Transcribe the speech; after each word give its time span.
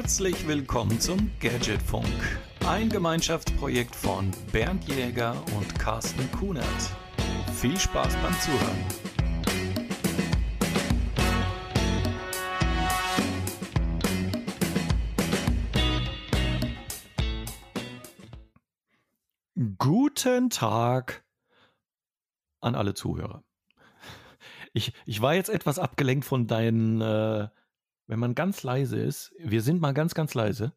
Herzlich 0.00 0.46
willkommen 0.46 1.00
zum 1.00 1.32
Gadgetfunk, 1.40 2.06
ein 2.64 2.88
Gemeinschaftsprojekt 2.88 3.96
von 3.96 4.30
Bernd 4.52 4.84
Jäger 4.84 5.34
und 5.56 5.76
Carsten 5.76 6.30
Kunert. 6.30 6.64
Viel 7.56 7.76
Spaß 7.76 8.14
beim 8.22 8.32
Zuhören. 8.38 8.78
Guten 19.78 20.50
Tag 20.50 21.24
an 22.60 22.76
alle 22.76 22.94
Zuhörer. 22.94 23.42
Ich, 24.72 24.92
ich 25.06 25.20
war 25.20 25.34
jetzt 25.34 25.50
etwas 25.50 25.80
abgelenkt 25.80 26.24
von 26.24 26.46
deinen, 26.46 27.00
äh, 27.00 27.48
wenn 28.08 28.18
man 28.18 28.34
ganz 28.34 28.62
leise 28.62 28.98
ist. 28.98 29.32
Wir 29.38 29.62
sind 29.62 29.80
mal 29.80 29.94
ganz, 29.94 30.14
ganz 30.14 30.34
leise. 30.34 30.72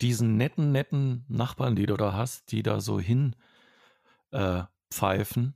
Diesen 0.00 0.36
netten, 0.36 0.72
netten 0.72 1.24
Nachbarn, 1.28 1.76
die 1.76 1.86
du 1.86 1.96
da 1.96 2.12
hast, 2.12 2.50
die 2.50 2.64
da 2.64 2.80
so 2.80 2.98
hin 2.98 3.36
äh, 4.32 4.64
pfeifen, 4.92 5.54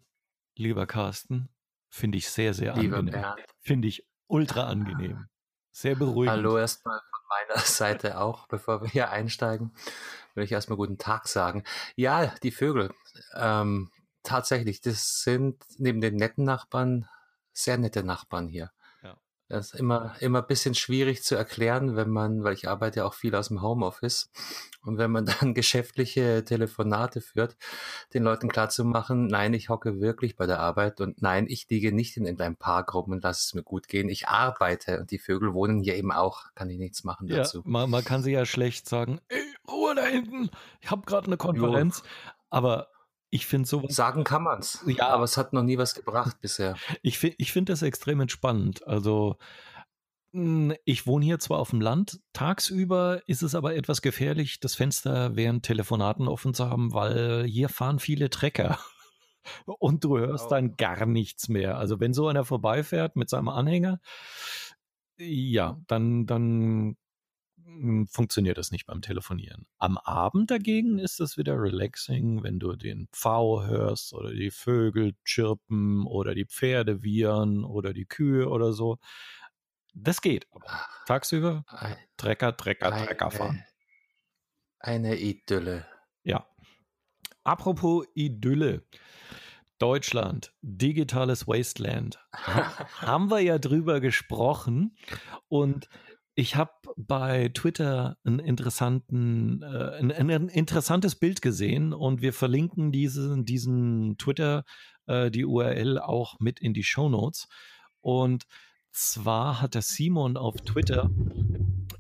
lieber 0.55 0.87
Carsten, 0.87 1.49
finde 1.89 2.19
ich 2.19 2.31
sehr, 2.31 2.55
sehr 2.55 2.77
Lieber 2.77 2.99
angenehm. 2.99 3.25
Finde 3.61 3.89
ich 3.89 4.07
ultra 4.29 4.69
angenehm. 4.69 5.27
Sehr 5.73 5.97
beruhigend. 5.97 6.37
Hallo 6.37 6.59
erstmal 6.59 7.01
von 7.01 7.21
meiner 7.29 7.61
Seite 7.65 8.21
auch, 8.21 8.47
bevor 8.47 8.83
wir 8.83 8.89
hier 8.89 9.11
einsteigen, 9.11 9.75
will 10.35 10.45
ich 10.45 10.53
erstmal 10.53 10.77
guten 10.77 10.99
Tag 10.99 11.27
sagen. 11.27 11.65
Ja, 11.97 12.33
die 12.45 12.53
Vögel, 12.53 12.95
ähm, 13.35 13.91
tatsächlich, 14.23 14.81
das 14.81 15.23
sind 15.23 15.61
neben 15.79 16.01
den 16.01 16.15
netten 16.15 16.45
Nachbarn 16.45 17.09
sehr 17.57 17.79
nette 17.79 18.03
Nachbarn 18.05 18.49
hier. 18.49 18.71
Ja. 19.03 19.17
Das 19.49 19.73
ist 19.73 19.81
immer, 19.81 20.15
immer 20.21 20.41
ein 20.41 20.47
bisschen 20.47 20.75
schwierig 20.75 21.23
zu 21.23 21.37
erklären, 21.37 21.95
wenn 21.97 22.11
man, 22.11 22.43
weil 22.43 22.55
ich 22.55 22.69
arbeite 22.69 23.01
ja 23.01 23.07
auch 23.07 23.15
viel 23.15 23.35
aus 23.35 23.49
dem 23.49 23.63
Homeoffice 23.63 24.31
und 24.83 24.99
wenn 24.99 25.11
man 25.11 25.25
dann 25.41 25.55
geschäftliche 25.55 26.45
Telefonate 26.45 27.21
führt, 27.21 27.57
den 28.13 28.25
Leuten 28.25 28.49
klarzumachen, 28.49 29.29
nein, 29.29 29.55
ich 29.55 29.69
hocke 29.69 30.01
wirklich 30.01 30.37
bei 30.37 30.47
der 30.47 30.59
Arbeit 30.61 31.01
und 31.01 31.23
nein, 31.23 31.47
ich 31.49 31.69
liege 31.71 31.93
nicht 31.93 32.17
in 32.17 32.25
irgendeinem 32.25 32.57
Park 32.57 32.93
rum 32.95 33.13
und 33.13 33.23
lasse 33.23 33.41
es 33.47 33.55
mir 33.55 33.63
gut 33.63 33.89
gehen. 33.89 34.09
Ich 34.09 34.29
arbeite 34.29 34.99
und 35.01 35.11
die 35.11 35.19
Vögel 35.19 35.55
wohnen 35.55 35.81
hier 35.81 35.95
eben 35.97 36.13
auch, 36.13 36.53
kann 36.55 36.69
ich 36.69 36.79
nichts 36.79 37.05
machen 37.05 37.29
Ja, 37.29 37.39
dazu. 37.39 37.63
man, 37.65 37.89
man 37.89 38.05
kann 38.05 38.23
sie 38.23 38.33
ja 38.33 38.45
schlecht 38.47 38.89
sagen, 38.89 39.21
ey, 39.29 39.43
Ruhe 39.71 39.95
da 39.95 40.05
hinten, 40.05 40.51
ich 40.81 40.91
habe 40.91 41.07
gerade 41.07 41.27
eine 41.27 41.37
Konferenz. 41.37 42.03
Aber 42.51 42.89
ich 43.31 43.47
finde 43.47 43.69
sowas, 43.69 43.95
Sagen 43.95 44.25
kann 44.25 44.43
man's, 44.45 44.83
Ja. 44.87 45.09
aber 45.09 45.25
es 45.25 45.37
hat 45.37 45.53
noch 45.53 45.63
nie 45.63 45.79
was 45.79 45.95
gebracht 45.95 46.37
bisher. 46.41 46.77
ich 47.03 47.19
finde 47.19 47.37
ich 47.39 47.53
find 47.53 47.69
das 47.69 47.83
extrem 47.83 48.21
entspannend. 48.21 48.87
Also 48.87 49.37
mh, 50.33 50.75
ich 50.85 51.07
wohne 51.07 51.25
hier 51.25 51.39
zwar 51.39 51.59
auf 51.59 51.71
dem 51.71 51.81
Land, 51.81 52.21
tagsüber 52.33 53.23
ist 53.27 53.43
es 53.43 53.55
aber 53.55 53.75
etwas 53.75 54.03
gefährlich, 54.03 54.61
das 54.61 54.75
Fenster 54.75 55.37
während 55.37 55.65
Telefonaten 55.65 56.29
offen 56.29 56.55
zu 56.55 56.69
haben, 56.71 56.93
weil 56.93 57.45
hier 57.45 57.69
fahren 57.69 57.99
viele 57.99 58.31
Trecker. 58.31 58.79
Und 59.79 60.03
du 60.03 60.19
hörst 60.19 60.51
dann 60.51 60.77
gar 60.77 61.07
nichts 61.07 61.49
mehr. 61.49 61.79
Also 61.79 62.01
wenn 62.01 62.13
so 62.13 62.27
einer 62.27 62.45
vorbeifährt 62.45 63.15
mit 63.15 63.31
seinem 63.31 63.49
Anhänger, 63.49 64.01
ja, 65.19 65.79
dann, 65.87 66.27
dann 66.27 66.97
funktioniert 68.11 68.59
das 68.59 68.71
nicht 68.71 68.87
beim 68.87 69.03
Telefonieren. 69.03 69.67
Am 69.79 69.99
Abend 69.99 70.51
dagegen 70.51 70.99
ist 70.99 71.21
es 71.21 71.37
wieder 71.37 71.61
relaxing, 71.61 72.43
wenn 72.43 72.59
du 72.59 72.75
den 72.77 73.09
Pfau 73.13 73.65
hörst 73.65 74.13
oder 74.13 74.31
die 74.33 74.51
Vögel 74.51 75.15
chirpen 75.25 76.07
oder 76.07 76.35
die 76.35 76.47
Pferde 76.47 77.03
wiehern 77.03 77.65
oder 77.65 77.93
die 77.93 78.07
Kühe 78.07 78.49
oder 78.49 78.73
so. 78.73 78.99
Das 79.95 80.21
geht. 80.21 80.47
Aber 80.51 80.67
tagsüber 81.07 81.65
Ein- 81.69 81.97
Trecker, 82.17 82.57
Trecker, 82.57 82.91
Trecker 82.91 83.31
fahren. 83.31 83.65
Eine, 84.79 85.09
eine 85.09 85.17
Idylle. 85.19 85.87
Ja. 86.23 86.47
Apropos 87.45 88.07
Idylle. 88.15 88.85
Deutschland, 89.79 90.55
digitales 90.63 91.47
Wasteland. 91.47 92.19
haben 92.33 93.31
wir 93.31 93.41
ja 93.41 93.59
drüber 93.59 94.01
gesprochen 94.01 94.97
und 95.49 95.89
ich 96.39 96.55
habe 96.55 96.73
bei 96.97 97.51
Twitter 97.55 98.19
einen 98.23 98.41
interessanten, 98.41 99.63
äh, 99.63 99.97
ein, 99.99 100.13
ein 100.13 100.49
interessantes 100.49 101.15
Bild 101.15 101.41
gesehen 101.41 101.95
und 101.95 102.21
wir 102.21 102.35
verlinken 102.35 102.93
diesen, 102.93 103.47
diesen 103.47 104.19
Twitter, 104.19 104.65
äh, 105.07 105.31
die 105.31 105.47
URL 105.47 105.99
auch 105.99 106.39
mit 106.39 106.61
in 106.61 106.75
die 106.75 106.85
Show 106.85 107.09
Notes. 107.09 107.49
Und 108.03 108.47
zwar 108.93 109.63
hat 109.63 109.75
der 109.75 109.83
Simon 109.83 110.37
auf 110.37 110.57
Twitter 110.57 111.11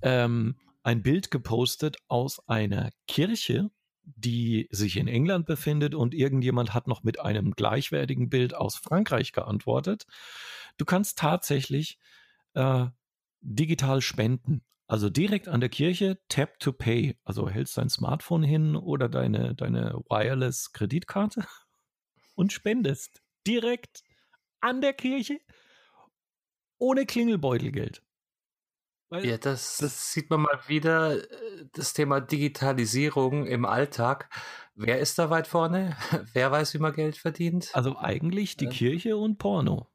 ähm, 0.03 0.57
ein 0.83 1.03
Bild 1.03 1.31
gepostet 1.31 1.97
aus 2.07 2.47
einer 2.47 2.91
Kirche, 3.09 3.71
die 4.05 4.69
sich 4.71 4.99
in 4.99 5.09
England 5.09 5.47
befindet 5.47 5.95
und 5.95 6.13
irgendjemand 6.13 6.75
hat 6.75 6.89
noch 6.89 7.03
mit 7.03 7.19
einem 7.19 7.53
gleichwertigen 7.53 8.29
Bild 8.29 8.55
aus 8.55 8.77
Frankreich 8.77 9.33
geantwortet. 9.33 10.05
Du 10.77 10.85
kannst 10.85 11.17
tatsächlich 11.17 11.99
äh, 12.53 12.87
digital 13.55 14.01
spenden. 14.03 14.63
Also 14.89 15.11
direkt 15.11 15.49
an 15.49 15.61
der 15.61 15.69
Kirche, 15.69 16.19
Tap 16.29 16.59
to 16.61 16.73
Pay. 16.73 17.19
Also 17.25 17.49
hältst 17.49 17.77
dein 17.77 17.89
Smartphone 17.89 18.43
hin 18.45 18.77
oder 18.77 19.09
deine, 19.09 19.55
deine 19.55 20.01
Wireless-Kreditkarte 20.09 21.45
und 22.35 22.53
spendest 22.53 23.23
direkt 23.47 24.03
an 24.61 24.81
der 24.81 24.93
Kirche 24.93 25.39
ohne 26.79 27.07
Klingelbeutelgeld. 27.07 28.03
Weil- 29.09 29.25
Ja, 29.27 29.39
das, 29.39 29.77
das- 29.79 30.13
sieht 30.13 30.31
man 30.31 30.41
mal 30.43 30.61
wieder, 30.67 31.17
äh, 31.19 31.67
das 31.73 31.93
Thema 31.93 32.21
Digitalisierung 32.21 33.47
im 33.47 33.65
Alltag. 33.65 34.29
Wer 34.75 34.99
ist 35.01 35.19
da 35.19 35.31
weit 35.31 35.47
vorne? 35.47 35.97
Wer 36.35 36.51
weiß, 36.51 36.75
wie 36.75 36.79
man 36.79 36.93
Geld 36.93 37.17
verdient? 37.17 37.71
Also 37.73 37.97
eigentlich 37.99 38.57
die 38.57 38.65
Ja. 38.67 38.71
Kirche 38.71 39.17
und 39.17 39.39
Porno. 39.39 39.89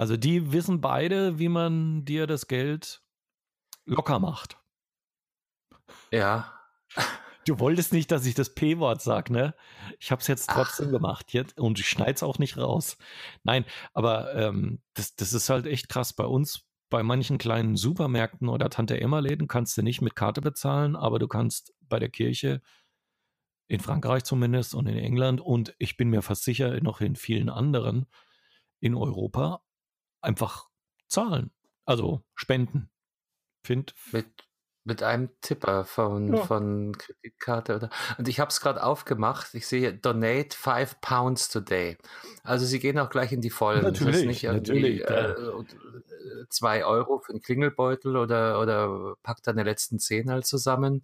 Also 0.00 0.16
die 0.16 0.50
wissen 0.50 0.80
beide, 0.80 1.38
wie 1.38 1.50
man 1.50 2.06
dir 2.06 2.26
das 2.26 2.46
Geld 2.46 3.02
locker 3.84 4.18
macht. 4.18 4.56
Ja, 6.10 6.58
Du 7.44 7.58
wolltest 7.58 7.92
nicht, 7.92 8.10
dass 8.10 8.24
ich 8.24 8.34
das 8.34 8.54
P-Wort 8.54 9.02
sag, 9.02 9.28
ne? 9.28 9.54
Ich 9.98 10.10
habe 10.10 10.22
es 10.22 10.26
jetzt 10.26 10.48
Ach. 10.48 10.54
trotzdem 10.54 10.90
gemacht 10.90 11.34
jetzt 11.34 11.58
und 11.58 11.78
ich 11.78 11.88
schneid's 11.88 12.22
auch 12.22 12.38
nicht 12.38 12.56
raus. 12.56 12.96
Nein, 13.42 13.66
aber 13.92 14.34
ähm, 14.34 14.80
das, 14.94 15.16
das 15.16 15.34
ist 15.34 15.50
halt 15.50 15.66
echt 15.66 15.90
krass. 15.90 16.14
Bei 16.14 16.24
uns, 16.24 16.66
bei 16.88 17.02
manchen 17.02 17.36
kleinen 17.36 17.76
Supermärkten 17.76 18.48
oder 18.48 18.70
Tante-Emma-Läden 18.70 19.48
kannst 19.48 19.76
du 19.76 19.82
nicht 19.82 20.00
mit 20.00 20.16
Karte 20.16 20.40
bezahlen, 20.40 20.96
aber 20.96 21.18
du 21.18 21.28
kannst 21.28 21.74
bei 21.80 21.98
der 21.98 22.08
Kirche, 22.08 22.62
in 23.68 23.80
Frankreich 23.80 24.24
zumindest 24.24 24.74
und 24.74 24.86
in 24.86 24.96
England 24.96 25.42
und 25.42 25.74
ich 25.78 25.98
bin 25.98 26.08
mir 26.08 26.22
fast 26.22 26.44
sicher 26.44 26.80
noch 26.80 27.02
in 27.02 27.16
vielen 27.16 27.50
anderen 27.50 28.06
in 28.80 28.94
Europa, 28.94 29.62
einfach 30.20 30.68
zahlen. 31.08 31.52
Also 31.84 32.24
spenden. 32.34 32.90
Find, 33.62 33.94
mit, 34.12 34.48
mit 34.84 35.02
einem 35.02 35.28
Tipper 35.42 35.84
von, 35.84 36.34
Ja. 36.34 36.42
von 36.44 36.96
Kreditkarte 36.96 37.76
oder. 37.76 37.90
Und 38.18 38.28
ich 38.28 38.40
habe 38.40 38.48
es 38.50 38.60
gerade 38.60 38.82
aufgemacht. 38.82 39.54
Ich 39.54 39.66
sehe 39.66 39.92
Donate 39.92 40.56
five 40.56 41.00
pounds 41.00 41.48
today. 41.50 41.98
Also 42.44 42.64
sie 42.64 42.78
gehen 42.80 42.98
auch 42.98 43.10
gleich 43.10 43.32
in 43.32 43.40
die 43.42 43.50
Vollen. 43.50 43.82
Natürlich, 43.82 44.24
nicht 44.26 44.42
natürlich, 44.44 45.02
äh, 45.08 45.32
äh, 45.32 45.64
zwei 46.48 46.84
Euro 46.84 47.18
für 47.18 47.32
einen 47.32 47.42
Klingelbeutel 47.42 48.16
oder, 48.16 48.60
oder 48.60 49.14
packt 49.22 49.46
deine 49.46 49.62
letzten 49.62 49.98
Zehn 49.98 50.30
halt 50.30 50.46
zusammen 50.46 51.02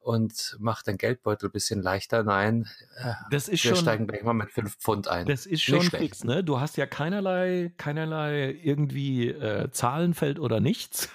und 0.00 0.56
macht 0.58 0.88
dein 0.88 0.96
Geldbeutel 0.96 1.48
ein 1.48 1.52
bisschen 1.52 1.82
leichter. 1.82 2.22
Nein, 2.22 2.66
äh, 2.96 3.12
das 3.30 3.48
ist 3.48 3.62
wir 3.64 3.70
schon. 3.74 3.82
steigen 3.82 4.06
gleich 4.06 4.22
mal 4.22 4.32
mit 4.32 4.50
fünf 4.50 4.76
Pfund 4.78 5.06
ein. 5.08 5.26
Das 5.26 5.44
ist 5.46 5.62
schon 5.62 5.82
schlecht. 5.82 6.02
fix, 6.02 6.24
ne? 6.24 6.42
Du 6.42 6.60
hast 6.60 6.76
ja 6.78 6.86
keinerlei, 6.86 7.72
keinerlei 7.76 8.58
irgendwie 8.62 9.28
äh, 9.28 9.70
Zahlenfeld 9.70 10.38
oder 10.38 10.60
nichts. 10.60 11.10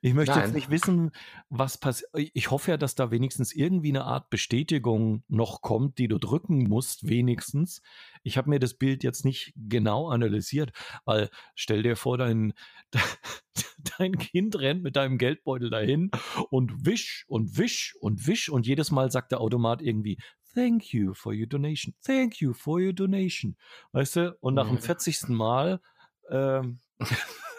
Ich 0.00 0.14
möchte 0.14 0.34
jetzt 0.34 0.46
Nein. 0.46 0.54
nicht 0.54 0.70
wissen, 0.70 1.10
was 1.48 1.78
passiert. 1.78 2.10
Ich 2.14 2.50
hoffe 2.50 2.72
ja, 2.72 2.76
dass 2.76 2.94
da 2.94 3.10
wenigstens 3.10 3.52
irgendwie 3.54 3.90
eine 3.90 4.04
Art 4.04 4.30
Bestätigung 4.30 5.22
noch 5.28 5.62
kommt, 5.62 5.98
die 5.98 6.08
du 6.08 6.18
drücken 6.18 6.64
musst, 6.68 7.08
wenigstens. 7.08 7.82
Ich 8.22 8.36
habe 8.38 8.50
mir 8.50 8.58
das 8.58 8.74
Bild 8.74 9.02
jetzt 9.02 9.24
nicht 9.24 9.52
genau 9.56 10.08
analysiert, 10.08 10.72
weil 11.04 11.30
stell 11.54 11.82
dir 11.82 11.96
vor, 11.96 12.18
dein, 12.18 12.52
dein 13.98 14.18
Kind 14.18 14.58
rennt 14.58 14.82
mit 14.82 14.96
deinem 14.96 15.18
Geldbeutel 15.18 15.70
dahin 15.70 16.10
und 16.50 16.84
wisch 16.86 17.24
und 17.28 17.56
wisch 17.58 17.96
und 18.00 18.26
wisch 18.26 18.48
und 18.48 18.66
jedes 18.66 18.90
Mal 18.90 19.10
sagt 19.10 19.32
der 19.32 19.40
Automat 19.40 19.82
irgendwie 19.82 20.18
Thank 20.52 20.92
you 20.92 21.14
for 21.14 21.32
your 21.32 21.46
donation. 21.46 21.94
Thank 22.04 22.40
you 22.40 22.52
for 22.52 22.80
your 22.80 22.92
donation. 22.92 23.56
Weißt 23.92 24.16
du? 24.16 24.36
Und 24.40 24.54
nach 24.54 24.66
dem 24.66 24.76
Mhm. 24.76 24.80
40. 24.80 25.28
Mal 25.28 25.80
ähm, 26.28 26.80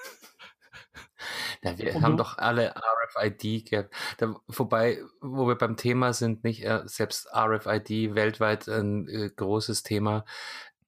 Ja, 1.63 1.77
wir 1.77 1.95
Und 1.95 2.01
haben 2.01 2.17
doch 2.17 2.37
alle 2.37 2.73
RFID 2.75 3.69
gehabt. 3.69 3.93
Da, 4.17 4.35
wobei, 4.47 5.01
wo 5.21 5.47
wir 5.47 5.55
beim 5.55 5.77
Thema 5.77 6.13
sind, 6.13 6.43
nicht 6.43 6.63
äh, 6.63 6.81
selbst 6.85 7.27
RFID 7.35 8.15
weltweit 8.15 8.67
ein 8.67 9.07
äh, 9.07 9.29
großes 9.29 9.83
Thema. 9.83 10.25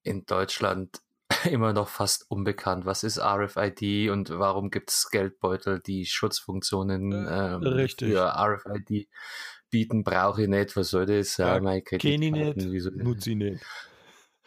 In 0.01 0.25
Deutschland 0.25 1.01
immer 1.45 1.73
noch 1.73 1.89
fast 1.89 2.29
unbekannt. 2.29 2.85
Was 2.85 3.03
ist 3.03 3.19
RFID 3.19 4.09
und 4.09 4.31
warum 4.31 4.71
gibt 4.71 4.89
es 4.89 5.09
Geldbeutel, 5.11 5.79
die 5.79 6.05
Schutzfunktionen 6.05 7.11
Äh, 7.27 7.53
ähm, 7.55 7.89
für 7.97 8.33
RFID 8.35 9.07
bieten? 9.69 10.03
Brauche 10.03 10.43
ich 10.43 10.47
nicht. 10.47 10.75
Was 10.75 10.89
soll 10.89 11.05
das? 11.05 11.37
Ja, 11.37 11.55
Ja, 11.55 11.61
meine 11.61 11.81
Kenn 11.83 12.21
ich 12.21 12.31
nicht, 12.31 12.55
wieso 12.57 12.89
nutze 12.89 13.31
ich 13.31 13.35
nicht. 13.35 13.63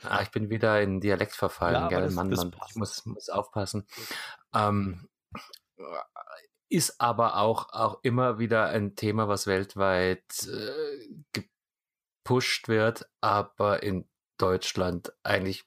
Ah, 0.02 0.20
ich 0.22 0.30
bin 0.30 0.50
wieder 0.50 0.82
in 0.82 1.00
Dialekt 1.00 1.32
verfallen, 1.32 1.74
Ja, 1.74 1.88
gell? 1.88 2.02
das, 2.02 2.14
Mann, 2.14 2.30
das 2.30 2.44
Mann, 2.44 2.54
ich 2.68 2.76
muss, 2.76 3.06
muss 3.06 3.28
aufpassen. 3.30 3.86
Ähm, 4.54 5.08
ist 6.68 7.00
aber 7.00 7.36
auch, 7.36 7.72
auch 7.72 8.00
immer 8.02 8.38
wieder 8.38 8.66
ein 8.66 8.96
Thema, 8.96 9.28
was 9.28 9.46
weltweit 9.46 10.48
äh, 10.48 11.42
gepusht 12.24 12.68
wird, 12.68 13.06
aber 13.20 13.82
in 13.82 14.08
Deutschland 14.38 15.12
eigentlich 15.22 15.64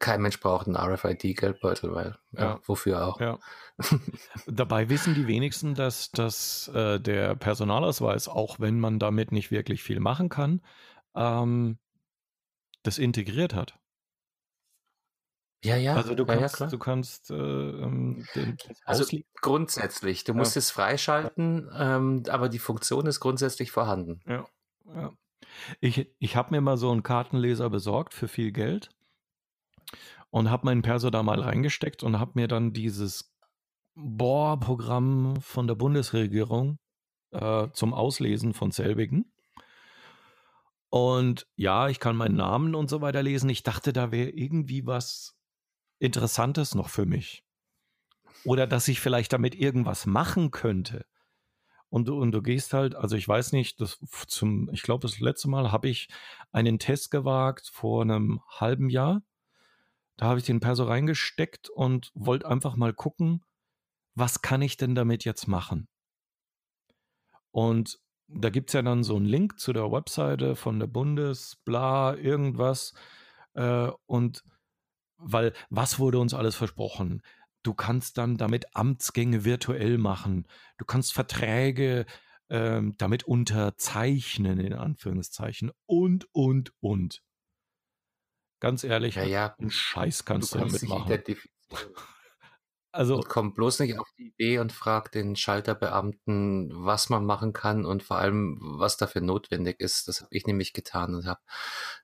kein 0.00 0.22
Mensch 0.22 0.38
braucht 0.38 0.66
einen 0.66 0.76
RFID-Geldbeutel, 0.76 1.92
weil, 1.92 2.18
ja, 2.32 2.40
Ja, 2.40 2.60
wofür 2.66 3.06
auch? 3.06 3.20
ja. 3.20 3.38
Dabei 4.46 4.88
wissen 4.88 5.14
die 5.14 5.26
wenigsten, 5.26 5.74
dass, 5.74 6.10
dass 6.10 6.68
äh, 6.68 7.00
der 7.00 7.34
Personalausweis, 7.34 8.28
auch 8.28 8.60
wenn 8.60 8.78
man 8.78 8.98
damit 8.98 9.32
nicht 9.32 9.50
wirklich 9.50 9.82
viel 9.82 9.98
machen 9.98 10.28
kann, 10.28 10.62
ähm, 11.14 11.78
das 12.82 12.98
integriert 12.98 13.54
hat. 13.54 13.78
Ja, 15.64 15.76
ja, 15.76 15.94
Also 15.94 16.14
du 16.14 16.24
ja, 16.24 16.34
ja, 16.34 16.40
kannst, 16.40 16.56
klar. 16.56 16.70
du 16.70 16.78
kannst 16.78 17.30
äh, 17.30 17.34
ähm, 17.34 18.24
den 18.34 18.56
Also 18.84 19.04
grundsätzlich, 19.40 20.24
du 20.24 20.32
ja, 20.32 20.38
musst 20.38 20.56
es 20.56 20.70
freischalten, 20.70 21.68
ähm, 21.76 22.22
aber 22.28 22.48
die 22.48 22.60
Funktion 22.60 23.06
ist 23.06 23.20
grundsätzlich 23.20 23.70
vorhanden. 23.72 24.20
ja, 24.26 24.46
ja. 24.94 25.12
Ich, 25.80 26.10
ich 26.18 26.36
habe 26.36 26.50
mir 26.50 26.60
mal 26.60 26.76
so 26.76 26.90
einen 26.90 27.02
Kartenleser 27.02 27.70
besorgt 27.70 28.14
für 28.14 28.28
viel 28.28 28.52
Geld 28.52 28.90
und 30.30 30.50
habe 30.50 30.66
meinen 30.66 30.82
Perso 30.82 31.10
da 31.10 31.22
mal 31.22 31.40
reingesteckt 31.40 32.02
und 32.02 32.18
habe 32.18 32.32
mir 32.34 32.48
dann 32.48 32.72
dieses 32.72 33.34
Bohr-Programm 33.94 35.40
von 35.40 35.66
der 35.66 35.74
Bundesregierung 35.74 36.78
äh, 37.32 37.68
zum 37.72 37.94
Auslesen 37.94 38.52
von 38.54 38.70
selbigen. 38.70 39.32
Und 40.90 41.46
ja, 41.56 41.88
ich 41.88 42.00
kann 42.00 42.16
meinen 42.16 42.36
Namen 42.36 42.74
und 42.74 42.88
so 42.88 43.00
weiter 43.00 43.22
lesen. 43.22 43.50
Ich 43.50 43.62
dachte, 43.62 43.92
da 43.92 44.10
wäre 44.10 44.30
irgendwie 44.30 44.86
was 44.86 45.37
Interessantes 45.98 46.74
noch 46.74 46.88
für 46.88 47.06
mich. 47.06 47.44
Oder 48.44 48.66
dass 48.66 48.88
ich 48.88 49.00
vielleicht 49.00 49.32
damit 49.32 49.54
irgendwas 49.54 50.06
machen 50.06 50.50
könnte. 50.50 51.06
Und 51.90 52.08
und 52.10 52.32
du 52.32 52.42
gehst 52.42 52.74
halt, 52.74 52.94
also 52.94 53.16
ich 53.16 53.26
weiß 53.26 53.52
nicht, 53.52 53.80
das 53.80 53.98
zum, 54.26 54.68
ich 54.72 54.82
glaube, 54.82 55.02
das 55.02 55.20
letzte 55.20 55.48
Mal 55.48 55.72
habe 55.72 55.88
ich 55.88 56.08
einen 56.52 56.78
Test 56.78 57.10
gewagt 57.10 57.70
vor 57.72 58.02
einem 58.02 58.40
halben 58.48 58.90
Jahr. 58.90 59.22
Da 60.16 60.26
habe 60.26 60.38
ich 60.38 60.46
den 60.46 60.60
Perso 60.60 60.84
reingesteckt 60.84 61.70
und 61.70 62.10
wollte 62.14 62.48
einfach 62.48 62.76
mal 62.76 62.92
gucken, 62.92 63.44
was 64.14 64.42
kann 64.42 64.62
ich 64.62 64.76
denn 64.76 64.94
damit 64.94 65.24
jetzt 65.24 65.46
machen? 65.46 65.88
Und 67.50 67.98
da 68.26 68.50
gibt 68.50 68.70
es 68.70 68.74
ja 68.74 68.82
dann 68.82 69.04
so 69.04 69.16
einen 69.16 69.24
Link 69.24 69.58
zu 69.58 69.72
der 69.72 69.90
Webseite 69.90 70.56
von 70.56 70.78
der 70.78 70.86
Bundes, 70.86 71.56
bla, 71.64 72.14
irgendwas. 72.14 72.92
Äh, 73.54 73.90
und 74.06 74.44
weil, 75.18 75.52
was 75.70 75.98
wurde 75.98 76.18
uns 76.18 76.34
alles 76.34 76.54
versprochen? 76.54 77.22
Du 77.62 77.74
kannst 77.74 78.18
dann 78.18 78.36
damit 78.36 78.74
Amtsgänge 78.76 79.44
virtuell 79.44 79.98
machen. 79.98 80.46
Du 80.78 80.84
kannst 80.84 81.12
Verträge 81.12 82.06
ähm, 82.50 82.94
damit 82.98 83.24
unterzeichnen, 83.24 84.60
in 84.60 84.72
Anführungszeichen. 84.72 85.70
Und, 85.86 86.28
und, 86.32 86.72
und. 86.80 87.22
Ganz 88.60 88.84
ehrlich, 88.84 89.16
Ja, 89.16 89.24
ja, 89.24 89.54
einen 89.58 89.70
Scheiß 89.70 90.18
du 90.18 90.24
kannst 90.24 90.54
du 90.54 90.58
kannst 90.58 90.82
damit 90.82 91.28
dich 91.28 91.38
machen. 91.70 91.92
Also, 92.90 93.16
Und 93.16 93.28
komm 93.28 93.52
bloß 93.52 93.80
nicht 93.80 93.98
auf 93.98 94.08
die 94.16 94.28
Idee 94.28 94.58
und 94.58 94.72
frag 94.72 95.12
den 95.12 95.36
Schalterbeamten, 95.36 96.70
was 96.72 97.10
man 97.10 97.26
machen 97.26 97.52
kann 97.52 97.84
und 97.84 98.02
vor 98.02 98.16
allem, 98.16 98.58
was 98.60 98.96
dafür 98.96 99.20
notwendig 99.20 99.78
ist. 99.78 100.08
Das 100.08 100.22
habe 100.22 100.34
ich 100.34 100.46
nämlich 100.46 100.72
getan 100.72 101.14
und 101.14 101.26
habe 101.26 101.40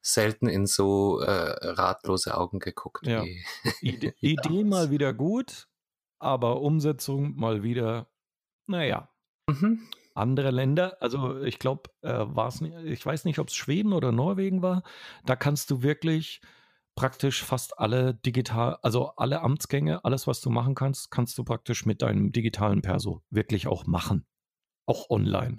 selten 0.02 0.46
in 0.46 0.66
so 0.66 1.20
äh, 1.20 1.30
ratlose 1.30 2.36
Augen 2.36 2.58
geguckt 2.58 3.06
ja. 3.06 3.24
wie, 3.24 3.44
Ide 3.80 4.14
wie 4.20 4.32
Idee 4.32 4.64
mal 4.64 4.90
wieder 4.90 5.14
gut, 5.14 5.68
aber 6.18 6.60
Umsetzung 6.60 7.34
mal 7.36 7.62
wieder, 7.62 8.10
naja. 8.66 9.08
Mhm. 9.48 9.88
Andere 10.14 10.50
Länder, 10.50 10.98
also 11.00 11.40
ich 11.42 11.58
glaube, 11.58 11.90
äh, 12.02 12.24
war 12.26 12.48
es 12.48 12.60
nicht, 12.60 12.76
ich 12.84 13.04
weiß 13.04 13.24
nicht, 13.24 13.38
ob 13.38 13.48
es 13.48 13.54
Schweden 13.56 13.92
oder 13.92 14.12
Norwegen 14.12 14.62
war, 14.62 14.84
da 15.24 15.34
kannst 15.34 15.70
du 15.70 15.82
wirklich 15.82 16.40
praktisch 16.94 17.42
fast 17.42 17.78
alle 17.78 18.14
digital, 18.14 18.78
also 18.82 19.10
alle 19.16 19.40
Amtsgänge, 19.40 20.04
alles, 20.04 20.26
was 20.26 20.40
du 20.40 20.50
machen 20.50 20.74
kannst, 20.74 21.10
kannst 21.10 21.36
du 21.38 21.44
praktisch 21.44 21.86
mit 21.86 22.02
deinem 22.02 22.32
digitalen 22.32 22.82
Perso 22.82 23.22
wirklich 23.30 23.66
auch 23.66 23.86
machen. 23.86 24.26
Auch 24.86 25.10
online. 25.10 25.58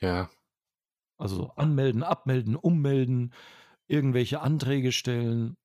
Ja, 0.00 0.28
Also 1.16 1.36
so 1.36 1.50
anmelden, 1.50 2.02
abmelden, 2.02 2.56
ummelden, 2.56 3.32
irgendwelche 3.86 4.40
Anträge 4.40 4.92
stellen, 4.92 5.56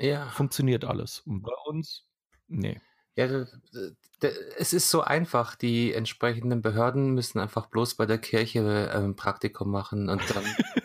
ja, 0.00 0.28
funktioniert 0.28 0.84
alles. 0.84 1.20
Und 1.20 1.42
bei 1.42 1.52
uns, 1.66 2.06
nee. 2.48 2.80
ja. 3.16 3.44
Es 4.56 4.72
ist 4.72 4.90
so 4.90 5.02
einfach. 5.02 5.54
Die 5.54 5.92
entsprechenden 5.92 6.62
Behörden 6.62 7.10
müssen 7.10 7.38
einfach 7.38 7.66
bloß 7.66 7.96
bei 7.96 8.06
der 8.06 8.18
Kirche 8.18 8.90
ein 8.92 9.16
Praktikum 9.16 9.70
machen 9.70 10.08
und 10.08 10.22
dann 10.34 10.44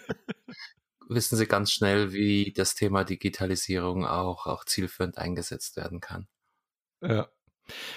wissen 1.09 1.37
sie 1.37 1.47
ganz 1.47 1.71
schnell, 1.71 2.13
wie 2.13 2.53
das 2.53 2.75
Thema 2.75 3.03
Digitalisierung 3.03 4.05
auch, 4.05 4.45
auch 4.45 4.65
zielführend 4.65 5.17
eingesetzt 5.17 5.77
werden 5.77 5.99
kann. 5.99 6.27
Ja. 7.01 7.27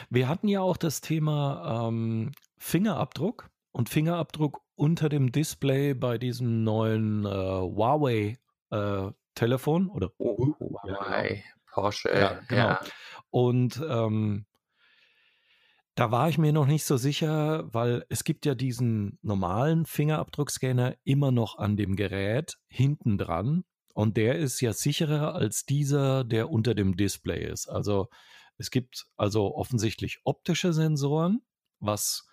Wir 0.08 0.28
hatten 0.28 0.49
ja 0.49 0.60
auch 0.60 0.76
das 0.76 1.00
Thema 1.00 1.88
ähm, 1.88 2.32
Fingerabdruck 2.56 3.50
und 3.72 3.88
Fingerabdruck 3.88 4.62
unter 4.76 5.08
dem 5.08 5.31
Display 5.32 5.94
bei 5.94 6.19
diesem 6.19 6.64
neuen 6.64 7.25
äh, 7.25 7.28
Huawei 7.28 8.38
äh, 8.70 9.11
Telefon 9.34 9.88
oder 9.88 10.11
Oh, 10.19 10.54
ja. 10.84 10.99
Huawei, 10.99 11.44
Porsche, 11.70 12.11
Ja, 12.12 12.40
genau. 12.49 12.69
ja. 12.69 12.81
Und 13.31 13.81
ähm, 13.88 14.46
da 15.98 16.12
war 16.12 16.28
ich 16.28 16.38
mir 16.38 16.52
noch 16.52 16.66
nicht 16.66 16.84
so 16.84 16.96
sicher, 16.96 17.74
weil 17.74 18.06
es 18.08 18.22
gibt 18.22 18.46
ja 18.46 18.54
diesen 18.54 19.18
normalen 19.20 19.84
Fingerabdruckscanner 19.84 20.96
immer 21.02 21.32
noch 21.32 21.58
an 21.58 21.76
dem 21.76 21.96
Gerät 21.96 22.56
hinten 22.68 23.18
dran. 23.18 23.64
Und 23.94 24.16
der 24.16 24.37
ist 24.37 24.61
ja 24.61 24.73
sicherer 24.73 25.34
als 25.34 25.64
dieser, 25.64 26.23
der 26.23 26.50
unter 26.50 26.76
dem 26.76 26.96
Display 26.96 27.44
ist. 27.50 27.66
Also 27.66 28.06
es 28.58 28.70
gibt 28.70 29.08
also 29.16 29.56
offensichtlich 29.56 30.20
optische 30.23 30.73
Sensoren, 30.73 31.40
was 31.80 32.28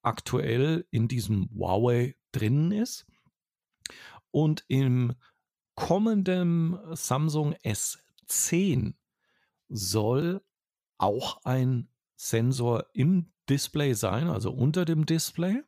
aktuell 0.00 0.86
in 0.90 1.06
diesem 1.06 1.50
Huawei 1.54 2.16
drinnen 2.32 2.72
ist. 2.72 3.04
Und 4.30 4.64
im 4.68 5.12
kommenden 5.74 6.78
Samsung 6.96 7.52
S10 7.56 8.94
soll 9.68 10.40
auch 10.96 11.44
ein 11.44 11.91
Sensor 12.22 12.86
im 12.92 13.32
Display 13.48 13.94
sein, 13.94 14.28
also 14.28 14.52
unter 14.52 14.84
dem 14.84 15.06
Display. 15.06 15.64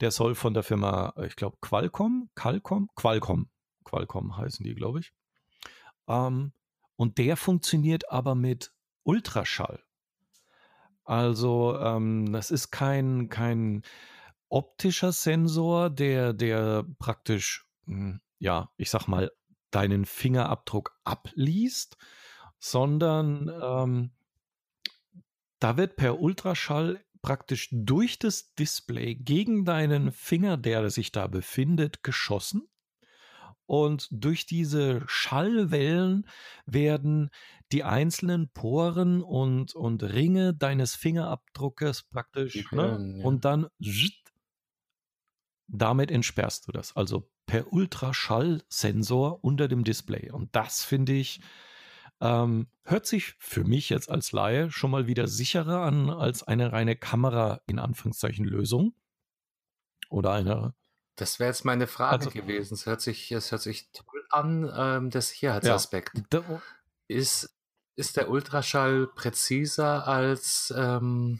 Der 0.00 0.10
soll 0.10 0.34
von 0.34 0.52
der 0.52 0.62
Firma, 0.62 1.14
ich 1.24 1.36
glaube, 1.36 1.56
Qualcomm, 1.62 2.28
Qualcomm, 2.34 2.90
Qualcomm, 2.96 3.48
Qualcomm 3.84 4.36
heißen 4.36 4.62
die, 4.62 4.74
glaube 4.74 5.00
ich. 5.00 5.14
Ähm, 6.06 6.52
und 6.96 7.16
der 7.16 7.38
funktioniert 7.38 8.10
aber 8.10 8.34
mit 8.34 8.74
Ultraschall. 9.04 9.82
Also 11.04 11.78
ähm, 11.78 12.30
das 12.30 12.50
ist 12.50 12.70
kein, 12.70 13.30
kein 13.30 13.82
optischer 14.50 15.12
Sensor, 15.12 15.88
der, 15.88 16.34
der 16.34 16.84
praktisch, 16.98 17.66
mh, 17.86 18.20
ja, 18.38 18.70
ich 18.76 18.90
sag 18.90 19.08
mal, 19.08 19.32
deinen 19.70 20.04
Fingerabdruck 20.04 20.94
abliest, 21.04 21.96
sondern 22.58 23.50
ähm, 23.62 24.10
da 25.60 25.76
wird 25.76 25.96
per 25.96 26.20
Ultraschall 26.20 27.04
praktisch 27.22 27.68
durch 27.70 28.18
das 28.18 28.54
Display 28.54 29.14
gegen 29.14 29.64
deinen 29.64 30.10
Finger, 30.10 30.56
der 30.56 30.90
sich 30.90 31.12
da 31.12 31.26
befindet, 31.26 32.02
geschossen. 32.02 32.66
Und 33.66 34.08
durch 34.10 34.46
diese 34.46 35.04
Schallwellen 35.06 36.26
werden 36.66 37.30
die 37.70 37.84
einzelnen 37.84 38.48
Poren 38.48 39.22
und, 39.22 39.76
und 39.76 40.02
Ringe 40.02 40.54
deines 40.54 40.96
Fingerabdruckes 40.96 42.02
praktisch, 42.02 42.72
ne? 42.72 42.96
Schön, 42.96 43.18
ja. 43.18 43.24
Und 43.24 43.44
dann 43.44 43.68
damit 45.68 46.10
entsperrst 46.10 46.66
du 46.66 46.72
das. 46.72 46.96
Also 46.96 47.30
per 47.46 47.72
Ultraschallsensor 47.72 49.44
unter 49.44 49.68
dem 49.68 49.84
Display. 49.84 50.30
Und 50.30 50.54
das 50.56 50.82
finde 50.82 51.12
ich, 51.12 51.40
ähm, 52.20 52.68
hört 52.84 53.06
sich 53.06 53.34
für 53.38 53.64
mich 53.64 53.88
jetzt 53.88 54.10
als 54.10 54.32
Laie 54.32 54.70
schon 54.70 54.90
mal 54.90 55.06
wieder 55.06 55.26
sicherer 55.26 55.82
an 55.82 56.10
als 56.10 56.42
eine 56.42 56.72
reine 56.72 56.96
Kamera 56.96 57.60
in 57.66 57.78
Anführungszeichen 57.78 58.44
Lösung. 58.44 58.94
Oder 60.08 60.32
eine. 60.32 60.74
Das 61.16 61.38
wäre 61.38 61.48
jetzt 61.50 61.64
meine 61.64 61.86
Frage 61.86 62.26
Also- 62.26 62.30
gewesen. 62.30 62.74
Es 62.74 62.86
hört 62.86 63.00
sich, 63.00 63.30
es 63.32 63.52
hört 63.52 63.62
sich 63.62 63.90
toll 63.92 64.24
an, 64.30 64.70
ähm, 64.74 65.10
der 65.10 65.22
Sicherheitsaspekt. 65.22 66.12
Da- 66.30 66.62
ist, 67.08 67.54
ist 67.96 68.16
der 68.16 68.30
Ultraschall 68.30 69.06
präziser 69.06 70.06
als 70.06 70.72
ähm, 70.76 71.38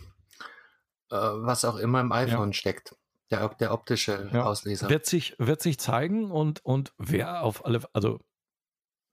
äh, 1.11 1.17
was 1.17 1.65
auch 1.65 1.77
immer 1.77 2.01
im 2.01 2.13
iPhone 2.13 2.51
ja. 2.51 2.55
steckt. 2.55 2.97
Der, 3.31 3.49
der 3.49 3.73
optische 3.73 4.29
ja. 4.33 4.43
Ausleser. 4.45 4.91
Wird 4.91 5.07
sich, 5.07 5.37
wird 5.39 5.63
sich 5.63 5.79
zeigen 5.79 6.33
und, 6.33 6.65
und 6.65 6.93
wer 6.99 7.43
auf 7.43 7.65
alle, 7.65 7.89
also 7.93 8.19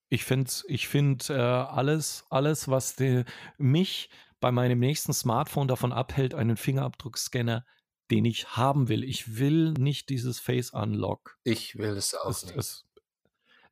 ich 0.09 0.23
finde 0.23 0.51
ich 0.67 0.87
find, 0.87 1.29
äh, 1.29 1.33
alles, 1.33 2.25
alles, 2.29 2.67
was 2.67 2.95
die, 2.95 3.23
mich 3.57 4.09
bei 4.39 4.51
meinem 4.51 4.79
nächsten 4.79 5.13
Smartphone 5.13 5.67
davon 5.67 5.91
abhält, 5.91 6.33
einen 6.33 6.57
Fingerabdruckscanner, 6.57 7.65
den 8.11 8.25
ich 8.25 8.55
haben 8.55 8.87
will. 8.87 9.03
Ich 9.03 9.37
will 9.37 9.73
nicht 9.73 10.09
dieses 10.09 10.39
Face 10.39 10.71
Unlock. 10.71 11.37
Ich 11.43 11.77
will 11.77 11.97
es 11.97 12.13
auch 12.13 12.29
es, 12.29 12.45
nicht. 12.45 12.57
Es, 12.57 12.85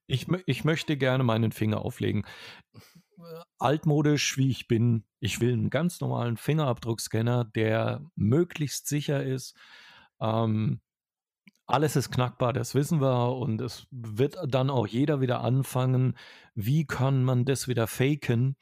ich, 0.08 0.28
ich 0.46 0.64
möchte 0.64 0.98
gerne 0.98 1.24
meinen 1.24 1.52
Finger 1.52 1.82
auflegen. 1.82 2.26
Altmodisch 3.60 4.38
wie 4.38 4.50
ich 4.50 4.68
bin, 4.68 5.06
ich 5.20 5.40
will 5.40 5.54
einen 5.54 5.70
ganz 5.70 6.02
normalen 6.02 6.36
Fingerabdruckscanner, 6.36 7.46
der 7.46 8.04
möglichst 8.16 8.88
sicher 8.88 9.24
ist. 9.24 9.56
Ähm, 10.20 10.82
alles 11.68 11.96
ist 11.96 12.12
knackbar, 12.12 12.54
das 12.54 12.76
wissen 12.76 13.02
wir. 13.02 13.36
Und 13.36 13.62
es 13.62 13.88
wird 13.92 14.38
dann 14.48 14.70
auch 14.70 14.88
jeder 14.88 15.22
wieder 15.22 15.42
anfangen, 15.42 16.18
wie 16.54 16.86
kann 16.86 17.24
man 17.24 17.46
das 17.46 17.68
wieder 17.68 17.88
faken? 17.88 18.56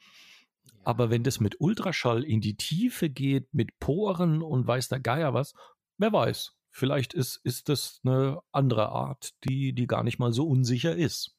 Aber 0.84 1.10
wenn 1.10 1.22
das 1.22 1.40
mit 1.40 1.60
Ultraschall 1.60 2.24
in 2.24 2.40
die 2.40 2.56
Tiefe 2.56 3.08
geht, 3.08 3.52
mit 3.52 3.78
Poren 3.78 4.42
und 4.42 4.66
weiß 4.66 4.88
der 4.88 5.00
Geier 5.00 5.34
was, 5.34 5.54
wer 5.98 6.12
weiß. 6.12 6.52
Vielleicht 6.70 7.14
ist, 7.14 7.36
ist 7.44 7.68
das 7.68 8.00
eine 8.04 8.40
andere 8.50 8.88
Art, 8.88 9.30
die, 9.44 9.72
die 9.74 9.86
gar 9.86 10.02
nicht 10.02 10.18
mal 10.18 10.32
so 10.32 10.46
unsicher 10.46 10.94
ist. 10.94 11.36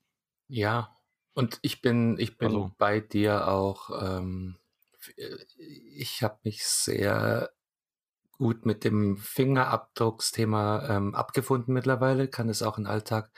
Ja, 0.48 0.96
und 1.34 1.60
ich 1.62 1.82
bin, 1.82 2.18
ich 2.18 2.38
bin 2.38 2.48
also. 2.48 2.72
bei 2.78 3.02
dir 3.02 3.50
auch, 3.50 3.90
ähm, 4.02 4.56
ich 5.58 6.24
habe 6.24 6.40
mich 6.44 6.66
sehr 6.66 7.52
gut 8.38 8.66
mit 8.66 8.84
dem 8.84 9.18
Fingerabdrucksthema 9.18 10.90
ähm, 10.90 11.16
abgefunden 11.16 11.74
mittlerweile, 11.74 12.28
kann 12.28 12.50
es 12.50 12.62
auch 12.62 12.78
im 12.78 12.86
Alltag 12.86 13.32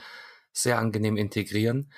sehr 0.51 0.79
angenehm 0.79 1.17
integrieren. 1.17 1.91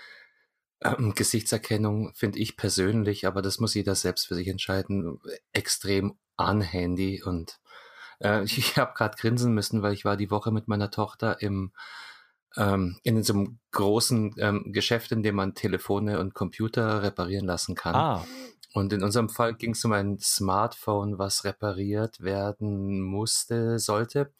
Ähm, 0.82 1.13
Gesichtserkennung 1.13 2.13
finde 2.15 2.39
ich 2.39 2.58
persönlich, 2.58 3.27
aber 3.27 3.41
das 3.41 3.60
muss 3.60 3.74
jeder 3.74 3.96
selbst 3.96 4.27
für 4.27 4.36
sich 4.36 4.48
entscheiden, 4.48 5.20
extrem 5.51 6.18
an 6.38 6.62
Handy 6.62 7.22
und 7.24 7.60
äh, 8.20 8.44
ich 8.46 8.77
habe 8.77 8.94
gerade 8.96 9.18
grinsen 9.18 9.53
müssen, 9.53 9.82
weil 9.82 9.94
ich 9.94 10.06
war 10.06 10.18
die 10.18 10.32
Woche 10.32 10.51
mit 10.51 10.68
meiner 10.68 10.91
Tochter 10.91 11.41
im 11.41 11.72
ähm, 12.58 13.00
in 13.03 13.22
so 13.24 13.34
einem 13.34 13.60
großen 13.72 14.36
ähm, 14.39 14.72
Geschäft, 14.72 15.12
in 15.12 15.22
dem 15.22 15.36
man 15.36 15.53
Telefone 15.53 16.20
und 16.20 16.34
Computer 16.34 17.03
reparieren 17.03 17.46
lassen 17.46 17.75
kann. 17.75 17.96
Ah. 17.96 18.25
Und 18.73 18.93
in 18.93 19.03
unserem 19.03 19.29
Fall 19.29 19.55
ging 19.55 19.71
es 19.71 19.83
um 19.85 19.93
ein 19.93 20.19
Smartphone, 20.19 21.17
was 21.17 21.43
repariert 21.43 22.21
werden 22.21 23.01
musste, 23.01 23.79
sollte. 23.79 24.31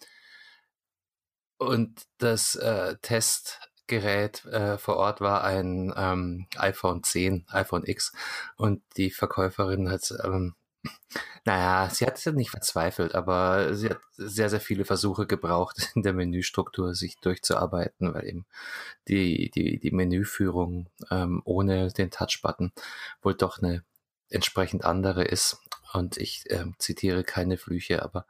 Und 1.58 2.04
das 2.20 2.56
äh, 2.56 2.96
Testgerät 3.02 4.46
äh, 4.46 4.78
vor 4.78 4.98
Ort 4.98 5.20
war 5.20 5.44
ein 5.44 5.94
ähm, 5.98 6.48
iPhone 6.56 7.04
10, 7.04 7.46
iPhone 7.50 7.86
X. 7.86 8.14
Und 8.56 8.82
die 8.98 9.12
Verkäuferin 9.12 9.90
hat 9.90 10.14
ähm, 10.24 10.56
naja, 11.46 11.90
sie 11.90 12.06
hat 12.06 12.24
ja 12.24 12.32
nicht 12.32 12.52
verzweifelt, 12.52 13.16
aber 13.16 13.76
sie 13.76 13.90
hat 13.90 14.00
sehr, 14.16 14.50
sehr 14.50 14.62
viele 14.62 14.86
Versuche 14.86 15.28
gebraucht, 15.28 15.92
in 15.96 16.04
der 16.04 16.14
Menüstruktur 16.14 16.96
sich 16.96 17.18
durchzuarbeiten, 17.20 18.14
weil 18.14 18.26
eben 18.26 18.46
die, 19.08 19.52
die, 19.52 19.80
die 19.80 19.92
Menüführung 19.92 20.88
ähm, 21.12 21.42
ohne 21.46 21.92
den 21.92 22.12
Touchbutton 22.12 22.72
wohl 23.22 23.36
doch 23.36 23.60
eine 23.62 23.84
entsprechend 24.30 24.86
andere 24.86 25.24
ist. 25.24 25.60
Und 25.94 26.18
ich 26.18 26.44
ähm, 26.50 26.76
zitiere 26.78 27.24
keine 27.24 27.58
Flüche, 27.58 28.04
aber 28.04 28.28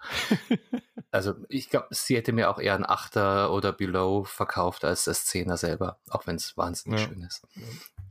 also 1.11 1.33
ich 1.49 1.69
glaube, 1.69 1.87
sie 1.91 2.15
hätte 2.15 2.31
mir 2.31 2.49
auch 2.49 2.59
eher 2.59 2.75
ein 2.75 2.85
Achter 2.85 3.51
oder 3.51 3.73
Below 3.73 4.23
verkauft 4.23 4.85
als 4.85 5.03
das 5.03 5.25
Zehner 5.25 5.57
selber, 5.57 5.99
auch 6.09 6.25
wenn 6.25 6.37
es 6.37 6.55
wahnsinnig 6.55 7.01
ja. 7.01 7.07
schön 7.07 7.21
ist. 7.21 7.45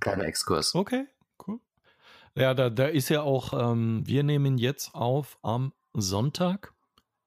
Kleiner 0.00 0.24
Exkurs. 0.24 0.74
Okay, 0.74 1.06
cool. 1.46 1.60
Ja, 2.34 2.52
da, 2.52 2.68
da 2.68 2.86
ist 2.86 3.08
ja 3.08 3.22
auch, 3.22 3.54
ähm, 3.54 4.02
wir 4.06 4.22
nehmen 4.22 4.58
jetzt 4.58 4.94
auf 4.94 5.38
am 5.42 5.72
Sonntag. 5.94 6.74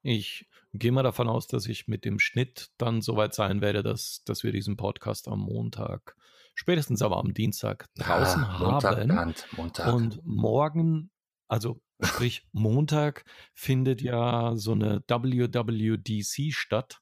Ich 0.04 0.48
gehe 0.74 0.92
mal 0.92 1.04
davon 1.04 1.28
aus, 1.28 1.48
dass 1.48 1.66
ich 1.66 1.88
mit 1.88 2.06
dem 2.06 2.20
Schnitt 2.20 2.70
dann 2.78 3.02
soweit 3.02 3.34
sein 3.34 3.62
werde, 3.62 3.84
dass, 3.84 4.24
dass 4.26 4.44
wir 4.44 4.52
diesen 4.52 4.78
Podcast 4.78 5.28
am 5.28 5.40
Montag 5.40 6.16
spätestens 6.62 7.02
aber 7.02 7.18
am 7.18 7.34
Dienstag 7.34 7.88
draußen 7.96 8.44
ah, 8.44 8.60
Montag, 8.60 9.10
haben. 9.10 9.34
Montag. 9.58 9.94
Und 9.94 10.20
morgen, 10.24 11.10
also 11.48 11.82
sprich 12.00 12.48
Montag, 12.52 13.26
findet 13.56 14.04
ja 14.04 14.56
so 14.56 14.74
eine 14.74 15.04
WWDC 15.08 16.54
statt. 16.54 17.02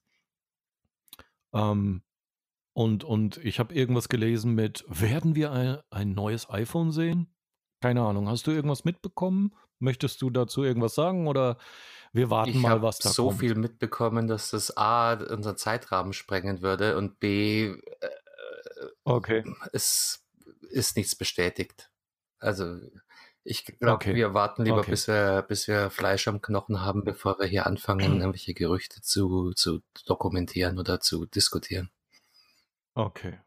Ähm, 1.52 2.02
und, 2.72 3.04
und 3.04 3.36
ich 3.36 3.58
habe 3.58 3.74
irgendwas 3.74 4.08
gelesen 4.08 4.54
mit, 4.54 4.82
werden 4.88 5.34
wir 5.34 5.52
ein, 5.52 5.78
ein 5.90 6.14
neues 6.14 6.48
iPhone 6.48 6.90
sehen? 6.90 7.30
Keine 7.82 8.00
Ahnung. 8.00 8.30
Hast 8.30 8.46
du 8.46 8.52
irgendwas 8.52 8.84
mitbekommen? 8.84 9.54
Möchtest 9.78 10.22
du 10.22 10.30
dazu 10.30 10.64
irgendwas 10.64 10.94
sagen 10.94 11.28
oder 11.28 11.58
wir 12.14 12.30
warten 12.30 12.50
ich 12.50 12.56
mal, 12.56 12.80
was 12.80 12.98
da 12.98 13.10
so 13.10 13.26
kommt? 13.26 13.34
so 13.34 13.40
viel 13.40 13.54
mitbekommen, 13.56 14.26
dass 14.26 14.50
das 14.52 14.74
A 14.74 15.12
unseren 15.12 15.58
Zeitrahmen 15.58 16.14
sprengen 16.14 16.62
würde 16.62 16.96
und 16.96 17.20
B 17.20 17.66
äh, 17.66 17.76
Okay. 19.04 19.44
Es 19.72 20.24
ist 20.70 20.96
nichts 20.96 21.14
bestätigt. 21.14 21.90
Also 22.38 22.78
ich 23.42 23.64
glaube, 23.64 23.94
okay. 23.94 24.14
wir 24.14 24.34
warten 24.34 24.64
lieber, 24.64 24.78
okay. 24.80 24.90
bis 24.90 25.08
wir, 25.08 25.42
bis 25.42 25.66
wir 25.66 25.90
Fleisch 25.90 26.28
am 26.28 26.42
Knochen 26.42 26.82
haben, 26.82 27.04
bevor 27.04 27.38
wir 27.38 27.46
hier 27.46 27.66
anfangen, 27.66 28.00
irgendwelche 28.20 28.54
Gerüchte 28.54 29.00
zu, 29.00 29.52
zu 29.52 29.80
dokumentieren 30.06 30.78
oder 30.78 31.00
zu 31.00 31.26
diskutieren. 31.26 31.90
Okay. 32.94 33.38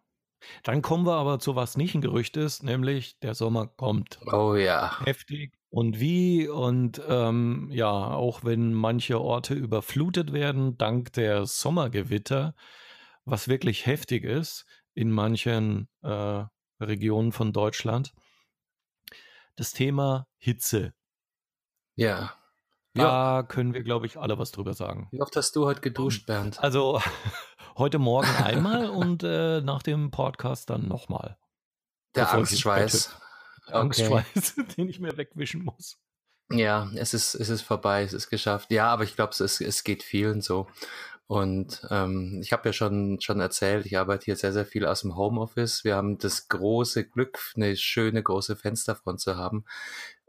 Dann 0.64 0.82
kommen 0.82 1.06
wir 1.06 1.16
aber 1.16 1.40
zu 1.40 1.56
was 1.56 1.78
nicht 1.78 1.96
ein 1.96 2.02
Gerücht 2.02 2.36
ist, 2.38 2.64
nämlich 2.64 3.20
der 3.20 3.34
Sommer 3.34 3.68
kommt. 3.68 4.20
Oh 4.32 4.56
ja. 4.56 5.00
Heftig. 5.06 5.54
Und 5.70 6.00
wie 6.00 6.48
und 6.48 7.02
ähm, 7.08 7.70
ja, 7.72 7.90
auch 7.90 8.44
wenn 8.44 8.74
manche 8.74 9.20
Orte 9.20 9.54
überflutet 9.54 10.34
werden, 10.34 10.78
dank 10.78 11.14
der 11.14 11.46
Sommergewitter, 11.46 12.56
was 13.26 13.48
wirklich 13.48 13.86
heftig 13.86 14.24
ist, 14.24 14.66
in 14.94 15.12
manchen 15.12 15.88
äh, 16.02 16.46
Regionen 16.80 17.32
von 17.32 17.54
Deutschland. 17.54 18.14
Das 19.56 19.72
Thema 19.72 20.28
Hitze. 20.38 20.94
Ja. 21.96 22.34
Da 22.96 23.38
ja. 23.38 23.44
können 23.44 23.74
wir, 23.74 23.84
glaube 23.84 24.06
ich, 24.06 24.18
alle 24.18 24.38
was 24.38 24.52
drüber 24.52 24.74
sagen. 24.74 25.08
Wie 25.12 25.22
oft 25.22 25.36
hast 25.36 25.56
du 25.56 25.66
heute 25.66 25.82
geduscht, 25.82 26.28
Bernd? 26.28 26.60
Also 26.62 27.02
heute 27.78 27.98
Morgen 27.98 28.30
einmal 28.44 28.90
und 28.90 29.24
äh, 29.24 29.62
nach 29.62 29.82
dem 29.82 30.12
Podcast 30.12 30.70
dann 30.70 30.88
nochmal. 30.88 31.38
Der 32.16 32.32
Angstschweiß. 32.34 33.18
Okay. 33.66 33.78
Angstschweiß, 33.78 34.56
den 34.78 34.90
ich 34.90 35.00
mir 35.00 35.16
wegwischen 35.16 35.64
muss. 35.64 35.98
Ja, 36.52 36.92
es 36.96 37.14
ist, 37.14 37.34
es 37.34 37.48
ist 37.48 37.62
vorbei, 37.62 38.04
es 38.04 38.12
ist 38.12 38.30
geschafft. 38.30 38.70
Ja, 38.72 38.88
aber 38.88 39.06
ich 39.06 39.16
glaube, 39.16 39.32
es, 39.32 39.62
es 39.62 39.84
geht 39.86 40.04
vielen 40.04 40.42
so. 40.42 40.68
Und 41.28 41.86
ähm, 41.90 42.40
ich 42.42 42.52
habe 42.52 42.70
ja 42.70 42.74
schon, 42.74 43.20
schon 43.22 43.40
erzählt, 43.40 43.86
ich 43.86 43.98
arbeite 43.98 44.26
hier 44.26 44.36
sehr, 44.36 44.54
sehr 44.54 44.66
viel 44.66 44.86
aus 44.86 45.02
dem 45.02 45.16
Homeoffice. 45.16 45.84
Wir 45.84 45.96
haben 45.96 46.18
das 46.18 46.48
große 46.50 47.06
Glück, 47.06 47.40
eine 47.56 47.76
schöne 47.78 48.22
große 48.22 48.56
Fensterfront 48.56 49.22
zu 49.22 49.38
haben. 49.38 49.66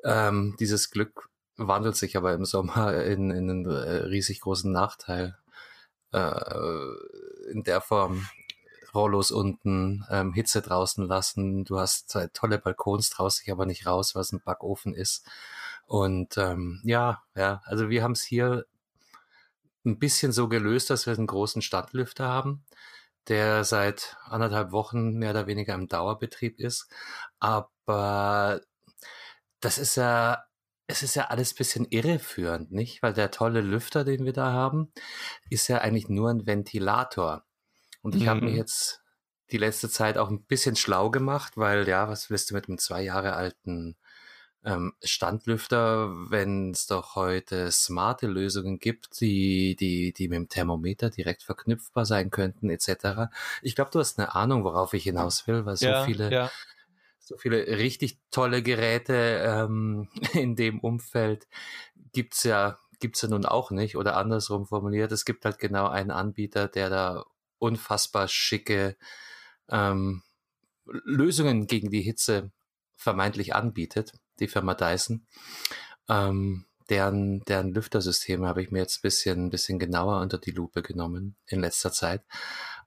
Ähm, 0.05 0.57
dieses 0.61 0.91
Glück 0.91 1.29
wandelt 1.57 1.97
sich 1.97 2.17
aber 2.17 2.33
im 2.35 2.45
Sommer 2.45 3.03
in, 3.05 3.31
in 3.31 3.51
einen 3.51 3.67
äh, 3.67 4.05
riesig 4.05 4.41
großen 4.41 4.71
Nachteil. 4.71 5.37
Äh, 6.13 7.51
in 7.51 7.65
der 7.65 7.81
Form, 7.81 8.27
Rollos 8.95 9.33
unten, 9.33 10.05
ähm, 10.11 10.33
Hitze 10.33 10.63
draußen 10.63 11.05
lassen. 11.05 11.65
Du 11.65 11.79
hast 11.79 12.09
zwei 12.09 12.29
tolle 12.29 12.59
Balkons, 12.59 13.11
traust 13.11 13.41
dich 13.41 13.51
aber 13.51 13.67
nicht 13.67 13.87
raus, 13.87 14.15
was 14.15 14.33
ein 14.33 14.41
Backofen 14.45 14.95
ist. 14.95 15.27
Und 15.87 16.39
ähm, 16.39 16.81
ja, 16.85 17.23
ja, 17.35 17.61
also 17.65 17.91
wir 17.91 18.03
haben 18.03 18.13
es 18.13 18.23
hier 18.23 18.65
ein 19.85 19.99
bisschen 19.99 20.33
so 20.33 20.49
gelöst, 20.49 20.91
dass 20.91 21.07
wir 21.07 21.15
einen 21.15 21.27
großen 21.27 21.63
Stadtlüfter 21.63 22.27
haben, 22.27 22.65
der 23.29 23.65
seit 23.65 24.17
anderthalb 24.25 24.73
Wochen 24.73 25.15
mehr 25.15 25.31
oder 25.31 25.47
weniger 25.47 25.75
im 25.75 25.89
Dauerbetrieb 25.89 26.59
ist. 26.61 26.91
Aber 27.39 28.61
das 29.61 29.79
ist 29.79 29.97
ja, 29.97 30.45
es 30.87 31.03
ist 31.03 31.15
ja 31.17 31.27
alles 31.27 31.55
bisschen 31.55 31.87
irreführend, 31.91 32.73
nicht? 32.73 33.03
Weil 33.03 33.15
der 33.15 33.31
tolle 33.31 33.61
Lüfter, 33.61 34.05
den 34.05 34.25
wir 34.25 34.33
da 34.33 34.53
haben, 34.53 34.93
ist 35.51 35.69
ja 35.69 35.79
eigentlich 35.79 36.09
nur 36.09 36.31
ein 36.31 36.47
Ventilator. 36.47 37.45
Und 38.03 38.15
ich 38.15 38.25
mhm. 38.25 38.29
habe 38.29 38.41
mir 38.43 38.53
jetzt 38.55 39.03
die 39.51 39.59
letzte 39.59 39.89
Zeit 39.89 40.19
auch 40.19 40.31
ein 40.31 40.45
bisschen 40.45 40.77
schlau 40.77 41.11
gemacht, 41.11 41.57
weil 41.57 41.89
ja, 41.89 42.09
was 42.09 42.31
willst 42.31 42.51
du 42.51 42.55
mit 42.55 42.69
einem 42.69 42.79
zwei 42.79 43.03
Jahre 43.03 43.35
alten 43.35 43.97
ähm, 44.65 44.95
Standlüfter, 45.03 46.11
wenn 46.31 46.71
es 46.71 46.87
doch 46.87 47.17
heute 47.17 47.71
smarte 47.71 48.27
Lösungen 48.27 48.79
gibt, 48.79 49.21
die, 49.21 49.77
die, 49.77 50.13
die 50.13 50.29
mit 50.29 50.37
dem 50.37 50.49
Thermometer 50.49 51.11
direkt 51.11 51.43
verknüpfbar 51.43 52.07
sein 52.07 52.31
könnten, 52.31 52.71
etc. 52.71 53.31
Ich 53.63 53.75
glaube, 53.75 53.91
du 53.91 53.99
hast 53.99 54.19
eine 54.19 54.35
Ahnung, 54.35 54.65
worauf 54.65 54.95
ich 54.95 55.05
hinaus 55.05 55.47
will, 55.47 55.67
weil 55.67 55.77
so 55.77 55.87
ja, 55.87 56.05
viele, 56.05 56.33
ja. 56.33 56.51
so 57.19 57.37
viele 57.37 57.67
richtig 57.67 58.19
tolle 58.31 58.63
Geräte 58.63 59.15
ähm, 59.45 60.09
in 60.33 60.57
dem 60.57 60.81
Umfeld 60.81 61.47
gibt's 62.13 62.45
ja, 62.45 62.79
gibt's 63.01 63.23
ja 63.23 63.29
nun 63.29 63.45
auch 63.45 63.71
nicht. 63.71 63.97
Oder 63.97 64.17
andersrum 64.17 64.67
formuliert, 64.67 65.13
es 65.13 65.27
gibt 65.27 65.45
halt 65.45 65.59
genau 65.59 65.89
einen 65.89 66.11
Anbieter, 66.11 66.69
der 66.69 66.89
da 66.89 67.25
unfassbar 67.59 68.29
schicke 68.29 68.97
ähm, 69.69 70.23
Lösungen 70.87 71.67
gegen 71.67 71.91
die 71.91 72.03
Hitze 72.03 72.51
vermeintlich 72.97 73.55
anbietet, 73.55 74.15
die 74.41 74.49
Firma 74.49 74.75
Dyson. 74.75 75.27
Ähm, 76.09 76.67
deren, 76.91 77.41
deren 77.45 77.73
Lüftersysteme 77.73 78.47
habe 78.47 78.63
ich 78.63 78.71
mir 78.71 78.81
jetzt 78.81 78.99
ein 78.99 79.03
bisschen, 79.03 79.47
ein 79.47 79.51
bisschen 79.51 79.79
genauer 79.79 80.21
unter 80.21 80.39
die 80.39 80.51
Lupe 80.51 80.83
genommen 80.83 81.37
in 81.47 81.61
letzter 81.61 81.93
Zeit 81.93 82.23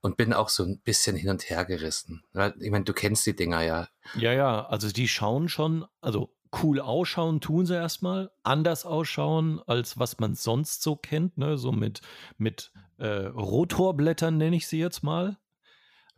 und 0.01 0.17
bin 0.17 0.33
auch 0.33 0.49
so 0.49 0.63
ein 0.63 0.79
bisschen 0.79 1.15
hin 1.15 1.29
und 1.29 1.49
her 1.49 1.65
gerissen. 1.65 2.23
Ich 2.59 2.71
meine, 2.71 2.85
du 2.85 2.93
kennst 2.93 3.25
die 3.25 3.35
Dinger 3.35 3.61
ja. 3.61 3.87
Ja, 4.15 4.33
ja, 4.33 4.65
also 4.67 4.89
die 4.91 5.07
schauen 5.07 5.49
schon, 5.49 5.85
also 6.01 6.33
cool 6.61 6.79
ausschauen 6.79 7.41
tun 7.41 7.65
sie 7.65 7.75
erstmal, 7.75 8.31
anders 8.43 8.85
ausschauen, 8.85 9.61
als 9.65 9.99
was 9.99 10.19
man 10.19 10.35
sonst 10.35 10.81
so 10.81 10.95
kennt, 10.95 11.37
ne? 11.37 11.57
so 11.57 11.71
mit, 11.71 12.01
mit 12.37 12.71
äh, 12.99 13.07
Rotorblättern 13.07 14.37
nenne 14.37 14.55
ich 14.55 14.67
sie 14.67 14.79
jetzt 14.79 15.03
mal. 15.03 15.37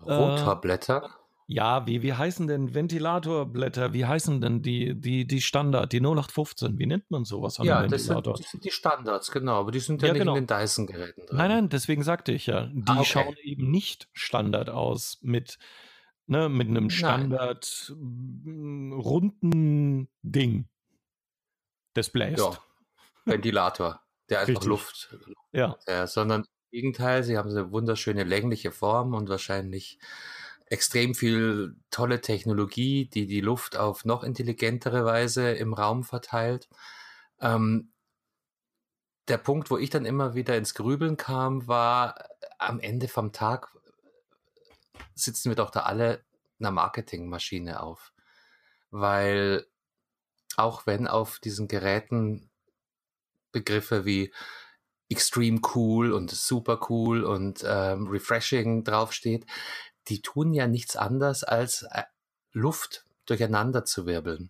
Rotorblätter? 0.01 1.09
Ja, 1.51 1.87
wie, 1.87 2.03
wie 2.03 2.13
heißen 2.13 2.45
denn 2.45 2.75
Ventilatorblätter? 2.75 3.91
Wie 3.91 4.05
heißen 4.05 4.39
denn 4.39 4.61
die, 4.61 4.93
die, 4.93 5.25
die 5.25 5.41
Standard, 5.41 5.91
die 5.91 5.99
0815? 5.99 6.77
Wie 6.77 6.85
nennt 6.85 7.09
man 7.09 7.25
sowas 7.25 7.59
an 7.59 7.65
ja, 7.65 7.81
Ventilator? 7.81 8.33
Das 8.33 8.37
sind, 8.37 8.45
das 8.45 8.51
sind 8.51 8.65
die 8.65 8.69
Standards, 8.71 9.31
genau, 9.31 9.61
aber 9.61 9.71
die 9.71 9.79
sind 9.79 9.99
ja, 10.03 10.09
ja 10.09 10.13
nicht 10.13 10.19
genau. 10.19 10.35
in 10.35 10.45
den 10.45 10.59
Dyson-Geräten 10.59 11.25
drin. 11.25 11.37
Nein, 11.37 11.49
nein, 11.49 11.69
deswegen 11.69 12.03
sagte 12.03 12.33
ich 12.33 12.45
ja, 12.45 12.67
die 12.71 12.83
ah, 12.85 12.99
okay. 12.99 13.05
schauen 13.05 13.35
eben 13.41 13.71
nicht 13.71 14.09
Standard 14.13 14.69
aus 14.69 15.17
mit, 15.21 15.57
ne, 16.27 16.49
mit 16.49 16.67
einem 16.67 16.91
Standard 16.91 17.93
nein. 17.97 18.93
runden 18.93 20.07
Ding. 20.21 20.69
Das 21.95 22.11
bläst. 22.11 22.37
Ja, 22.37 22.59
Ventilator, 23.25 24.01
der 24.29 24.41
einfach 24.47 24.63
Luft, 24.65 25.17
ja. 25.51 25.75
ja. 25.87 26.05
Sondern 26.05 26.41
im 26.41 26.69
Gegenteil, 26.69 27.23
sie 27.23 27.39
haben 27.39 27.49
so 27.49 27.57
eine 27.57 27.71
wunderschöne 27.71 28.23
längliche 28.23 28.69
Form 28.69 29.15
und 29.15 29.29
wahrscheinlich 29.29 29.97
extrem 30.69 31.15
viel 31.15 31.75
tolle 31.91 32.21
Technologie, 32.21 33.09
die 33.09 33.25
die 33.27 33.41
Luft 33.41 33.75
auf 33.75 34.05
noch 34.05 34.23
intelligentere 34.23 35.03
Weise 35.05 35.51
im 35.51 35.73
Raum 35.73 36.03
verteilt. 36.03 36.69
Ähm, 37.41 37.91
der 39.27 39.37
Punkt, 39.37 39.69
wo 39.69 39.77
ich 39.77 39.89
dann 39.89 40.05
immer 40.05 40.33
wieder 40.35 40.57
ins 40.57 40.73
Grübeln 40.73 41.17
kam, 41.17 41.67
war 41.67 42.15
am 42.57 42.79
Ende 42.79 43.07
vom 43.07 43.31
Tag 43.31 43.71
sitzen 45.15 45.49
wir 45.49 45.55
doch 45.55 45.69
da 45.69 45.81
alle 45.81 46.23
einer 46.59 46.71
Marketingmaschine 46.71 47.81
auf. 47.81 48.13
Weil 48.91 49.65
auch 50.57 50.85
wenn 50.85 51.07
auf 51.07 51.39
diesen 51.39 51.67
Geräten 51.67 52.49
Begriffe 53.51 54.05
wie 54.05 54.33
extreme 55.09 55.61
cool 55.73 56.11
und 56.11 56.29
super 56.29 56.79
cool 56.89 57.23
und 57.23 57.63
ähm, 57.65 58.07
refreshing 58.07 58.83
draufsteht, 58.83 59.45
die 60.09 60.21
tun 60.21 60.53
ja 60.53 60.67
nichts 60.67 60.95
anderes 60.95 61.43
als 61.43 61.83
äh, 61.83 62.03
Luft 62.51 63.05
durcheinander 63.25 63.85
zu 63.85 64.05
wirbeln. 64.05 64.49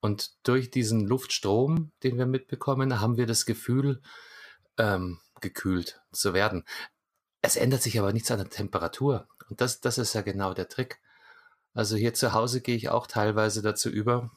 Und 0.00 0.46
durch 0.46 0.70
diesen 0.70 1.06
Luftstrom, 1.06 1.90
den 2.02 2.18
wir 2.18 2.26
mitbekommen, 2.26 3.00
haben 3.00 3.16
wir 3.16 3.26
das 3.26 3.46
Gefühl, 3.46 4.00
ähm, 4.76 5.18
gekühlt 5.40 6.00
zu 6.12 6.34
werden. 6.34 6.64
Es 7.42 7.56
ändert 7.56 7.82
sich 7.82 7.98
aber 7.98 8.12
nichts 8.12 8.30
an 8.30 8.38
der 8.38 8.50
Temperatur. 8.50 9.26
Und 9.48 9.60
das, 9.60 9.80
das 9.80 9.98
ist 9.98 10.14
ja 10.14 10.22
genau 10.22 10.54
der 10.54 10.68
Trick. 10.68 11.00
Also 11.74 11.96
hier 11.96 12.14
zu 12.14 12.32
Hause 12.32 12.60
gehe 12.60 12.76
ich 12.76 12.88
auch 12.88 13.06
teilweise 13.06 13.62
dazu 13.62 13.88
über, 13.88 14.30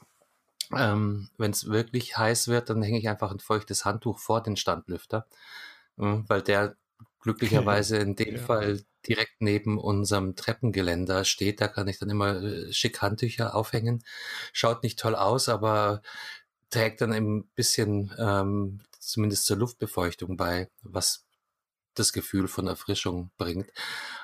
ähm, 0.74 1.28
wenn 1.38 1.50
es 1.50 1.68
wirklich 1.68 2.16
heiß 2.16 2.48
wird, 2.48 2.70
dann 2.70 2.82
hänge 2.82 2.98
ich 2.98 3.08
einfach 3.08 3.30
ein 3.30 3.40
feuchtes 3.40 3.84
Handtuch 3.84 4.18
vor 4.18 4.42
den 4.42 4.56
Standlüfter, 4.56 5.26
äh, 5.98 6.18
weil 6.26 6.42
der 6.42 6.76
glücklicherweise 7.22 7.98
in 7.98 8.16
dem 8.16 8.36
ja. 8.36 8.42
Fall 8.42 8.82
direkt 9.06 9.40
neben 9.40 9.78
unserem 9.78 10.36
Treppengeländer 10.36 11.24
steht. 11.24 11.60
Da 11.60 11.68
kann 11.68 11.88
ich 11.88 11.98
dann 11.98 12.10
immer 12.10 12.42
äh, 12.42 12.72
schick 12.72 13.00
Handtücher 13.00 13.54
aufhängen. 13.54 14.04
Schaut 14.52 14.82
nicht 14.82 14.98
toll 14.98 15.14
aus, 15.14 15.48
aber 15.48 16.02
trägt 16.70 17.00
dann 17.00 17.12
ein 17.12 17.44
bisschen 17.54 18.12
ähm, 18.18 18.80
zumindest 18.98 19.46
zur 19.46 19.58
Luftbefeuchtung 19.58 20.36
bei, 20.36 20.68
was 20.82 21.24
das 21.94 22.12
Gefühl 22.12 22.48
von 22.48 22.66
Erfrischung 22.66 23.30
bringt. 23.36 23.70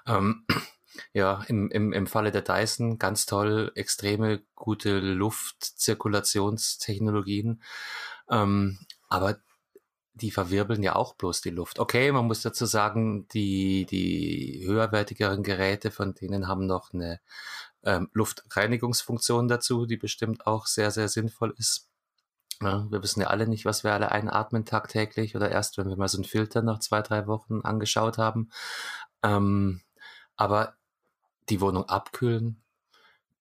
Ähm, 0.06 0.44
ja, 1.12 1.44
im, 1.48 1.70
im, 1.70 1.92
im 1.92 2.06
Falle 2.06 2.32
der 2.32 2.40
Dyson 2.42 2.98
ganz 2.98 3.26
toll, 3.26 3.72
extreme 3.74 4.42
gute 4.54 4.98
Luftzirkulationstechnologien. 4.98 7.62
Ähm, 8.30 8.78
aber 9.08 9.40
die 10.18 10.30
verwirbeln 10.30 10.82
ja 10.82 10.96
auch 10.96 11.14
bloß 11.14 11.40
die 11.40 11.50
Luft. 11.50 11.78
Okay, 11.78 12.12
man 12.12 12.26
muss 12.26 12.42
dazu 12.42 12.66
sagen, 12.66 13.26
die, 13.28 13.86
die 13.86 14.62
höherwertigeren 14.66 15.42
Geräte 15.42 15.90
von 15.90 16.14
denen 16.14 16.48
haben 16.48 16.66
noch 16.66 16.92
eine 16.92 17.20
ähm, 17.84 18.10
Luftreinigungsfunktion 18.12 19.48
dazu, 19.48 19.86
die 19.86 19.96
bestimmt 19.96 20.46
auch 20.46 20.66
sehr, 20.66 20.90
sehr 20.90 21.08
sinnvoll 21.08 21.54
ist. 21.56 21.88
Ja, 22.60 22.90
wir 22.90 23.02
wissen 23.02 23.20
ja 23.20 23.28
alle 23.28 23.46
nicht, 23.46 23.64
was 23.64 23.84
wir 23.84 23.92
alle 23.92 24.10
einatmen 24.10 24.64
tagtäglich 24.64 25.36
oder 25.36 25.50
erst, 25.50 25.78
wenn 25.78 25.88
wir 25.88 25.96
mal 25.96 26.08
so 26.08 26.18
einen 26.18 26.24
Filter 26.24 26.60
nach 26.60 26.80
zwei, 26.80 27.02
drei 27.02 27.26
Wochen 27.26 27.60
angeschaut 27.62 28.18
haben. 28.18 28.50
Ähm, 29.22 29.80
aber 30.36 30.74
die 31.48 31.60
Wohnung 31.60 31.88
abkühlen 31.88 32.62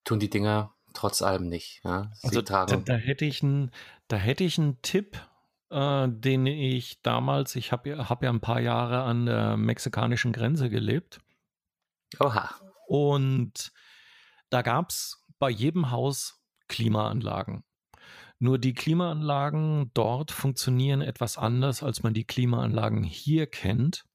tun 0.04 0.20
die 0.20 0.30
Dinger 0.30 0.74
trotz 0.94 1.22
allem 1.22 1.48
nicht. 1.48 1.82
Ja? 1.84 2.12
also 2.24 2.42
da, 2.42 2.66
da, 2.66 2.94
hätte 2.94 3.26
ich 3.26 3.44
einen, 3.44 3.72
da 4.08 4.18
hätte 4.18 4.44
ich 4.44 4.58
einen 4.58 4.82
Tipp 4.82 5.20
äh, 5.70 6.08
den 6.10 6.46
ich 6.46 7.02
damals, 7.02 7.56
ich 7.56 7.72
habe 7.72 8.10
hab 8.10 8.24
ja 8.24 8.30
ein 8.30 8.42
paar 8.42 8.60
Jahre 8.60 9.04
an 9.04 9.26
der 9.26 9.58
mexikanischen 9.58 10.32
Grenze 10.32 10.70
gelebt. 10.70 11.20
Oha. 12.20 12.50
Und 12.88 13.72
da 14.50 14.62
gab 14.62 14.90
es 14.90 15.26
bei 15.40 15.50
jedem 15.50 15.92
Haus 15.92 16.42
Klimaanlagen. 16.68 17.64
Nur 18.40 18.60
die 18.60 18.74
Klimaanlagen 18.74 19.92
dort 19.94 20.32
funktionieren 20.32 21.02
etwas 21.02 21.38
anders, 21.38 21.82
als 21.82 22.04
man 22.04 22.14
die 22.14 22.26
Klimaanlagen 22.26 23.04
hier 23.04 23.48
kennt. 23.48 24.06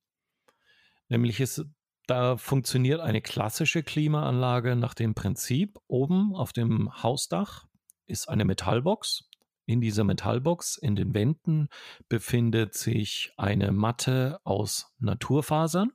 Nämlich 1.08 1.40
ist, 1.40 1.64
da 2.06 2.36
funktioniert 2.36 3.00
eine 3.00 3.20
klassische 3.20 3.82
Klimaanlage 3.82 4.76
nach 4.76 4.94
dem 4.94 5.14
Prinzip, 5.14 5.78
oben 5.88 6.34
auf 6.34 6.52
dem 6.52 7.02
Hausdach 7.02 7.66
ist 8.06 8.28
eine 8.28 8.44
Metallbox 8.44 9.28
in 9.72 9.80
dieser 9.80 10.04
Metallbox 10.04 10.76
in 10.76 10.96
den 10.96 11.14
Wänden 11.14 11.68
befindet 12.08 12.74
sich 12.74 13.32
eine 13.36 13.72
Matte 13.72 14.38
aus 14.44 14.92
Naturfasern. 14.98 15.92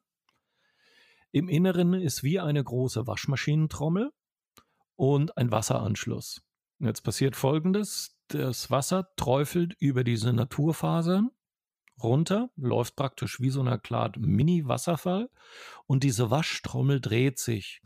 Im 1.31 1.47
Inneren 1.47 1.93
ist 1.93 2.23
wie 2.23 2.39
eine 2.39 2.63
große 2.63 3.05
Waschmaschinentrommel 3.05 4.11
und 4.95 5.37
ein 5.37 5.51
Wasseranschluss. 5.51 6.41
Jetzt 6.79 7.01
passiert 7.01 7.35
Folgendes. 7.35 8.17
Das 8.29 8.71
Wasser 8.71 9.09
träufelt 9.15 9.75
über 9.79 10.03
diese 10.03 10.33
Naturfasern 10.33 11.29
runter, 12.01 12.49
läuft 12.55 12.95
praktisch 12.95 13.39
wie 13.39 13.49
so 13.49 13.61
eine 13.61 13.79
Art 13.91 14.17
Mini-Wasserfall 14.17 15.29
und 15.85 16.03
diese 16.03 16.29
Waschtrommel 16.29 16.99
dreht 16.99 17.39
sich. 17.39 17.81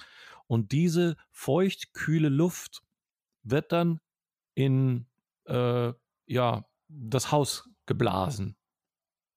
Und 0.48 0.72
diese 0.72 1.16
feucht-kühle 1.32 2.30
Luft 2.30 2.82
wird 3.44 3.72
dann 3.72 4.00
in 4.54 5.08
äh, 5.52 5.94
ja, 6.26 6.66
das 6.88 7.32
Haus 7.32 7.70
geblasen. 7.86 8.56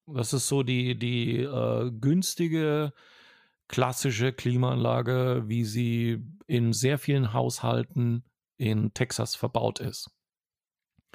Das 0.07 0.33
ist 0.33 0.48
so 0.48 0.62
die, 0.62 0.98
die 0.98 1.40
äh, 1.40 1.90
günstige, 1.90 2.92
klassische 3.68 4.33
Klimaanlage, 4.33 5.44
wie 5.46 5.64
sie 5.64 6.22
in 6.46 6.72
sehr 6.72 6.98
vielen 6.98 7.33
Haushalten 7.33 8.24
in 8.57 8.92
Texas 8.92 9.35
verbaut 9.35 9.81
ist. 9.81 10.11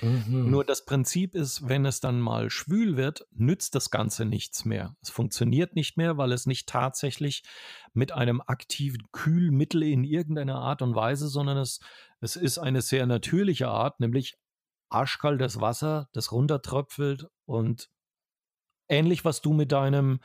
Mhm. 0.01 0.49
Nur 0.49 0.63
das 0.63 0.85
Prinzip 0.85 1.35
ist, 1.35 1.67
wenn 1.67 1.85
es 1.85 1.99
dann 1.99 2.19
mal 2.19 2.49
schwül 2.49 2.95
wird, 2.97 3.27
nützt 3.31 3.75
das 3.75 3.91
Ganze 3.91 4.25
nichts 4.25 4.65
mehr. 4.65 4.95
Es 5.01 5.09
funktioniert 5.09 5.75
nicht 5.75 5.97
mehr, 5.97 6.17
weil 6.17 6.31
es 6.31 6.45
nicht 6.45 6.69
tatsächlich 6.69 7.43
mit 7.93 8.11
einem 8.11 8.41
aktiven 8.45 9.03
Kühlmittel 9.11 9.83
in 9.83 10.03
irgendeiner 10.03 10.55
Art 10.55 10.81
und 10.81 10.95
Weise, 10.95 11.27
sondern 11.27 11.57
es, 11.57 11.79
es 12.21 12.35
ist 12.35 12.57
eine 12.57 12.81
sehr 12.81 13.05
natürliche 13.05 13.67
Art, 13.67 13.99
nämlich 13.99 14.37
arschkaltes 14.89 15.61
Wasser, 15.61 16.09
das 16.13 16.31
runtertröpfelt 16.31 17.27
und 17.45 17.89
ähnlich, 18.87 19.25
was 19.25 19.41
du 19.41 19.53
mit 19.53 19.71
deinem, 19.71 20.19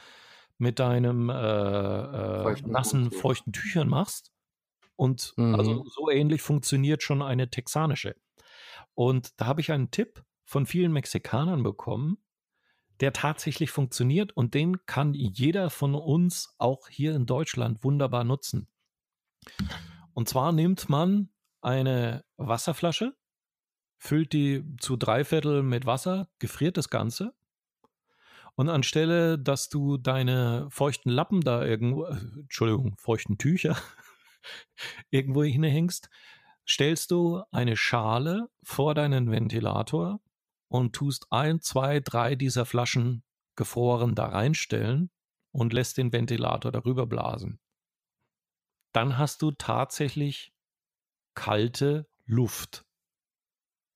mit 0.59 0.79
deinem 0.79 1.31
äh, 1.31 1.35
äh, 1.35 2.43
feuchten 2.43 2.73
nassen, 2.73 3.05
Tüchern. 3.05 3.21
feuchten 3.21 3.53
Tüchern 3.53 3.89
machst. 3.89 4.33
Und 4.97 5.35
also 5.37 5.43
mhm. 5.43 5.55
also 5.55 5.85
so 5.89 6.11
ähnlich 6.11 6.43
funktioniert 6.43 7.03
schon 7.03 7.23
eine 7.23 7.51
texanische. 7.51 8.17
Und 8.95 9.39
da 9.41 9.47
habe 9.47 9.61
ich 9.61 9.73
einen 9.73 9.91
Tipp 9.91 10.25
von 10.45 10.67
vielen 10.67 10.93
Mexikanern 10.93 11.63
bekommen, 11.63 12.19
der 13.01 13.13
tatsächlich 13.13 13.71
funktioniert 13.71 14.37
und 14.37 14.55
den 14.55 14.87
kann 14.87 15.15
jeder 15.15 15.71
von 15.71 15.95
uns 15.95 16.55
auch 16.59 16.89
hier 16.89 17.15
in 17.17 17.27
Deutschland 17.27 17.83
wunderbar 17.83 18.23
nutzen. 18.23 18.69
Und 20.13 20.29
zwar 20.29 20.53
nimmt 20.53 20.89
man 20.89 21.31
eine 21.61 22.25
Wasserflasche, 22.37 23.17
füllt 23.99 24.33
die 24.33 24.65
zu 24.79 24.97
drei 24.97 25.25
Viertel 25.25 25.63
mit 25.63 25.87
Wasser, 25.87 26.29
gefriert 26.39 26.77
das 26.77 26.91
Ganze. 26.91 27.35
Und 28.57 28.69
anstelle, 28.69 29.39
dass 29.39 29.69
du 29.69 29.97
deine 29.97 30.69
feuchten 30.71 31.11
Lappen 31.11 31.41
da 31.41 31.65
irgendwo, 31.65 32.05
äh, 32.05 32.17
Entschuldigung, 32.37 32.97
feuchten 32.99 33.37
Tücher 33.37 33.77
irgendwo 35.11 35.43
hinhängst, 35.43 36.09
stellst 36.67 37.11
du 37.11 37.43
eine 37.51 37.77
Schale 37.77 38.49
vor 38.63 38.95
deinen 38.95 39.31
Ventilator 39.31 40.21
und 40.69 40.95
tust 40.95 41.27
ein, 41.31 41.61
zwei, 41.61 42.01
drei 42.01 42.37
dieser 42.37 42.65
Flaschen 42.65 43.23
gefroren 43.57 44.15
da 44.15 44.27
reinstellen 44.27 45.11
und 45.53 45.73
lässt 45.73 45.99
den 45.99 46.13
Ventilator 46.13 46.73
darüber 46.73 47.07
blasen. 47.07 47.61
Dann 48.93 49.19
hast 49.19 49.43
du 49.43 49.51
tatsächlich 49.53 50.53
kalte 51.35 52.09
Luft. 52.27 52.85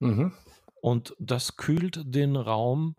Mhm. 0.01 0.33
Und 0.81 1.15
das 1.19 1.57
kühlt 1.57 2.03
den 2.05 2.37
Raum 2.37 2.97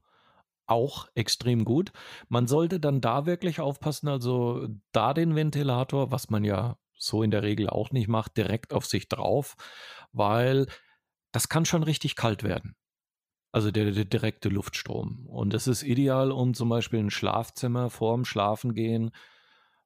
auch 0.67 1.07
extrem 1.15 1.65
gut. 1.65 1.91
Man 2.27 2.47
sollte 2.47 2.79
dann 2.79 3.01
da 3.01 3.25
wirklich 3.25 3.59
aufpassen, 3.59 4.07
also 4.07 4.67
da 4.91 5.13
den 5.13 5.35
Ventilator, 5.35 6.11
was 6.11 6.29
man 6.29 6.43
ja 6.43 6.77
so 6.95 7.23
in 7.23 7.31
der 7.31 7.43
Regel 7.43 7.69
auch 7.69 7.91
nicht 7.91 8.07
macht, 8.07 8.37
direkt 8.37 8.73
auf 8.73 8.85
sich 8.85 9.07
drauf, 9.07 9.55
weil 10.11 10.67
das 11.31 11.49
kann 11.49 11.65
schon 11.65 11.83
richtig 11.83 12.15
kalt 12.15 12.43
werden. 12.43 12.75
Also 13.51 13.71
der, 13.71 13.91
der 13.91 14.05
direkte 14.05 14.49
Luftstrom. 14.49 15.25
Und 15.25 15.55
es 15.55 15.65
ist 15.65 15.81
ideal, 15.81 16.31
um 16.31 16.53
zum 16.53 16.69
Beispiel 16.69 16.99
ein 16.99 17.09
Schlafzimmer 17.09 17.89
vorm 17.89 18.25
Schlafengehen 18.25 19.11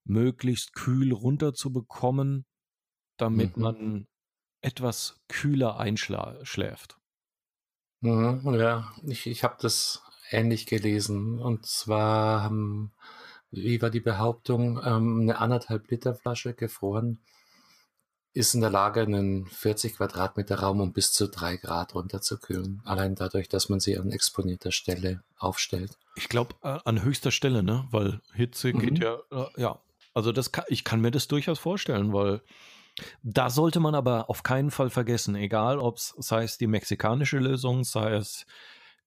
möglichst 0.03 0.73
kühl 0.73 1.13
runterzubekommen, 1.13 2.45
damit 3.15 3.55
mhm. 3.55 3.63
man 3.63 4.07
etwas 4.61 5.23
kühler 5.29 5.79
einschläft. 5.79 6.97
Mhm, 8.03 8.53
ja, 8.53 8.91
ich, 9.07 9.27
ich 9.27 9.43
habe 9.43 9.55
das 9.59 10.03
ähnlich 10.29 10.65
gelesen. 10.65 11.39
Und 11.39 11.65
zwar 11.65 12.43
haben 12.43 12.91
wie 13.53 13.81
war 13.81 13.91
die 13.91 13.99
Behauptung, 13.99 14.81
ähm, 14.83 15.21
eine 15.21 15.37
anderthalb 15.37 15.89
Liter 15.89 16.15
Flasche 16.15 16.53
gefroren 16.53 17.19
ist 18.35 18.55
in 18.55 18.61
der 18.61 18.71
Lage, 18.71 19.01
einen 19.01 19.45
40 19.45 19.97
Quadratmeter 19.97 20.59
Raum 20.59 20.81
um 20.81 20.91
bis 20.91 21.13
zu 21.13 21.27
drei 21.27 21.55
Grad 21.55 21.93
runterzukühlen. 21.93 22.81
Allein 22.83 23.13
dadurch, 23.13 23.47
dass 23.47 23.69
man 23.69 23.79
sie 23.79 23.95
an 23.95 24.09
exponierter 24.09 24.71
Stelle 24.71 25.23
aufstellt. 25.37 25.99
Ich 26.15 26.29
glaube, 26.29 26.55
äh, 26.63 26.79
an 26.83 27.03
höchster 27.03 27.29
Stelle, 27.29 27.61
ne? 27.61 27.87
Weil 27.91 28.21
Hitze 28.33 28.73
mhm. 28.73 28.79
geht 28.79 29.03
ja, 29.03 29.19
äh, 29.31 29.61
ja. 29.61 29.79
Also 30.15 30.31
das 30.31 30.51
kann, 30.51 30.65
ich 30.67 30.83
kann 30.83 30.99
mir 30.99 31.11
das 31.11 31.27
durchaus 31.27 31.59
vorstellen, 31.59 32.11
weil 32.11 32.41
da 33.23 33.49
sollte 33.49 33.79
man 33.79 33.95
aber 33.95 34.29
auf 34.29 34.43
keinen 34.43 34.71
Fall 34.71 34.89
vergessen, 34.89 35.35
egal 35.35 35.79
ob 35.79 35.97
es, 35.97 36.13
sei 36.17 36.43
es 36.43 36.57
die 36.57 36.67
mexikanische 36.67 37.39
Lösung, 37.39 37.83
sei 37.83 38.13
es 38.13 38.45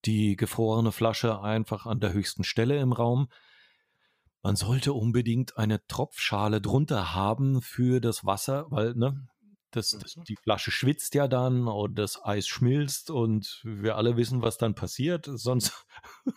die 0.05 0.35
gefrorene 0.35 0.91
Flasche 0.91 1.41
einfach 1.41 1.85
an 1.85 1.99
der 1.99 2.13
höchsten 2.13 2.43
Stelle 2.43 2.79
im 2.79 2.93
Raum, 2.93 3.29
man 4.43 4.55
sollte 4.55 4.93
unbedingt 4.93 5.57
eine 5.57 5.85
Tropfschale 5.87 6.61
drunter 6.61 7.13
haben 7.13 7.61
für 7.61 7.99
das 7.99 8.25
Wasser, 8.25 8.67
weil 8.69 8.93
ne, 8.93 9.27
das, 9.71 9.97
das, 9.99 10.15
mhm. 10.15 10.23
die 10.25 10.37
Flasche 10.41 10.71
schwitzt 10.71 11.15
ja 11.15 11.27
dann 11.27 11.67
und 11.67 11.95
das 11.95 12.23
Eis 12.23 12.47
schmilzt 12.47 13.09
und 13.09 13.61
wir 13.63 13.95
alle 13.97 14.15
wissen, 14.15 14.41
was 14.41 14.57
dann 14.57 14.75
passiert. 14.75 15.29
Sonst, 15.29 15.85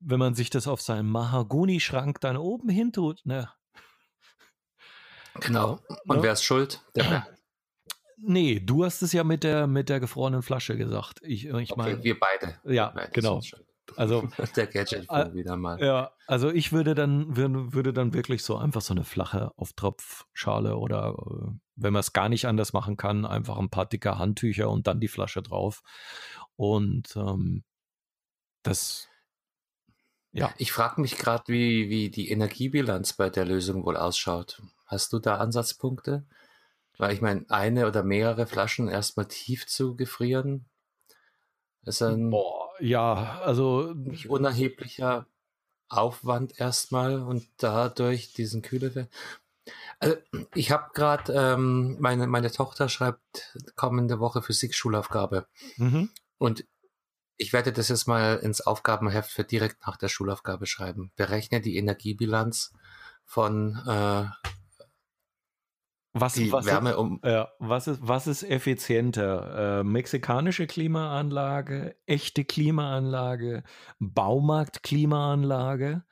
wenn 0.00 0.18
man 0.18 0.34
sich 0.34 0.50
das 0.50 0.66
auf 0.66 0.80
seinem 0.80 1.10
Mahagoni-Schrank 1.10 2.20
dann 2.20 2.36
oben 2.36 2.68
hin 2.68 2.92
tut, 2.92 3.20
ne? 3.24 3.50
Genau. 5.40 5.78
Und 6.06 6.16
ne? 6.16 6.22
wer 6.22 6.32
ist 6.32 6.42
schuld? 6.42 6.82
Der 6.94 7.26
Nee, 8.22 8.60
du 8.60 8.84
hast 8.84 9.00
es 9.00 9.12
ja 9.12 9.24
mit 9.24 9.44
der, 9.44 9.66
mit 9.66 9.88
der 9.88 9.98
gefrorenen 9.98 10.42
Flasche 10.42 10.76
gesagt. 10.76 11.20
Ich, 11.22 11.46
ich 11.46 11.52
okay, 11.54 11.74
meine, 11.74 12.04
wir 12.04 12.20
beide. 12.20 12.60
Ja, 12.64 12.92
beide 12.94 13.10
genau. 13.12 13.40
Also 13.96 14.28
der 14.56 14.66
Gadget 14.66 15.08
äh, 15.10 15.34
wieder 15.34 15.56
mal. 15.56 15.82
Ja, 15.82 16.12
also 16.26 16.50
ich 16.50 16.72
würde 16.72 16.94
dann 16.94 17.36
würde, 17.36 17.72
würde 17.72 17.92
dann 17.92 18.12
wirklich 18.12 18.44
so 18.44 18.56
einfach 18.56 18.82
so 18.82 18.94
eine 18.94 19.04
flache 19.04 19.52
Auftropfschale 19.56 20.76
oder 20.76 21.14
äh, 21.18 21.52
wenn 21.76 21.92
man 21.92 22.00
es 22.00 22.12
gar 22.12 22.28
nicht 22.28 22.46
anders 22.46 22.72
machen 22.72 22.96
kann, 22.96 23.24
einfach 23.24 23.58
ein 23.58 23.70
paar 23.70 23.86
dicke 23.86 24.18
Handtücher 24.18 24.68
und 24.68 24.86
dann 24.86 25.00
die 25.00 25.08
Flasche 25.08 25.42
drauf. 25.42 25.82
Und 26.56 27.16
ähm, 27.16 27.64
das 28.62 29.08
ja. 30.32 30.54
Ich 30.58 30.70
frage 30.70 31.00
mich 31.00 31.16
gerade, 31.16 31.44
wie, 31.48 31.88
wie 31.90 32.08
die 32.08 32.30
Energiebilanz 32.30 33.14
bei 33.14 33.30
der 33.30 33.44
Lösung 33.44 33.84
wohl 33.84 33.96
ausschaut. 33.96 34.62
Hast 34.90 35.12
du 35.12 35.20
da 35.20 35.36
Ansatzpunkte? 35.36 36.24
Weil 36.98 37.14
ich 37.14 37.20
meine, 37.20 37.46
eine 37.48 37.86
oder 37.86 38.02
mehrere 38.02 38.46
Flaschen 38.46 38.88
erstmal 38.88 39.26
tief 39.26 39.66
zu 39.66 39.94
gefrieren, 39.94 40.66
ist 41.84 42.02
ein 42.02 42.30
Boah, 42.30 42.68
ja, 42.80 43.40
also 43.40 43.94
nicht 43.94 44.28
unerheblicher 44.28 45.26
Aufwand 45.88 46.58
erstmal 46.58 47.22
und 47.22 47.46
dadurch 47.56 48.32
diesen 48.32 48.62
Kühle. 48.62 49.08
Also 49.98 50.16
ich 50.54 50.72
habe 50.72 50.90
gerade 50.92 51.32
ähm, 51.32 51.96
meine 52.00 52.26
meine 52.26 52.50
Tochter 52.50 52.88
schreibt 52.88 53.56
kommende 53.76 54.18
Woche 54.18 54.42
Physik-Schulaufgabe 54.42 55.46
mhm. 55.76 56.10
und 56.38 56.64
ich 57.36 57.52
werde 57.54 57.72
das 57.72 57.88
jetzt 57.88 58.06
mal 58.06 58.36
ins 58.36 58.60
Aufgabenheft 58.60 59.30
für 59.30 59.44
direkt 59.44 59.86
nach 59.86 59.96
der 59.96 60.08
Schulaufgabe 60.08 60.66
schreiben. 60.66 61.10
Berechne 61.16 61.62
die 61.62 61.76
Energiebilanz 61.76 62.74
von 63.24 63.76
äh, 63.86 64.26
was, 66.12 66.34
die 66.34 66.50
was 66.50 66.66
Wärme 66.66 66.90
ist, 66.90 66.96
um. 66.96 67.20
Ja, 67.24 67.50
was, 67.58 67.86
ist, 67.86 68.00
was 68.02 68.26
ist 68.26 68.42
effizienter? 68.42 69.80
Äh, 69.80 69.84
mexikanische 69.84 70.66
Klimaanlage, 70.66 71.96
echte 72.06 72.44
Klimaanlage, 72.44 73.62
Baumarkt-Klimaanlage? 74.00 76.04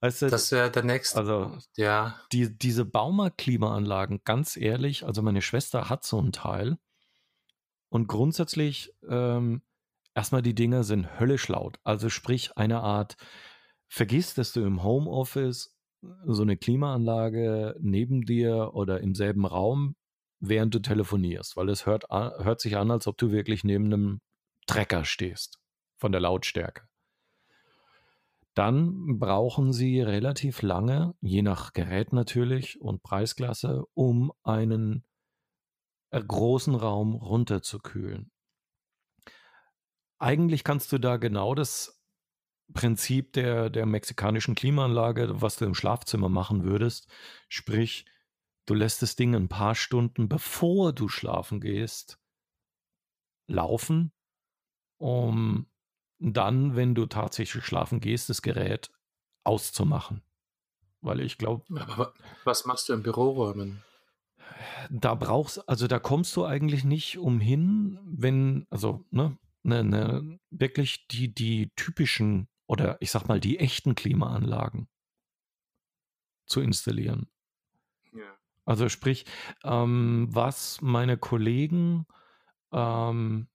Weißt 0.00 0.22
du, 0.22 0.30
das 0.30 0.50
wäre 0.50 0.70
der 0.70 0.82
nächste. 0.82 1.18
Also, 1.18 1.56
ja. 1.76 2.18
Die, 2.32 2.56
diese 2.56 2.84
Baumarkt-Klimaanlagen, 2.84 4.22
ganz 4.24 4.56
ehrlich, 4.56 5.04
also 5.04 5.22
meine 5.22 5.42
Schwester 5.42 5.88
hat 5.88 6.04
so 6.04 6.20
ein 6.20 6.32
Teil. 6.32 6.78
Und 7.88 8.08
grundsätzlich, 8.08 8.94
ähm, 9.08 9.62
erstmal 10.14 10.42
die 10.42 10.54
Dinger 10.54 10.84
sind 10.84 11.20
höllisch 11.20 11.48
laut. 11.48 11.78
Also 11.84 12.08
sprich, 12.08 12.56
eine 12.56 12.80
Art, 12.80 13.16
vergiss, 13.88 14.32
dass 14.32 14.52
du 14.52 14.62
im 14.62 14.82
Homeoffice 14.82 15.71
so 16.26 16.42
eine 16.42 16.56
Klimaanlage 16.56 17.76
neben 17.80 18.22
dir 18.22 18.70
oder 18.74 19.00
im 19.00 19.14
selben 19.14 19.46
Raum, 19.46 19.94
während 20.40 20.74
du 20.74 20.80
telefonierst, 20.80 21.56
weil 21.56 21.68
es 21.68 21.86
hört, 21.86 22.04
hört 22.10 22.60
sich 22.60 22.76
an, 22.76 22.90
als 22.90 23.06
ob 23.06 23.16
du 23.18 23.30
wirklich 23.30 23.64
neben 23.64 23.86
einem 23.86 24.20
Trecker 24.66 25.04
stehst 25.04 25.60
von 25.96 26.12
der 26.12 26.20
Lautstärke. 26.20 26.88
Dann 28.54 29.18
brauchen 29.18 29.72
sie 29.72 30.02
relativ 30.02 30.60
lange, 30.60 31.14
je 31.20 31.42
nach 31.42 31.72
Gerät 31.72 32.12
natürlich 32.12 32.80
und 32.80 33.02
Preisklasse, 33.02 33.84
um 33.94 34.30
einen 34.42 35.04
äh, 36.10 36.22
großen 36.22 36.74
Raum 36.74 37.14
runterzukühlen. 37.14 38.30
Eigentlich 40.18 40.64
kannst 40.64 40.92
du 40.92 40.98
da 40.98 41.16
genau 41.16 41.54
das 41.54 42.01
Prinzip 42.72 43.32
der, 43.32 43.70
der 43.70 43.86
mexikanischen 43.86 44.54
Klimaanlage, 44.54 45.40
was 45.40 45.56
du 45.56 45.64
im 45.64 45.74
Schlafzimmer 45.74 46.28
machen 46.28 46.64
würdest. 46.64 47.08
Sprich, 47.48 48.04
du 48.66 48.74
lässt 48.74 49.02
das 49.02 49.16
Ding 49.16 49.34
ein 49.34 49.48
paar 49.48 49.74
Stunden, 49.74 50.28
bevor 50.28 50.92
du 50.92 51.08
schlafen 51.08 51.60
gehst, 51.60 52.18
laufen, 53.46 54.12
um 54.98 55.66
dann, 56.18 56.76
wenn 56.76 56.94
du 56.94 57.06
tatsächlich 57.06 57.64
schlafen 57.64 58.00
gehst, 58.00 58.30
das 58.30 58.42
Gerät 58.42 58.90
auszumachen. 59.44 60.22
Weil 61.00 61.20
ich 61.20 61.36
glaube. 61.36 61.64
Was 62.44 62.64
machst 62.64 62.88
du 62.88 62.92
in 62.92 63.02
Büroräumen? 63.02 63.82
Da 64.90 65.14
brauchst, 65.14 65.68
also 65.68 65.88
da 65.88 65.98
kommst 65.98 66.36
du 66.36 66.44
eigentlich 66.44 66.84
nicht 66.84 67.18
umhin, 67.18 67.98
wenn, 68.04 68.66
also, 68.70 69.04
ne, 69.10 69.36
ne, 69.62 69.82
ne, 69.82 70.38
wirklich 70.50 71.08
die, 71.08 71.34
die 71.34 71.70
typischen 71.74 72.48
oder 72.72 72.96
ich 73.00 73.10
sag 73.10 73.28
mal 73.28 73.38
die 73.38 73.58
echten 73.58 73.94
Klimaanlagen 73.94 74.88
zu 76.46 76.62
installieren. 76.62 77.28
Ja. 78.14 78.34
Also 78.64 78.88
sprich, 78.88 79.26
ähm, 79.62 80.28
was 80.30 80.80
meine 80.80 81.18
Kollegen 81.18 82.06
ähm, 82.72 83.48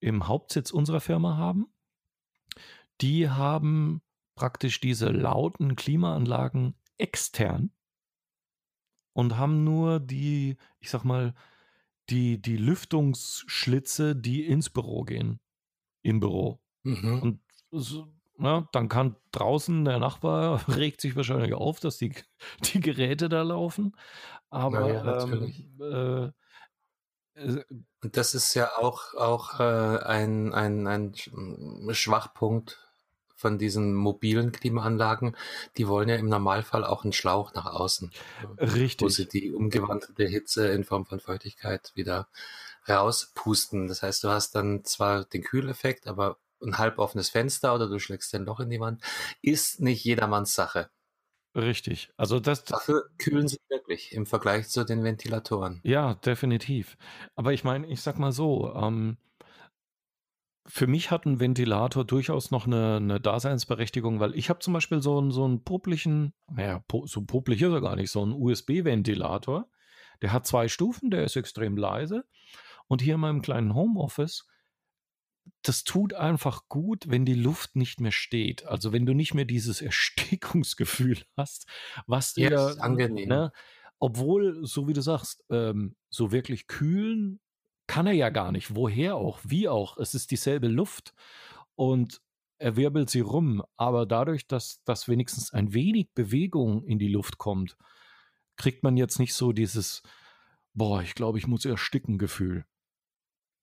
im 0.00 0.26
Hauptsitz 0.26 0.72
unserer 0.72 1.00
Firma 1.00 1.36
haben, 1.36 1.72
die 3.00 3.30
haben 3.30 4.02
praktisch 4.34 4.80
diese 4.80 5.10
lauten 5.10 5.76
Klimaanlagen 5.76 6.74
extern 6.96 7.70
und 9.12 9.36
haben 9.36 9.62
nur 9.62 10.00
die, 10.00 10.56
ich 10.80 10.90
sag 10.90 11.04
mal, 11.04 11.32
die, 12.10 12.42
die 12.42 12.56
Lüftungsschlitze, 12.56 14.16
die 14.16 14.44
ins 14.46 14.68
Büro 14.68 15.04
gehen, 15.04 15.38
im 16.02 16.18
Büro. 16.18 16.60
Mhm. 16.82 17.22
Und 17.22 17.40
so, 17.70 18.17
na, 18.38 18.68
dann 18.72 18.88
kann 18.88 19.16
draußen 19.32 19.84
der 19.84 19.98
Nachbar 19.98 20.66
regt 20.68 21.00
sich 21.00 21.16
wahrscheinlich 21.16 21.54
auf, 21.54 21.80
dass 21.80 21.98
die, 21.98 22.12
die 22.64 22.80
Geräte 22.80 23.28
da 23.28 23.42
laufen. 23.42 23.96
Aber 24.50 24.90
ja, 24.90 25.22
ähm, 25.24 25.52
äh, 25.80 26.24
äh, 27.38 27.64
und 28.02 28.16
das 28.16 28.34
ist 28.34 28.54
ja 28.54 28.70
auch, 28.78 29.14
auch 29.14 29.60
äh, 29.60 29.98
ein, 30.04 30.54
ein, 30.54 30.86
ein 30.86 31.14
Schwachpunkt 31.90 32.78
von 33.34 33.58
diesen 33.58 33.94
mobilen 33.94 34.52
Klimaanlagen. 34.52 35.36
Die 35.76 35.86
wollen 35.86 36.08
ja 36.08 36.16
im 36.16 36.28
Normalfall 36.28 36.84
auch 36.84 37.04
einen 37.04 37.12
Schlauch 37.12 37.54
nach 37.54 37.66
außen. 37.66 38.10
Richtig. 38.58 39.04
Wo 39.04 39.08
sie 39.08 39.28
die 39.28 39.52
umgewandelte 39.52 40.26
Hitze 40.26 40.68
in 40.68 40.84
Form 40.84 41.06
von 41.06 41.20
Feuchtigkeit 41.20 41.92
wieder 41.94 42.28
rauspusten. 42.88 43.86
Das 43.86 44.02
heißt, 44.02 44.24
du 44.24 44.28
hast 44.28 44.54
dann 44.54 44.84
zwar 44.84 45.24
den 45.24 45.42
Kühleffekt, 45.42 46.08
aber 46.08 46.38
ein 46.62 46.78
halb 46.78 46.98
offenes 46.98 47.30
Fenster 47.30 47.74
oder 47.74 47.88
du 47.88 47.98
schlägst 47.98 48.34
ein 48.34 48.44
Loch 48.44 48.60
in 48.60 48.70
die 48.70 48.80
Wand, 48.80 49.02
ist 49.42 49.80
nicht 49.80 50.04
jedermanns 50.04 50.54
Sache. 50.54 50.90
Richtig. 51.54 52.10
Also 52.16 52.40
das. 52.40 52.64
Dafür 52.64 53.08
kühlen 53.18 53.48
sie 53.48 53.58
wirklich 53.68 54.12
im 54.12 54.26
Vergleich 54.26 54.68
zu 54.68 54.84
den 54.84 55.02
Ventilatoren. 55.02 55.80
Ja, 55.82 56.14
definitiv. 56.14 56.96
Aber 57.34 57.52
ich 57.52 57.64
meine, 57.64 57.86
ich 57.88 58.00
sag 58.00 58.18
mal 58.18 58.32
so, 58.32 58.72
ähm, 58.74 59.16
für 60.66 60.86
mich 60.86 61.10
hat 61.10 61.24
ein 61.24 61.40
Ventilator 61.40 62.04
durchaus 62.04 62.50
noch 62.50 62.66
eine, 62.66 62.96
eine 62.96 63.20
Daseinsberechtigung, 63.20 64.20
weil 64.20 64.34
ich 64.34 64.50
habe 64.50 64.60
zum 64.60 64.74
Beispiel 64.74 65.00
so 65.00 65.18
einen, 65.18 65.30
so 65.30 65.44
einen 65.44 65.64
poplichen, 65.64 66.34
naja, 66.50 66.84
po, 66.86 67.06
so 67.06 67.22
popelig 67.22 67.62
ist 67.62 67.72
er 67.72 67.80
gar 67.80 67.96
nicht, 67.96 68.10
so 68.10 68.22
einen 68.22 68.34
USB-Ventilator. 68.34 69.68
Der 70.20 70.32
hat 70.32 70.46
zwei 70.46 70.68
Stufen, 70.68 71.10
der 71.10 71.24
ist 71.24 71.36
extrem 71.36 71.76
leise. 71.76 72.24
Und 72.86 73.02
hier 73.02 73.14
in 73.14 73.20
meinem 73.20 73.42
kleinen 73.42 73.74
Homeoffice 73.74 74.46
das 75.62 75.84
tut 75.84 76.14
einfach 76.14 76.68
gut, 76.68 77.08
wenn 77.08 77.24
die 77.24 77.34
Luft 77.34 77.76
nicht 77.76 78.00
mehr 78.00 78.12
steht. 78.12 78.66
Also 78.66 78.92
wenn 78.92 79.06
du 79.06 79.14
nicht 79.14 79.34
mehr 79.34 79.44
dieses 79.44 79.80
Erstickungsgefühl 79.82 81.18
hast, 81.36 81.66
was 82.06 82.34
dir, 82.34 82.50
ja, 82.50 82.66
angenehm. 82.78 83.28
Ne, 83.28 83.52
obwohl, 83.98 84.64
so 84.64 84.86
wie 84.86 84.92
du 84.92 85.00
sagst, 85.00 85.44
ähm, 85.50 85.96
so 86.08 86.30
wirklich 86.32 86.66
kühlen 86.66 87.40
kann 87.86 88.06
er 88.06 88.12
ja 88.12 88.28
gar 88.28 88.52
nicht. 88.52 88.74
Woher 88.76 89.16
auch, 89.16 89.40
wie 89.42 89.68
auch. 89.68 89.96
Es 89.96 90.14
ist 90.14 90.30
dieselbe 90.30 90.68
Luft 90.68 91.14
und 91.74 92.20
er 92.58 92.76
wirbelt 92.76 93.10
sie 93.10 93.20
rum. 93.20 93.62
Aber 93.76 94.06
dadurch, 94.06 94.46
dass, 94.46 94.82
dass 94.84 95.08
wenigstens 95.08 95.52
ein 95.52 95.72
wenig 95.72 96.10
Bewegung 96.14 96.84
in 96.84 96.98
die 96.98 97.08
Luft 97.08 97.38
kommt, 97.38 97.76
kriegt 98.56 98.82
man 98.82 98.96
jetzt 98.96 99.18
nicht 99.18 99.34
so 99.34 99.52
dieses, 99.52 100.02
boah, 100.74 101.02
ich 101.02 101.14
glaube, 101.14 101.38
ich 101.38 101.46
muss 101.46 101.64
ersticken 101.64 102.18
Gefühl. 102.18 102.64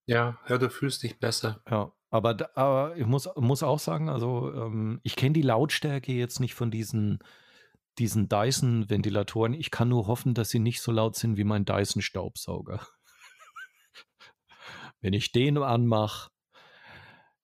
Ja, 0.05 0.39
ja, 0.47 0.57
du 0.57 0.69
fühlst 0.69 1.03
dich 1.03 1.19
besser. 1.19 1.61
Ja, 1.69 1.91
aber, 2.09 2.37
aber 2.55 2.95
ich 2.95 3.05
muss, 3.05 3.27
muss 3.35 3.63
auch 3.63 3.79
sagen, 3.79 4.09
also 4.09 4.51
ähm, 4.53 4.99
ich 5.03 5.15
kenne 5.15 5.33
die 5.33 5.41
Lautstärke 5.41 6.13
jetzt 6.13 6.39
nicht 6.39 6.53
von 6.53 6.71
diesen, 6.71 7.19
diesen 7.97 8.29
Dyson-Ventilatoren. 8.29 9.53
Ich 9.53 9.71
kann 9.71 9.89
nur 9.89 10.07
hoffen, 10.07 10.33
dass 10.33 10.49
sie 10.49 10.59
nicht 10.59 10.81
so 10.81 10.91
laut 10.91 11.15
sind 11.15 11.37
wie 11.37 11.43
mein 11.43 11.65
Dyson-Staubsauger. 11.65 12.87
Wenn 15.01 15.13
ich 15.13 15.31
den 15.31 15.57
anmache, 15.57 16.29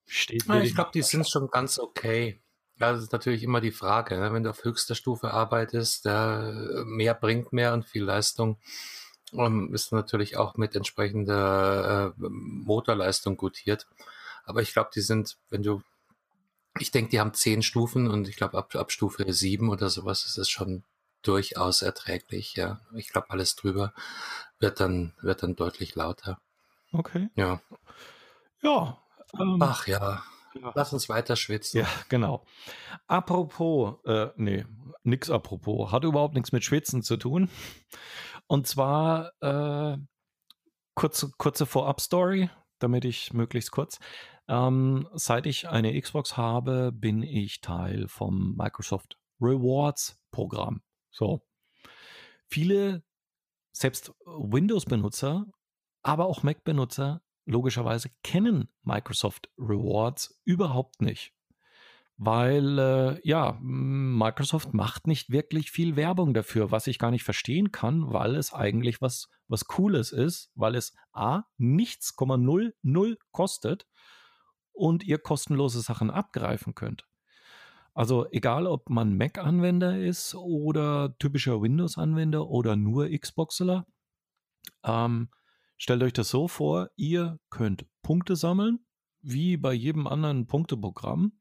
steht 0.06 0.46
ja, 0.46 0.62
Ich 0.62 0.76
glaube, 0.76 0.92
die 0.94 1.02
sind 1.02 1.28
schon 1.28 1.50
ganz 1.50 1.80
okay. 1.80 2.42
Ja, 2.80 2.94
das 2.94 3.04
ist 3.04 3.12
natürlich 3.12 3.44
immer 3.44 3.62
die 3.62 3.72
Frage, 3.72 4.20
ne? 4.20 4.34
wenn 4.34 4.42
du 4.42 4.50
auf 4.50 4.64
höchster 4.64 4.96
Stufe 4.96 5.32
arbeitest, 5.32 6.06
der 6.06 6.84
mehr 6.86 7.14
bringt 7.14 7.54
mehr 7.54 7.74
und 7.74 7.86
viel 7.86 8.04
Leistung 8.04 8.60
ähm, 9.34 9.74
ist 9.74 9.92
natürlich 9.92 10.38
auch 10.38 10.56
mit 10.56 10.76
entsprechender 10.76 12.14
äh, 12.18 12.24
Motorleistung 12.30 13.38
gutiert. 13.38 13.88
Aber 14.44 14.62
ich 14.62 14.74
glaube, 14.74 14.90
die 14.94 15.02
sind, 15.02 15.38
wenn 15.50 15.64
du, 15.64 15.82
ich 16.80 16.92
denke, 16.92 17.12
die 17.12 17.20
haben 17.20 17.34
zehn 17.34 17.62
Stufen 17.62 18.10
und 18.10 18.28
ich 18.28 18.36
glaube, 18.36 18.58
ab, 18.58 18.76
ab 18.76 18.92
Stufe 18.92 19.32
sieben 19.34 19.70
oder 19.70 19.90
sowas 19.90 20.26
ist 20.26 20.38
es 20.38 20.50
schon 20.50 20.84
durchaus 21.22 21.82
erträglich. 21.82 22.56
Ja, 22.56 22.82
ich 22.96 23.10
glaube, 23.10 23.30
alles 23.30 23.56
drüber 23.56 23.94
wird 24.60 24.80
dann, 24.80 25.14
wird 25.22 25.44
dann 25.44 25.56
deutlich 25.56 25.96
lauter. 25.96 26.40
Okay. 26.92 27.30
Ja. 27.36 27.62
Ja. 28.62 28.98
Ähm, 29.40 29.58
Ach 29.62 29.88
ja. 29.88 30.24
Ja. 30.54 30.72
Lass 30.76 30.92
uns 30.92 31.08
weiter 31.08 31.36
schwitzen. 31.36 31.82
Ja, 31.82 31.88
genau. 32.10 32.46
Apropos, 33.08 34.04
äh, 34.06 34.30
nee, 34.36 34.66
nix 35.04 35.30
apropos, 35.30 35.92
hat 35.92 36.04
überhaupt 36.04 36.34
nichts 36.34 36.52
mit 36.52 36.64
Schwitzen 36.64 37.04
zu 37.04 37.18
tun. 37.18 37.50
Und 38.52 38.68
zwar 38.68 39.32
äh, 39.42 39.98
kurze, 40.94 41.32
kurze 41.38 41.66
Vorab-Story, 41.66 42.50
damit 42.80 43.06
ich 43.06 43.32
möglichst 43.32 43.72
kurz. 43.72 43.98
Ähm, 44.50 45.08
seit 45.14 45.46
ich 45.46 45.70
eine 45.70 45.98
Xbox 45.98 46.36
habe, 46.36 46.92
bin 46.92 47.24
ich 47.24 47.62
Teil 47.62 48.10
vom 48.10 48.54
Microsoft 48.58 49.18
Rewards 49.40 50.22
Programm. 50.32 50.82
So. 51.12 51.48
Viele, 52.46 53.06
selbst 53.72 54.14
Windows-Benutzer, 54.26 55.46
aber 56.04 56.26
auch 56.26 56.44
Mac-Benutzer, 56.44 57.22
logischerweise 57.46 58.10
kennen 58.22 58.68
Microsoft 58.84 59.50
Rewards 59.58 60.42
überhaupt 60.44 61.02
nicht 61.02 61.34
weil 62.24 62.78
äh, 62.78 63.20
ja, 63.28 63.58
Microsoft 63.62 64.76
macht 64.76 65.08
nicht 65.08 65.32
wirklich 65.32 65.72
viel 65.72 65.96
Werbung 65.96 66.36
dafür, 66.36 66.70
was 66.70 66.86
ich 66.86 67.00
gar 67.00 67.10
nicht 67.10 67.24
verstehen 67.24 67.72
kann, 67.72 68.14
weil 68.14 68.36
es 68.36 68.54
eigentlich 68.54 69.02
was, 69.02 69.28
was 69.48 69.66
Cooles 69.66 70.12
ist, 70.12 70.52
weil 70.54 70.76
es 70.76 70.94
A, 71.14 71.46
nichts, 71.58 72.16
0,00 72.16 73.18
kostet 73.32 73.88
und 74.72 75.04
ihr 75.04 75.18
kostenlose 75.18 75.82
Sachen 75.82 76.12
abgreifen 76.12 76.76
könnt. 76.76 77.08
Also 77.96 78.28
egal, 78.30 78.68
ob 78.68 78.92
man 78.92 79.18
Mac-Anwender 79.18 80.00
ist 80.00 80.36
oder 80.36 81.18
typischer 81.18 81.60
Windows-Anwender 81.60 82.48
oder 82.48 82.76
nur 82.76 83.10
Xboxler, 83.10 83.88
ähm, 84.84 85.30
stellt 85.76 86.04
euch 86.04 86.14
das 86.14 86.30
so 86.30 86.48
vor, 86.48 86.92
ihr 86.98 87.40
könnt 87.50 87.88
Punkte 88.04 88.36
sammeln, 88.36 88.86
wie 89.22 89.58
bei 89.58 89.74
jedem 89.74 90.06
anderen 90.06 90.46
Punkteprogramm 90.46 91.41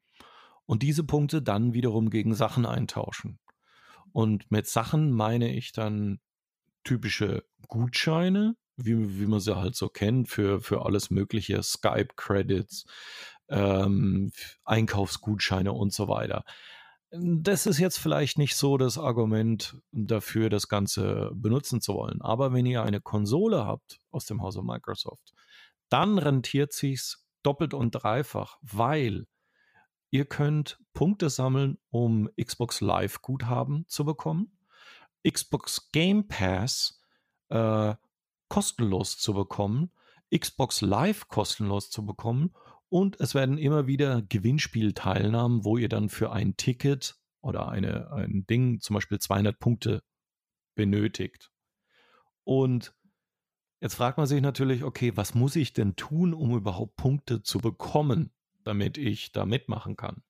und 0.71 0.85
diese 0.85 1.03
Punkte 1.03 1.43
dann 1.43 1.75
wiederum 1.75 2.11
gegen 2.11 2.33
Sachen 2.33 2.65
eintauschen. 2.65 3.41
Und 4.13 4.49
mit 4.53 4.69
Sachen 4.69 5.11
meine 5.11 5.53
ich 5.53 5.73
dann 5.73 6.21
typische 6.85 7.43
Gutscheine, 7.67 8.55
wie, 8.77 9.19
wie 9.19 9.27
man 9.27 9.41
sie 9.41 9.57
halt 9.57 9.75
so 9.75 9.89
kennt, 9.89 10.29
für, 10.29 10.61
für 10.61 10.87
alles 10.87 11.11
mögliche, 11.11 11.61
Skype-Credits, 11.61 12.85
ähm, 13.49 14.31
Einkaufsgutscheine 14.65 15.73
und 15.73 15.93
so 15.93 16.07
weiter. 16.07 16.45
Das 17.11 17.67
ist 17.67 17.81
jetzt 17.81 17.99
vielleicht 17.99 18.39
nicht 18.39 18.55
so 18.55 18.77
das 18.77 18.97
Argument 18.97 19.77
dafür, 19.91 20.51
das 20.51 20.69
Ganze 20.69 21.33
benutzen 21.35 21.81
zu 21.81 21.95
wollen. 21.95 22.23
Aber 22.23 22.53
wenn 22.53 22.67
ihr 22.67 22.85
eine 22.85 23.01
Konsole 23.01 23.67
habt 23.67 23.99
aus 24.13 24.25
dem 24.25 24.41
Hause 24.41 24.63
Microsoft, 24.63 25.33
dann 25.89 26.17
rentiert 26.17 26.73
sich's 26.73 27.27
doppelt 27.43 27.75
und 27.75 27.91
dreifach, 27.91 28.59
weil 28.63 29.27
Ihr 30.11 30.25
könnt 30.25 30.79
Punkte 30.93 31.31
sammeln, 31.31 31.79
um 31.91 32.29
Xbox 32.41 32.81
Live 32.81 33.23
Guthaben 33.23 33.85
zu 33.87 34.05
bekommen, 34.05 34.59
Xbox 35.29 35.91
Game 35.93 36.27
Pass 36.27 37.03
äh, 37.49 37.95
kostenlos 38.49 39.19
zu 39.19 39.35
bekommen, 39.35 39.93
Xbox 40.37 40.81
Live 40.81 41.29
kostenlos 41.29 41.91
zu 41.91 42.05
bekommen 42.05 42.55
und 42.89 43.21
es 43.21 43.35
werden 43.35 43.57
immer 43.57 43.87
wieder 43.87 44.23
Gewinnspielteilnahmen, 44.23 45.65
wo 45.65 45.79
ihr 45.79 45.89
dann 45.89 46.09
für 46.09 46.33
ein 46.33 46.57
Ticket 46.57 47.17
oder 47.41 47.69
eine, 47.69 48.11
ein 48.13 48.47
Ding 48.47 48.81
zum 48.81 48.95
Beispiel 48.95 49.21
200 49.21 49.59
Punkte 49.59 50.03
benötigt. 50.75 51.53
Und 52.43 52.95
jetzt 53.81 53.95
fragt 53.95 54.19
man 54.19 54.27
sich 54.27 54.41
natürlich, 54.41 54.83
okay, 54.83 55.17
was 55.17 55.35
muss 55.35 55.55
ich 55.55 55.73
denn 55.73 55.95
tun, 55.95 56.35
um 56.35 56.57
überhaupt 56.57 56.97
Punkte 56.97 57.43
zu 57.43 57.59
bekommen? 57.59 58.33
Damit 58.65 58.99
ich 58.99 59.33
da 59.33 59.47
mitmachen 59.47 59.97
kann? 59.97 60.23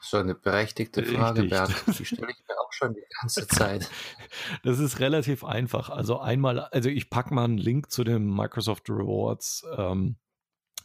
So 0.00 0.16
eine 0.16 0.34
berechtigte 0.34 1.04
Frage. 1.04 1.44
Bert. 1.44 1.72
Die 1.98 2.04
stelle 2.04 2.32
ich 2.32 2.48
mir 2.48 2.58
auch 2.58 2.72
schon 2.72 2.94
die 2.94 3.04
ganze 3.20 3.46
Zeit. 3.46 3.88
Das 4.64 4.80
ist 4.80 4.98
relativ 4.98 5.44
einfach. 5.44 5.90
Also 5.90 6.18
einmal, 6.18 6.58
also 6.58 6.88
ich 6.88 7.08
packe 7.08 7.32
mal 7.32 7.44
einen 7.44 7.58
Link 7.58 7.90
zu 7.90 8.02
den 8.02 8.26
Microsoft 8.26 8.90
Rewards 8.90 9.64
ähm, 9.76 10.16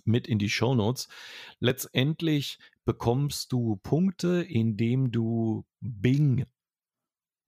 mit 0.03 0.27
in 0.27 0.37
die 0.37 0.49
Show 0.49 0.75
Notes. 0.75 1.07
Letztendlich 1.59 2.59
bekommst 2.85 3.51
du 3.51 3.77
Punkte, 3.77 4.43
indem 4.43 5.11
du 5.11 5.65
Bing 5.79 6.45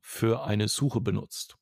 für 0.01 0.43
eine 0.43 0.67
Suche 0.67 1.01
benutzt. 1.01 1.57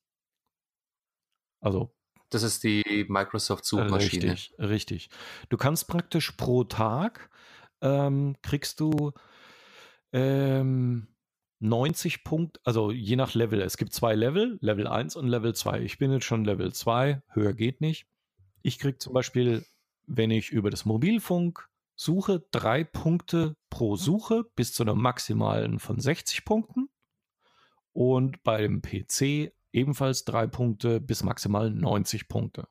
Also 1.60 1.94
das 2.30 2.44
ist 2.44 2.64
die 2.64 3.06
Microsoft-Suchmaschine. 3.08 4.34
Richtig, 4.34 4.60
richtig. 4.60 5.10
Du 5.50 5.58
kannst 5.58 5.88
praktisch 5.88 6.32
pro 6.32 6.64
Tag 6.64 7.30
ähm, 7.82 8.36
kriegst 8.42 8.80
du 8.80 9.12
ähm, 10.12 11.08
90 11.60 12.24
Punkte, 12.24 12.60
also 12.64 12.92
je 12.92 13.16
nach 13.16 13.34
Level. 13.34 13.62
Es 13.62 13.78
gibt 13.78 13.94
zwei 13.94 14.16
Level, 14.16 14.58
Level 14.62 14.88
1 14.88 15.16
und 15.16 15.28
Level 15.28 15.56
2. 15.56 15.82
Ich 15.82 15.98
bin 15.98 16.12
jetzt 16.12 16.26
schon 16.26 16.46
Level 16.46 16.74
2, 16.74 17.22
höher 17.30 17.54
geht 17.54 17.82
nicht. 17.82 18.08
Ich 18.62 18.80
kriege 18.80 18.98
zum 18.98 19.14
Beispiel, 19.14 19.66
wenn 20.06 20.32
ich 20.32 20.50
über 20.50 20.70
das 20.70 20.86
Mobilfunk 20.86 21.68
suche, 21.96 22.46
drei 22.52 22.84
Punkte 22.84 23.56
pro 23.70 23.96
Suche 23.96 24.46
bis 24.56 24.74
zu 24.74 24.84
einer 24.84 24.96
maximalen 24.96 25.80
von 25.80 26.00
60 26.00 26.46
Punkten. 26.46 26.90
Und 27.92 28.44
beim 28.44 28.84
PC 28.84 29.52
ebenfalls 29.78 30.26
drei 30.26 30.48
Punkte 30.48 31.00
bis 31.00 31.24
maximal 31.24 31.70
90 31.70 32.28
Punkte. 32.28 32.68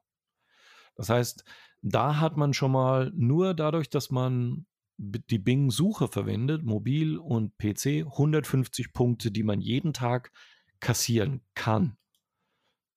Das 0.97 1.09
heißt, 1.09 1.45
da 1.83 2.21
hat 2.21 2.37
man 2.37 2.53
schon 2.53 2.73
mal 2.73 3.13
nur 3.15 3.55
dadurch, 3.55 3.89
dass 3.89 4.11
man 4.11 4.67
die 4.99 5.39
Bing-Suche 5.39 6.09
verwendet, 6.09 6.65
mobil 6.65 7.19
und 7.19 7.57
PC, 7.59 8.07
150 8.07 8.93
Punkte, 8.93 9.31
die 9.31 9.43
man 9.43 9.61
jeden 9.61 9.93
Tag 9.93 10.33
kassieren 10.81 11.43
kann. 11.55 11.97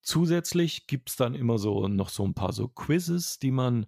Zusätzlich 0.02 0.88
gibt 0.88 1.10
es 1.10 1.18
dann 1.18 1.36
immer 1.36 1.58
so 1.58 1.88
noch 1.88 2.10
so 2.10 2.26
ein 2.26 2.34
paar 2.34 2.54
so 2.54 2.70
Quizzes, 2.70 3.38
die 3.40 3.52
man 3.52 3.86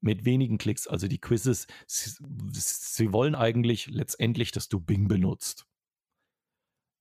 mit 0.00 0.24
wenigen 0.24 0.58
Klicks, 0.58 0.86
also 0.86 1.08
die 1.08 1.20
Quizzes, 1.20 1.66
sie, 1.86 2.10
sie 2.52 3.12
wollen 3.12 3.34
eigentlich 3.34 3.88
letztendlich, 3.88 4.52
dass 4.52 4.68
du 4.68 4.80
Bing 4.80 5.08
benutzt. 5.08 5.66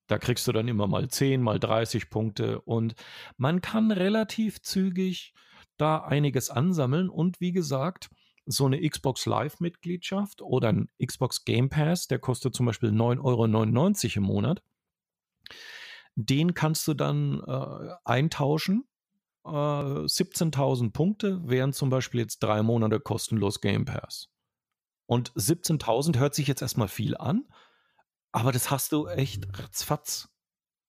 Da 0.10 0.18
kriegst 0.18 0.48
du 0.48 0.52
dann 0.52 0.68
immer 0.68 0.88
mal 0.88 1.08
10, 1.08 1.40
mal 1.40 1.60
30 1.60 2.10
Punkte 2.10 2.62
und 2.62 2.96
man 3.38 3.62
kann 3.62 3.92
relativ 3.92 4.60
zügig 4.60 5.36
da 5.78 6.00
einiges 6.00 6.50
ansammeln 6.50 7.10
und 7.10 7.40
wie 7.40 7.52
gesagt, 7.52 8.10
so 8.48 8.66
eine 8.66 8.82
Xbox 8.82 9.28
Live-Mitgliedschaft 9.28 10.42
oder 10.42 10.70
ein 10.70 10.90
Xbox 11.00 11.46
Game 11.46 11.70
Pass, 11.70 12.08
der 12.08 12.18
kostet 12.18 12.56
zum 12.56 12.66
Beispiel 12.66 12.90
9,99 12.90 13.20
Euro 13.24 14.18
im 14.18 14.24
Monat. 14.24 14.64
Den 16.16 16.56
kannst 16.56 16.88
du 16.88 16.96
dann 16.96 17.44
äh, 17.46 17.94
eintauschen. 18.04 18.86
Äh, 19.46 19.50
17.000 19.50 20.92
Punkte 20.92 21.48
wären 21.48 21.72
zum 21.72 21.92
Beispiel 21.92 22.22
jetzt 22.22 22.40
drei 22.40 22.64
Monate 22.64 23.00
kostenlos 23.00 23.62
Game 23.62 23.86
Pass. 23.86 24.30
Und 25.06 25.32
17.000 25.34 26.18
hört 26.18 26.34
sich 26.34 26.48
jetzt 26.48 26.64
erstmal 26.64 26.88
viel 26.88 27.16
an, 27.16 27.46
aber 28.32 28.52
das 28.52 28.72
hast 28.72 28.92
du 28.92 29.08
echt 29.08 29.48
ratzfatz 29.58 30.30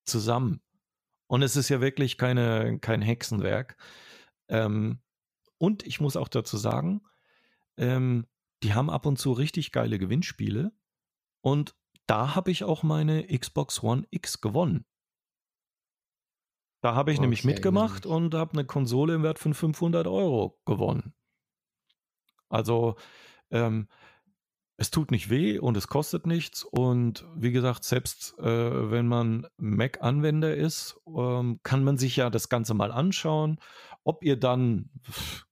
zusammen. 0.04 0.60
Und 1.26 1.42
es 1.42 1.56
ist 1.56 1.68
ja 1.68 1.80
wirklich 1.80 2.18
keine, 2.18 2.78
kein 2.80 3.02
Hexenwerk. 3.02 3.76
Ähm, 4.48 5.00
und 5.58 5.86
ich 5.86 6.00
muss 6.00 6.16
auch 6.16 6.28
dazu 6.28 6.56
sagen, 6.56 7.02
ähm, 7.76 8.26
die 8.62 8.74
haben 8.74 8.90
ab 8.90 9.06
und 9.06 9.18
zu 9.18 9.32
richtig 9.32 9.72
geile 9.72 9.98
Gewinnspiele. 9.98 10.72
Und 11.40 11.76
da 12.06 12.34
habe 12.34 12.50
ich 12.50 12.64
auch 12.64 12.82
meine 12.82 13.26
Xbox 13.26 13.82
One 13.82 14.06
X 14.10 14.40
gewonnen. 14.40 14.84
Da 16.82 16.94
habe 16.94 17.12
ich 17.12 17.18
oh, 17.18 17.22
nämlich 17.22 17.44
mitgemacht 17.44 18.06
und 18.06 18.34
habe 18.34 18.54
eine 18.54 18.64
Konsole 18.64 19.14
im 19.14 19.22
Wert 19.22 19.38
von 19.38 19.54
500 19.54 20.06
Euro 20.06 20.58
gewonnen. 20.64 21.14
Also 22.48 22.96
ähm, 23.50 23.88
es 24.80 24.90
tut 24.90 25.10
nicht 25.10 25.28
weh 25.28 25.58
und 25.58 25.76
es 25.76 25.88
kostet 25.88 26.26
nichts. 26.26 26.64
Und 26.64 27.26
wie 27.36 27.52
gesagt, 27.52 27.84
selbst 27.84 28.34
äh, 28.38 28.90
wenn 28.90 29.06
man 29.06 29.46
Mac-Anwender 29.58 30.56
ist, 30.56 30.98
ähm, 31.06 31.60
kann 31.62 31.84
man 31.84 31.98
sich 31.98 32.16
ja 32.16 32.30
das 32.30 32.48
Ganze 32.48 32.72
mal 32.72 32.90
anschauen. 32.90 33.60
Ob 34.04 34.24
ihr 34.24 34.36
dann, 34.38 34.88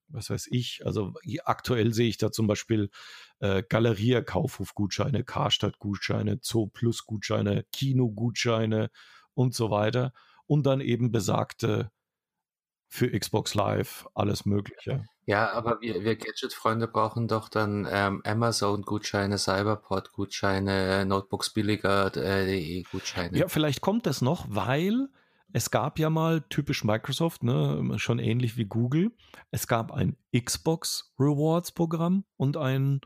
was 0.08 0.30
weiß 0.30 0.48
ich, 0.50 0.80
also 0.86 1.12
aktuell 1.44 1.92
sehe 1.92 2.08
ich 2.08 2.16
da 2.16 2.32
zum 2.32 2.46
Beispiel 2.46 2.88
äh, 3.40 3.62
Galeria 3.68 4.22
Kaufhofgutscheine, 4.22 5.24
Karstadt-Gutscheine, 5.24 6.38
Zoo 6.40 6.68
Plus-Gutscheine, 6.68 7.66
Kino-Gutscheine 7.70 8.88
und 9.34 9.54
so 9.54 9.70
weiter. 9.70 10.14
Und 10.46 10.64
dann 10.64 10.80
eben 10.80 11.12
besagte 11.12 11.90
für 12.88 13.10
Xbox 13.10 13.54
Live, 13.54 14.06
alles 14.14 14.46
Mögliche. 14.46 15.04
Ja, 15.28 15.52
aber 15.52 15.82
wir, 15.82 16.04
wir 16.04 16.16
Gadget-Freunde 16.16 16.88
brauchen 16.88 17.28
doch 17.28 17.50
dann 17.50 17.86
ähm, 17.90 18.22
Amazon-Gutscheine, 18.24 19.36
Cyberport-Gutscheine, 19.36 21.04
Notebooks 21.04 21.50
billiger.de 21.50 22.82
Gutscheine. 22.84 23.36
Ja, 23.36 23.46
vielleicht 23.48 23.82
kommt 23.82 24.06
das 24.06 24.22
noch, 24.22 24.46
weil 24.48 25.10
es 25.52 25.70
gab 25.70 25.98
ja 25.98 26.08
mal 26.08 26.40
typisch 26.48 26.82
Microsoft, 26.82 27.42
ne, 27.42 27.98
schon 27.98 28.18
ähnlich 28.18 28.56
wie 28.56 28.64
Google. 28.64 29.14
Es 29.50 29.66
gab 29.66 29.92
ein 29.92 30.16
Xbox 30.34 31.12
Rewards-Programm 31.18 32.24
und 32.38 32.56
ein, 32.56 33.02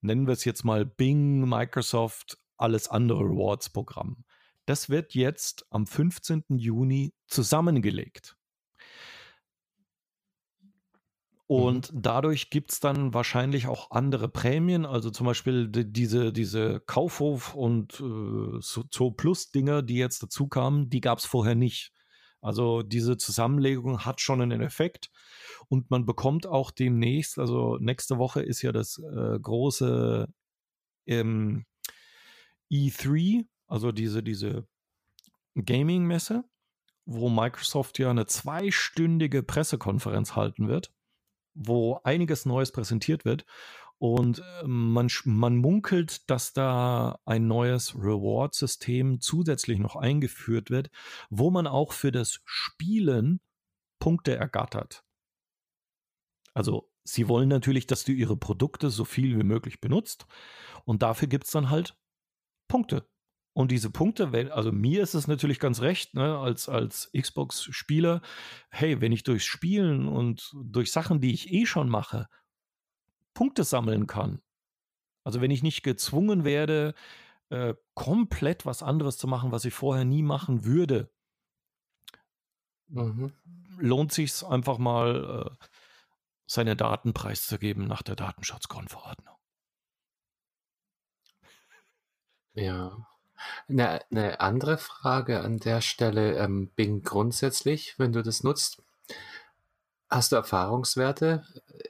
nennen 0.00 0.26
wir 0.26 0.32
es 0.32 0.46
jetzt 0.46 0.64
mal 0.64 0.86
Bing, 0.86 1.46
Microsoft, 1.46 2.38
alles 2.56 2.88
andere 2.88 3.20
Rewards-Programm. 3.20 4.24
Das 4.64 4.88
wird 4.88 5.14
jetzt 5.14 5.66
am 5.68 5.86
15. 5.86 6.44
Juni 6.56 7.12
zusammengelegt. 7.26 8.38
Mhm. 10.60 11.37
Und 11.48 11.94
mhm. 11.94 12.02
dadurch 12.02 12.50
gibt 12.50 12.72
es 12.72 12.80
dann 12.80 13.14
wahrscheinlich 13.14 13.68
auch 13.68 13.90
andere 13.90 14.28
Prämien, 14.28 14.84
also 14.84 15.10
zum 15.10 15.24
Beispiel 15.24 15.68
die, 15.68 15.90
diese, 15.90 16.30
diese 16.30 16.78
Kaufhof- 16.80 17.54
und 17.54 17.98
äh, 18.00 18.60
Zoo 18.60 19.10
Plus-Dinger, 19.12 19.80
die 19.80 19.96
jetzt 19.96 20.22
dazu 20.22 20.46
kamen, 20.46 20.90
die 20.90 21.00
gab 21.00 21.20
es 21.20 21.24
vorher 21.24 21.54
nicht. 21.54 21.94
Also 22.42 22.82
diese 22.82 23.16
Zusammenlegung 23.16 24.04
hat 24.04 24.20
schon 24.20 24.42
einen 24.42 24.60
Effekt 24.60 25.10
und 25.68 25.90
man 25.90 26.04
bekommt 26.04 26.46
auch 26.46 26.70
demnächst, 26.70 27.38
also 27.38 27.78
nächste 27.80 28.18
Woche 28.18 28.42
ist 28.42 28.60
ja 28.60 28.70
das 28.70 28.98
äh, 28.98 29.38
große 29.40 30.28
ähm, 31.06 31.64
E3, 32.70 33.46
also 33.66 33.90
diese, 33.90 34.22
diese 34.22 34.68
Gaming-Messe, 35.54 36.44
wo 37.06 37.30
Microsoft 37.30 37.98
ja 37.98 38.10
eine 38.10 38.26
zweistündige 38.26 39.42
Pressekonferenz 39.42 40.36
halten 40.36 40.68
wird 40.68 40.92
wo 41.58 42.00
einiges 42.04 42.46
Neues 42.46 42.72
präsentiert 42.72 43.24
wird. 43.24 43.44
Und 43.98 44.42
ähm, 44.62 44.92
man, 44.92 45.08
man 45.24 45.56
munkelt, 45.56 46.30
dass 46.30 46.52
da 46.52 47.18
ein 47.24 47.48
neues 47.48 47.96
Reward-System 47.96 49.20
zusätzlich 49.20 49.80
noch 49.80 49.96
eingeführt 49.96 50.70
wird, 50.70 50.90
wo 51.30 51.50
man 51.50 51.66
auch 51.66 51.92
für 51.92 52.12
das 52.12 52.40
Spielen 52.44 53.40
Punkte 53.98 54.36
ergattert. 54.36 55.04
Also 56.54 56.90
sie 57.02 57.28
wollen 57.28 57.48
natürlich, 57.48 57.88
dass 57.88 58.04
du 58.04 58.12
ihre 58.12 58.36
Produkte 58.36 58.90
so 58.90 59.04
viel 59.04 59.36
wie 59.36 59.44
möglich 59.44 59.80
benutzt. 59.80 60.26
Und 60.84 61.02
dafür 61.02 61.26
gibt 61.26 61.44
es 61.44 61.50
dann 61.50 61.70
halt 61.70 61.96
Punkte. 62.68 63.08
Und 63.52 63.72
diese 63.72 63.90
Punkte, 63.90 64.30
also 64.52 64.70
mir 64.70 65.02
ist 65.02 65.14
es 65.14 65.26
natürlich 65.26 65.58
ganz 65.58 65.80
recht, 65.80 66.14
ne, 66.14 66.38
als, 66.38 66.68
als 66.68 67.10
Xbox-Spieler, 67.16 68.22
hey, 68.70 69.00
wenn 69.00 69.10
ich 69.10 69.24
durchs 69.24 69.46
Spielen 69.46 70.06
und 70.06 70.52
durch 70.54 70.92
Sachen, 70.92 71.20
die 71.20 71.32
ich 71.32 71.52
eh 71.52 71.66
schon 71.66 71.88
mache, 71.88 72.28
Punkte 73.34 73.64
sammeln 73.64 74.06
kann. 74.06 74.40
Also 75.24 75.40
wenn 75.40 75.50
ich 75.50 75.62
nicht 75.62 75.82
gezwungen 75.82 76.44
werde, 76.44 76.94
äh, 77.50 77.74
komplett 77.94 78.64
was 78.64 78.82
anderes 78.82 79.18
zu 79.18 79.26
machen, 79.26 79.50
was 79.50 79.64
ich 79.64 79.74
vorher 79.74 80.04
nie 80.04 80.22
machen 80.22 80.64
würde, 80.64 81.10
mhm. 82.88 83.32
lohnt 83.76 84.12
sich 84.12 84.44
einfach 84.44 84.78
mal, 84.78 85.58
äh, 85.60 85.66
seine 86.48 86.76
Daten 86.76 87.12
preiszugeben 87.12 87.86
nach 87.86 88.02
der 88.02 88.16
Datenschutzgrundverordnung. 88.16 89.36
Ja. 92.54 93.07
Eine, 93.68 94.00
eine 94.10 94.40
andere 94.40 94.78
Frage 94.78 95.40
an 95.40 95.58
der 95.58 95.80
Stelle, 95.80 96.36
ähm, 96.38 96.70
Bing 96.74 97.02
grundsätzlich, 97.02 97.98
wenn 97.98 98.12
du 98.12 98.22
das 98.22 98.42
nutzt, 98.42 98.82
hast 100.08 100.32
du 100.32 100.36
Erfahrungswerte 100.36 101.44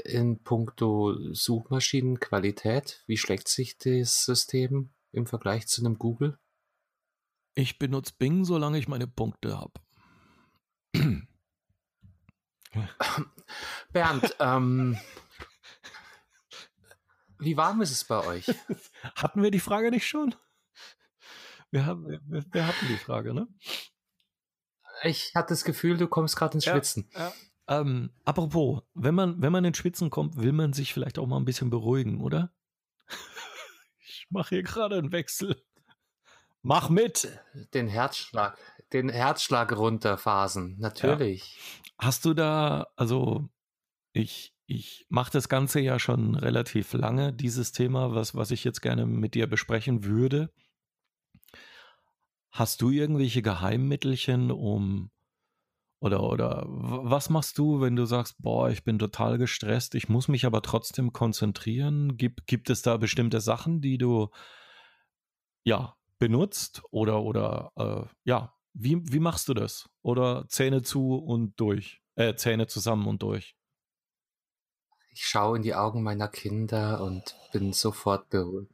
in 0.04 0.42
puncto 0.42 1.16
Suchmaschinenqualität? 1.32 3.02
Wie 3.06 3.16
schlägt 3.16 3.48
sich 3.48 3.78
das 3.78 4.24
System 4.24 4.90
im 5.12 5.26
Vergleich 5.26 5.66
zu 5.66 5.82
einem 5.82 5.98
Google? 5.98 6.38
Ich 7.54 7.78
benutze 7.78 8.12
Bing, 8.18 8.44
solange 8.44 8.78
ich 8.78 8.88
meine 8.88 9.06
Punkte 9.06 9.58
habe. 9.58 9.72
Bernd, 13.92 14.36
ähm, 14.38 14.98
wie 17.38 17.56
warm 17.56 17.80
ist 17.82 17.90
es 17.90 18.04
bei 18.04 18.24
euch? 18.24 18.46
Hatten 19.16 19.42
wir 19.42 19.50
die 19.50 19.60
Frage 19.60 19.90
nicht 19.90 20.06
schon? 20.06 20.34
Wir, 21.70 21.86
haben, 21.86 22.06
wir, 22.06 22.44
wir 22.50 22.66
hatten 22.66 22.86
die 22.88 22.96
Frage, 22.96 23.34
ne? 23.34 23.48
Ich 25.04 25.32
hatte 25.34 25.50
das 25.50 25.64
Gefühl, 25.64 25.96
du 25.96 26.08
kommst 26.08 26.36
gerade 26.36 26.54
ins 26.54 26.64
Schwitzen. 26.64 27.08
Ja, 27.12 27.28
ja. 27.28 27.32
Ähm, 27.80 28.10
apropos, 28.24 28.82
wenn 28.94 29.14
man, 29.14 29.40
wenn 29.42 29.52
man 29.52 29.64
ins 29.64 29.76
Schwitzen 29.76 30.10
kommt, 30.10 30.36
will 30.36 30.52
man 30.52 30.72
sich 30.72 30.94
vielleicht 30.94 31.18
auch 31.18 31.26
mal 31.26 31.36
ein 31.36 31.44
bisschen 31.44 31.70
beruhigen, 31.70 32.20
oder? 32.20 32.52
ich 33.98 34.26
mache 34.30 34.56
hier 34.56 34.62
gerade 34.62 34.96
einen 34.96 35.12
Wechsel. 35.12 35.62
Mach 36.62 36.88
mit! 36.88 37.28
Den 37.74 37.88
Herzschlag, 37.88 38.58
den 38.92 39.10
Herzschlag 39.10 39.76
runterphasen, 39.76 40.78
natürlich. 40.78 41.56
Ja. 41.56 42.06
Hast 42.06 42.24
du 42.24 42.34
da, 42.34 42.86
also 42.96 43.48
ich, 44.12 44.54
ich 44.66 45.06
mache 45.08 45.30
das 45.30 45.48
Ganze 45.48 45.80
ja 45.80 45.98
schon 45.98 46.34
relativ 46.34 46.94
lange, 46.94 47.32
dieses 47.32 47.72
Thema, 47.72 48.14
was, 48.14 48.34
was 48.34 48.50
ich 48.50 48.64
jetzt 48.64 48.80
gerne 48.80 49.06
mit 49.06 49.34
dir 49.34 49.46
besprechen 49.46 50.04
würde. 50.04 50.52
Hast 52.50 52.82
du 52.82 52.90
irgendwelche 52.90 53.42
Geheimmittelchen, 53.42 54.50
um 54.50 55.10
oder 56.00 56.22
oder 56.22 56.64
was 56.68 57.28
machst 57.28 57.58
du, 57.58 57.80
wenn 57.80 57.96
du 57.96 58.04
sagst, 58.04 58.36
boah, 58.38 58.70
ich 58.70 58.84
bin 58.84 58.98
total 58.98 59.38
gestresst, 59.38 59.94
ich 59.94 60.08
muss 60.08 60.28
mich 60.28 60.46
aber 60.46 60.62
trotzdem 60.62 61.12
konzentrieren? 61.12 62.16
Gibt, 62.16 62.46
gibt 62.46 62.70
es 62.70 62.82
da 62.82 62.96
bestimmte 62.96 63.40
Sachen, 63.40 63.80
die 63.80 63.98
du 63.98 64.28
ja 65.64 65.96
benutzt 66.18 66.82
oder 66.90 67.22
oder 67.22 67.72
äh, 67.76 68.06
ja, 68.24 68.54
wie, 68.74 69.00
wie 69.12 69.20
machst 69.20 69.48
du 69.48 69.54
das? 69.54 69.88
Oder 70.02 70.46
Zähne 70.48 70.82
zu 70.82 71.14
und 71.14 71.58
durch, 71.60 72.00
äh, 72.14 72.34
Zähne 72.34 72.66
zusammen 72.68 73.06
und 73.08 73.22
durch? 73.22 73.58
ich 75.18 75.26
schaue 75.26 75.56
in 75.56 75.64
die 75.64 75.74
Augen 75.74 76.04
meiner 76.04 76.28
Kinder 76.28 77.02
und 77.02 77.34
bin 77.52 77.72
sofort 77.72 78.30
beruhigt. 78.30 78.72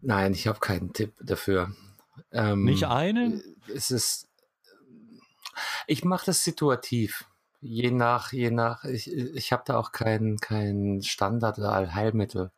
Nein, 0.00 0.32
ich 0.32 0.48
habe 0.48 0.58
keinen 0.58 0.92
Tipp 0.92 1.14
dafür. 1.22 1.72
Ähm, 2.30 2.64
Nicht 2.64 2.86
einen? 2.86 3.42
Es 3.72 3.90
ist. 3.90 4.28
Ich 5.86 6.04
mache 6.04 6.26
das 6.26 6.44
situativ. 6.44 7.26
Je 7.60 7.90
nach, 7.90 8.32
je 8.32 8.50
nach, 8.50 8.84
ich, 8.84 9.12
ich 9.12 9.52
habe 9.52 9.62
da 9.66 9.78
auch 9.78 9.92
kein, 9.92 10.38
kein 10.38 11.02
Standard 11.02 11.58
oder 11.58 11.72
Allheilmittel. 11.72 12.50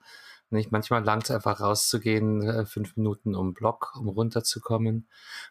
Nicht? 0.50 0.72
Manchmal 0.72 1.04
langt 1.04 1.24
es 1.24 1.30
einfach 1.30 1.60
rauszugehen, 1.60 2.42
äh, 2.42 2.64
fünf 2.64 2.96
Minuten 2.96 3.34
um 3.34 3.54
Block, 3.54 3.94
um 3.98 4.08
runterzukommen. 4.08 5.08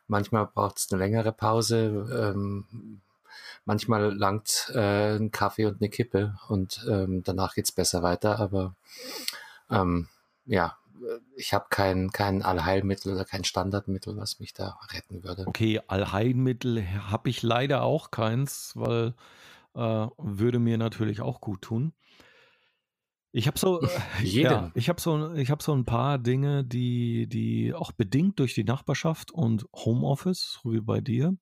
Manchmal 0.07 0.47
braucht 0.47 0.79
es 0.79 0.91
eine 0.91 0.99
längere 1.03 1.33
Pause. 1.33 2.33
Ähm, 2.33 3.01
manchmal 3.65 4.15
langt 4.15 4.71
äh, 4.73 5.17
ein 5.17 5.31
Kaffee 5.31 5.65
und 5.65 5.81
eine 5.81 5.89
Kippe 5.89 6.37
und 6.47 6.85
ähm, 6.89 7.21
danach 7.23 7.57
es 7.57 7.71
besser 7.71 8.01
weiter. 8.01 8.39
Aber 8.39 8.75
ähm, 9.69 10.07
ja, 10.45 10.77
ich 11.35 11.53
habe 11.53 11.65
kein, 11.69 12.11
kein 12.11 12.41
Allheilmittel 12.41 13.13
oder 13.13 13.25
kein 13.25 13.43
Standardmittel, 13.43 14.17
was 14.17 14.39
mich 14.39 14.53
da 14.53 14.77
retten 14.91 15.23
würde. 15.23 15.45
Okay, 15.47 15.81
Allheilmittel 15.87 16.85
habe 17.09 17.29
ich 17.29 17.41
leider 17.41 17.83
auch 17.83 18.11
keins, 18.11 18.73
weil 18.75 19.13
äh, 19.75 20.07
würde 20.17 20.59
mir 20.59 20.77
natürlich 20.77 21.21
auch 21.21 21.41
gut 21.41 21.61
tun. 21.61 21.93
Ich 23.31 23.47
habe 23.47 23.57
so, 23.57 23.81
ja, 24.23 24.71
ich 24.75 24.89
habe 24.89 25.01
so, 25.01 25.33
ich 25.33 25.49
habe 25.49 25.63
so 25.63 25.73
ein 25.73 25.85
paar 25.85 26.19
Dinge, 26.19 26.63
die, 26.63 27.27
die 27.27 27.73
auch 27.73 27.91
bedingt 27.91 28.39
durch 28.39 28.53
die 28.53 28.63
Nachbarschaft 28.63 29.31
und 29.31 29.65
Homeoffice, 29.73 30.59
so 30.61 30.71
wie 30.71 30.81
bei 30.81 31.01
dir, 31.01 31.35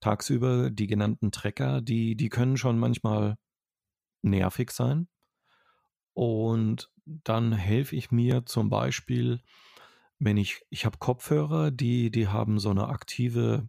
tagsüber 0.00 0.70
die 0.70 0.86
genannten 0.86 1.32
Trecker, 1.32 1.80
die, 1.80 2.16
die 2.16 2.28
können 2.28 2.56
schon 2.56 2.78
manchmal 2.78 3.36
nervig 4.22 4.70
sein. 4.70 5.08
Und 6.14 6.90
dann 7.06 7.52
helfe 7.52 7.96
ich 7.96 8.10
mir 8.10 8.44
zum 8.46 8.68
Beispiel, 8.68 9.40
wenn 10.18 10.36
ich, 10.36 10.62
ich 10.70 10.84
habe 10.84 10.98
Kopfhörer, 10.98 11.70
die, 11.70 12.10
die 12.10 12.28
haben 12.28 12.58
so 12.58 12.70
eine 12.70 12.88
aktive 12.88 13.68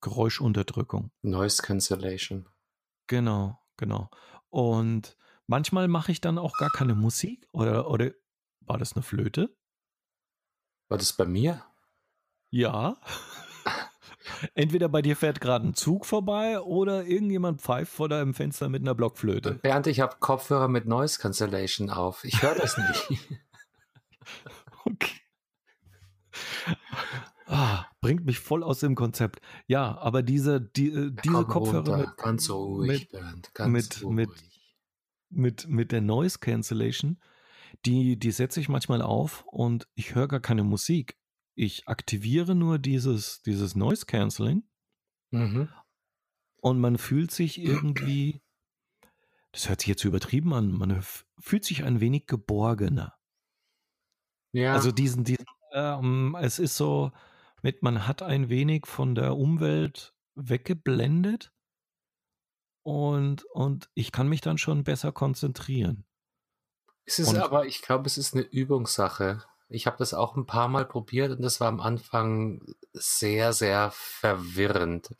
Geräuschunterdrückung. 0.00 1.10
Noise 1.22 1.62
Cancellation. 1.62 2.48
Genau, 3.06 3.58
genau. 3.76 4.10
Und 4.50 5.16
manchmal 5.46 5.88
mache 5.88 6.12
ich 6.12 6.20
dann 6.20 6.38
auch 6.38 6.52
gar 6.58 6.70
keine 6.70 6.94
Musik 6.94 7.48
oder, 7.52 7.90
oder 7.90 8.12
war 8.60 8.78
das 8.78 8.92
eine 8.94 9.02
Flöte? 9.02 9.56
War 10.88 10.98
das 10.98 11.12
bei 11.12 11.24
mir? 11.24 11.64
Ja. 12.50 12.96
Entweder 14.54 14.88
bei 14.88 15.02
dir 15.02 15.16
fährt 15.16 15.40
gerade 15.40 15.66
ein 15.66 15.74
Zug 15.74 16.06
vorbei 16.06 16.60
oder 16.60 17.06
irgendjemand 17.06 17.60
pfeift 17.60 17.92
vor 17.92 18.08
deinem 18.08 18.34
Fenster 18.34 18.68
mit 18.68 18.82
einer 18.82 18.94
Blockflöte. 18.94 19.54
Bernd, 19.54 19.86
ich 19.86 20.00
habe 20.00 20.16
Kopfhörer 20.20 20.68
mit 20.68 20.86
Noise 20.86 21.18
Cancellation 21.18 21.90
auf. 21.90 22.24
Ich 22.24 22.42
höre 22.42 22.54
das 22.54 22.76
nicht. 22.78 23.30
okay. 24.84 25.20
Ah, 27.46 27.86
bringt 28.00 28.24
mich 28.24 28.38
voll 28.38 28.62
aus 28.62 28.80
dem 28.80 28.94
Konzept. 28.94 29.40
Ja, 29.66 29.98
aber 29.98 30.22
diese, 30.22 30.60
die, 30.60 30.88
äh, 30.88 31.12
diese 31.24 31.44
Kopfhörer 31.44 31.98
mit, 31.98 32.16
ganz 32.16 32.50
ruhig, 32.50 32.88
mit, 32.88 33.10
Bernd, 33.10 33.54
ganz 33.54 33.72
mit, 33.72 34.02
ruhig. 34.02 34.14
Mit, 34.14 34.30
mit, 35.30 35.68
mit 35.68 35.92
der 35.92 36.00
Noise 36.00 36.38
Cancellation, 36.38 37.20
die, 37.84 38.18
die 38.18 38.30
setze 38.30 38.60
ich 38.60 38.68
manchmal 38.68 39.02
auf 39.02 39.44
und 39.46 39.86
ich 39.94 40.14
höre 40.14 40.28
gar 40.28 40.40
keine 40.40 40.64
Musik 40.64 41.16
ich 41.54 41.88
aktiviere 41.88 42.54
nur 42.54 42.78
dieses, 42.78 43.42
dieses 43.42 43.74
Noise 43.74 44.06
Cancelling 44.06 44.68
mhm. 45.30 45.68
und 46.60 46.80
man 46.80 46.98
fühlt 46.98 47.30
sich 47.30 47.58
irgendwie, 47.58 48.42
das 49.52 49.68
hört 49.68 49.80
sich 49.80 49.88
jetzt 49.88 50.04
übertrieben 50.04 50.52
an, 50.52 50.72
man 50.72 51.04
fühlt 51.38 51.64
sich 51.64 51.84
ein 51.84 52.00
wenig 52.00 52.26
geborgener. 52.26 53.16
Ja. 54.52 54.72
Also 54.74 54.92
diesen, 54.92 55.24
diesen 55.24 55.46
ähm, 55.72 56.36
es 56.40 56.58
ist 56.58 56.76
so, 56.76 57.12
mit 57.62 57.82
man 57.82 58.06
hat 58.06 58.22
ein 58.22 58.48
wenig 58.48 58.86
von 58.86 59.14
der 59.14 59.36
Umwelt 59.36 60.14
weggeblendet 60.36 61.52
und, 62.84 63.44
und 63.46 63.90
ich 63.94 64.12
kann 64.12 64.28
mich 64.28 64.40
dann 64.40 64.58
schon 64.58 64.84
besser 64.84 65.12
konzentrieren. 65.12 66.06
Es 67.06 67.18
ist 67.18 67.28
und, 67.28 67.38
aber, 67.38 67.66
ich 67.66 67.82
glaube, 67.82 68.06
es 68.06 68.18
ist 68.18 68.34
eine 68.34 68.44
Übungssache. 68.44 69.44
Ich 69.68 69.86
habe 69.86 69.96
das 69.98 70.14
auch 70.14 70.36
ein 70.36 70.46
paar 70.46 70.68
Mal 70.68 70.84
probiert 70.84 71.32
und 71.32 71.42
das 71.42 71.60
war 71.60 71.68
am 71.68 71.80
Anfang 71.80 72.62
sehr, 72.92 73.52
sehr 73.52 73.90
verwirrend, 73.92 75.14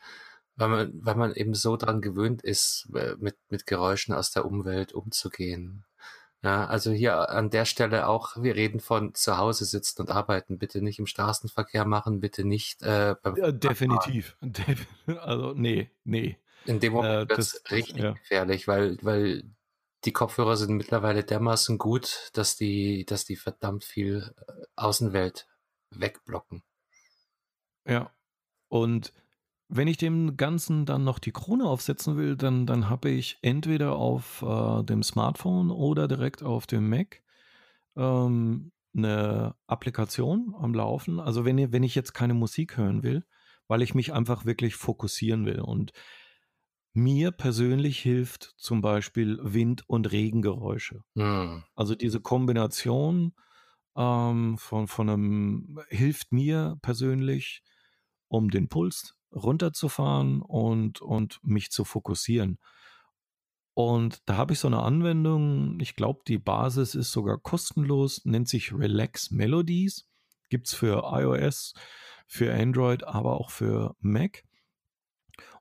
weil 0.57 0.69
man, 0.69 0.93
weil 0.95 1.15
man 1.17 1.35
eben 1.35 1.55
so 1.55 1.77
dran 1.77 2.01
gewöhnt 2.01 2.43
ist, 2.43 2.89
äh, 2.95 3.15
mit, 3.19 3.37
mit 3.49 3.67
Geräuschen 3.67 4.15
aus 4.15 4.31
der 4.31 4.45
Umwelt 4.45 4.93
umzugehen. 4.93 5.85
Ja, 6.45 6.67
also 6.67 6.91
hier 6.91 7.31
an 7.31 7.49
der 7.49 7.65
Stelle 7.65 8.07
auch, 8.07 8.37
wir 8.37 8.55
reden 8.55 8.79
von 8.79 9.15
zu 9.15 9.39
Hause 9.39 9.65
sitzen 9.65 10.03
und 10.03 10.11
arbeiten, 10.11 10.59
bitte 10.59 10.83
nicht 10.83 10.99
im 10.99 11.07
Straßenverkehr 11.07 11.87
machen, 11.87 12.21
bitte 12.21 12.45
nicht 12.45 12.83
äh, 12.83 13.15
beim 13.23 13.37
ja, 13.37 13.51
Definitiv. 13.51 14.37
Also 15.21 15.55
nee, 15.55 15.91
nee. 16.05 16.39
In 16.67 16.81
dem 16.81 16.93
Moment 16.93 17.15
äh, 17.15 17.29
wird 17.31 17.39
es 17.39 17.63
richtig 17.71 17.97
ja. 17.97 18.13
gefährlich, 18.13 18.69
weil, 18.69 18.99
weil 19.01 19.45
die 20.05 20.13
Kopfhörer 20.13 20.57
sind 20.57 20.75
mittlerweile 20.77 21.25
dermaßen 21.25 21.79
gut, 21.79 22.31
dass 22.35 22.57
die, 22.57 23.05
dass 23.07 23.25
die 23.25 23.37
verdammt 23.37 23.85
viel 23.85 24.35
äh, 24.47 24.53
Außenwelt 24.77 25.47
wegblocken. 25.91 26.63
Ja. 27.87 28.11
Und 28.69 29.13
wenn 29.69 29.89
ich 29.89 29.97
dem 29.97 30.37
Ganzen 30.37 30.87
dann 30.87 31.05
noch 31.05 31.19
die 31.19 31.33
Krone 31.33 31.65
aufsetzen 31.65 32.17
will, 32.17 32.37
dann, 32.37 32.67
dann 32.67 32.89
habe 32.91 33.11
ich 33.11 33.39
entweder 33.43 33.97
auf 33.97 34.43
äh, 34.43 34.83
dem 34.85 35.03
Smartphone 35.03 35.71
oder 35.71 36.07
direkt 36.07 36.43
auf 36.43 36.67
dem 36.67 36.89
Mac 36.89 37.23
ähm, 37.97 38.73
eine 38.95 39.55
Applikation 39.67 40.55
am 40.59 40.75
Laufen. 40.75 41.19
Also 41.19 41.45
wenn, 41.45 41.73
wenn 41.73 41.83
ich 41.83 41.95
jetzt 41.95 42.13
keine 42.13 42.35
Musik 42.35 42.77
hören 42.77 43.03
will, 43.03 43.25
weil 43.67 43.83
ich 43.83 43.95
mich 43.95 44.13
einfach 44.13 44.45
wirklich 44.45 44.77
fokussieren 44.77 45.47
will. 45.47 45.61
Und 45.61 45.93
mir 46.95 47.33
persönlich 47.33 47.99
hilft 48.01 48.55
zum 48.57 48.81
Beispiel 48.81 49.39
Wind- 49.43 49.89
und 49.89 50.11
Regengeräusche. 50.13 51.03
Mhm. 51.15 51.65
Also 51.75 51.95
diese 51.95 52.21
Kombination 52.21 53.35
ähm, 53.97 54.57
von, 54.59 54.87
von 54.87 55.11
einem 55.11 55.81
hilft 55.89 56.33
mir 56.33 56.79
persönlich, 56.83 57.63
um 58.29 58.51
den 58.51 58.69
Puls 58.69 59.17
runterzufahren 59.33 60.41
und, 60.41 61.01
und 61.03 61.41
mich 61.43 61.71
zu 61.71 61.85
fokussieren. 61.85 62.59
Und 63.75 64.23
da 64.27 64.37
habe 64.37 64.53
ich 64.53 64.61
so 64.61 64.69
eine 64.69 64.83
Anwendung, 64.83 65.81
ich 65.81 65.97
glaube, 65.97 66.23
die 66.29 66.39
Basis 66.39 66.95
ist 66.95 67.11
sogar 67.11 67.39
kostenlos, 67.39 68.25
nennt 68.25 68.49
sich 68.49 68.73
Relax 68.73 69.33
Melodies. 69.33 70.09
Gibt 70.49 70.69
es 70.69 70.75
für 70.75 71.03
iOS, 71.13 71.75
für 72.29 72.55
Android, 72.55 73.03
aber 73.03 73.41
auch 73.41 73.51
für 73.51 73.97
Mac. 73.99 74.45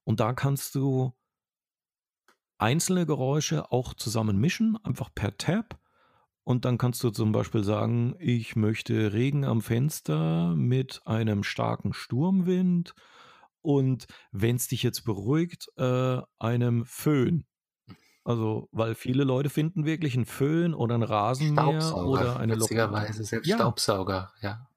Und 0.03 0.19
da 0.19 0.33
kannst 0.33 0.75
du 0.75 1.15
einzelne 2.57 3.05
Geräusche 3.05 3.71
auch 3.71 3.93
zusammen 3.93 4.37
mischen, 4.39 4.77
einfach 4.83 5.09
per 5.13 5.37
Tab. 5.37 5.79
Und 6.43 6.65
dann 6.65 6.77
kannst 6.77 7.03
du 7.03 7.09
zum 7.09 7.31
Beispiel 7.31 7.63
sagen, 7.63 8.15
ich 8.19 8.55
möchte 8.55 9.13
Regen 9.13 9.45
am 9.45 9.61
Fenster 9.61 10.53
mit 10.55 11.01
einem 11.05 11.43
starken 11.43 11.93
Sturmwind 11.93 12.93
und 13.61 14.07
wenn 14.31 14.57
es 14.57 14.67
dich 14.67 14.83
jetzt 14.83 15.05
beruhigt, 15.05 15.69
äh, 15.77 16.21
einem 16.37 16.85
Föhn. 16.85 17.45
Also, 18.25 18.69
weil 18.71 18.95
viele 18.95 19.23
Leute 19.23 19.49
finden 19.49 19.85
wirklich 19.85 20.15
einen 20.15 20.25
Föhn 20.25 20.73
oder 20.73 20.95
einen 20.95 21.03
Rasenmäher 21.03 21.95
oder 21.97 22.39
eine 22.39 22.55
Witzigerweise 22.55 23.23
selbst 23.23 23.47
ja. 23.47 23.57
Staubsauger, 23.57 24.31
ja. 24.41 24.69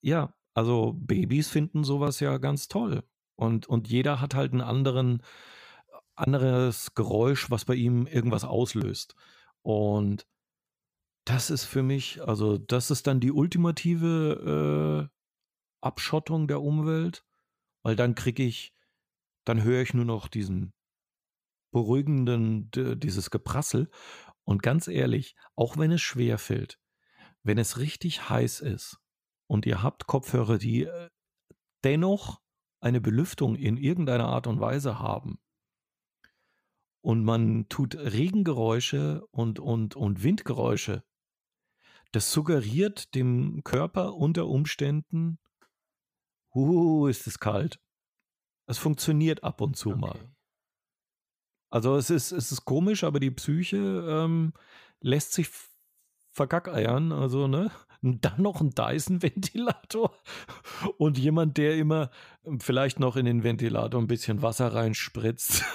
Ja, 0.00 0.34
also 0.54 0.94
Babys 0.94 1.48
finden 1.48 1.84
sowas 1.84 2.20
ja 2.20 2.38
ganz 2.38 2.68
toll. 2.68 3.02
Und, 3.34 3.66
und 3.66 3.88
jeder 3.88 4.20
hat 4.20 4.34
halt 4.34 4.52
einen 4.52 4.62
anderen 4.62 5.22
anderes 6.16 6.94
Geräusch, 6.94 7.50
was 7.50 7.64
bei 7.64 7.74
ihm 7.74 8.06
irgendwas 8.06 8.44
auslöst. 8.44 9.14
Und 9.62 10.26
das 11.24 11.50
ist 11.50 11.64
für 11.64 11.82
mich, 11.82 12.22
also 12.22 12.56
das 12.56 12.90
ist 12.90 13.06
dann 13.06 13.20
die 13.20 13.32
ultimative 13.32 15.10
äh, 15.10 15.16
Abschottung 15.80 16.48
der 16.48 16.62
Umwelt, 16.62 17.24
weil 17.82 17.96
dann 17.96 18.14
kriege 18.14 18.42
ich, 18.42 18.74
dann 19.44 19.62
höre 19.62 19.82
ich 19.82 19.94
nur 19.94 20.04
noch 20.04 20.28
diesen 20.28 20.72
beruhigenden, 21.72 22.70
dieses 22.72 23.30
Geprassel. 23.30 23.90
Und 24.44 24.62
ganz 24.62 24.88
ehrlich, 24.88 25.36
auch 25.56 25.76
wenn 25.76 25.90
es 25.90 26.00
schwer 26.00 26.38
fällt, 26.38 26.80
wenn 27.42 27.58
es 27.58 27.78
richtig 27.78 28.30
heiß 28.30 28.60
ist 28.60 28.98
und 29.46 29.66
ihr 29.66 29.82
habt 29.82 30.06
Kopfhörer, 30.06 30.58
die 30.58 30.84
äh, 30.84 31.08
dennoch 31.84 32.40
eine 32.80 33.00
Belüftung 33.00 33.56
in 33.56 33.76
irgendeiner 33.76 34.28
Art 34.28 34.46
und 34.46 34.60
Weise 34.60 34.98
haben, 34.98 35.38
und 37.06 37.22
man 37.22 37.68
tut 37.68 37.94
Regengeräusche 37.94 39.24
und, 39.30 39.60
und, 39.60 39.94
und 39.94 40.24
Windgeräusche. 40.24 41.04
Das 42.10 42.32
suggeriert 42.32 43.14
dem 43.14 43.62
Körper 43.62 44.14
unter 44.14 44.48
Umständen, 44.48 45.38
uh, 46.52 47.06
ist 47.06 47.28
es 47.28 47.38
kalt. 47.38 47.78
Es 48.66 48.78
funktioniert 48.78 49.44
ab 49.44 49.60
und 49.60 49.76
zu 49.76 49.90
okay. 49.90 50.00
mal. 50.00 50.34
Also 51.70 51.94
es 51.94 52.10
ist, 52.10 52.32
es 52.32 52.50
ist 52.50 52.64
komisch, 52.64 53.04
aber 53.04 53.20
die 53.20 53.30
Psyche 53.30 53.76
ähm, 53.76 54.52
lässt 55.00 55.32
sich 55.32 55.48
vergackeiern. 56.32 57.12
Also, 57.12 57.46
ne? 57.46 57.70
Und 58.02 58.24
dann 58.24 58.42
noch 58.42 58.60
ein 58.60 58.70
Dyson-Ventilator 58.70 60.12
und 60.98 61.18
jemand, 61.18 61.56
der 61.56 61.76
immer 61.76 62.10
ähm, 62.44 62.58
vielleicht 62.58 62.98
noch 62.98 63.14
in 63.14 63.26
den 63.26 63.44
Ventilator 63.44 64.00
ein 64.00 64.08
bisschen 64.08 64.42
Wasser 64.42 64.74
reinspritzt. 64.74 65.62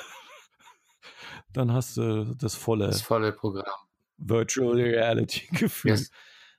dann 1.53 1.71
hast 1.71 1.97
du 1.97 2.35
das 2.35 2.55
volle, 2.55 2.87
das 2.87 3.01
volle 3.01 3.31
Programm. 3.31 3.79
Virtual 4.17 4.73
Reality-Gefühl. 4.73 5.91
Yes. 5.91 6.11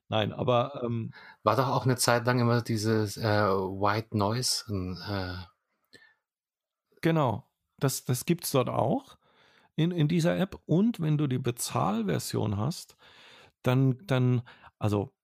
Nein, 0.08 0.32
aber 0.34 0.82
ähm, 0.84 1.14
war 1.42 1.56
doch 1.56 1.68
auch 1.68 1.86
eine 1.86 1.96
Zeit 1.96 2.26
lang 2.26 2.38
immer 2.38 2.60
dieses 2.60 3.16
äh, 3.16 3.22
White 3.22 4.14
Noise. 4.14 4.64
Äh 5.08 5.96
genau, 7.00 7.48
das, 7.78 8.04
das 8.04 8.26
gibt 8.26 8.44
es 8.44 8.50
dort 8.50 8.68
auch 8.68 9.16
in, 9.74 9.90
in 9.90 10.08
dieser 10.08 10.36
App. 10.36 10.60
Und 10.66 11.00
wenn 11.00 11.16
du 11.16 11.26
die 11.26 11.38
Bezahlversion 11.38 12.58
hast, 12.58 12.96
dann, 13.62 14.06
dann, 14.06 14.42
also 14.78 15.14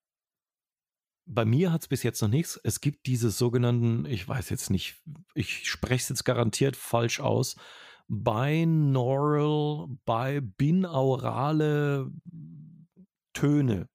bei 1.27 1.45
mir 1.45 1.71
hat 1.71 1.83
es 1.83 1.89
bis 1.89 2.03
jetzt 2.03 2.23
noch 2.23 2.29
nichts. 2.29 2.59
Es 2.65 2.81
gibt 2.81 3.07
diese 3.07 3.31
sogenannten, 3.31 4.07
ich 4.07 4.27
weiß 4.27 4.49
jetzt 4.49 4.71
nicht, 4.71 5.03
ich 5.35 5.69
spreche 5.69 6.03
es 6.03 6.09
jetzt 6.09 6.25
garantiert 6.25 6.77
falsch 6.77 7.21
aus, 7.21 7.57
binaural, 8.09 9.89
bi, 10.05 10.41
binaurale 10.41 12.11
Töne. 13.33 13.89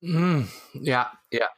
Mm, 0.00 0.44
ja, 0.74 1.12
ja 1.32 1.48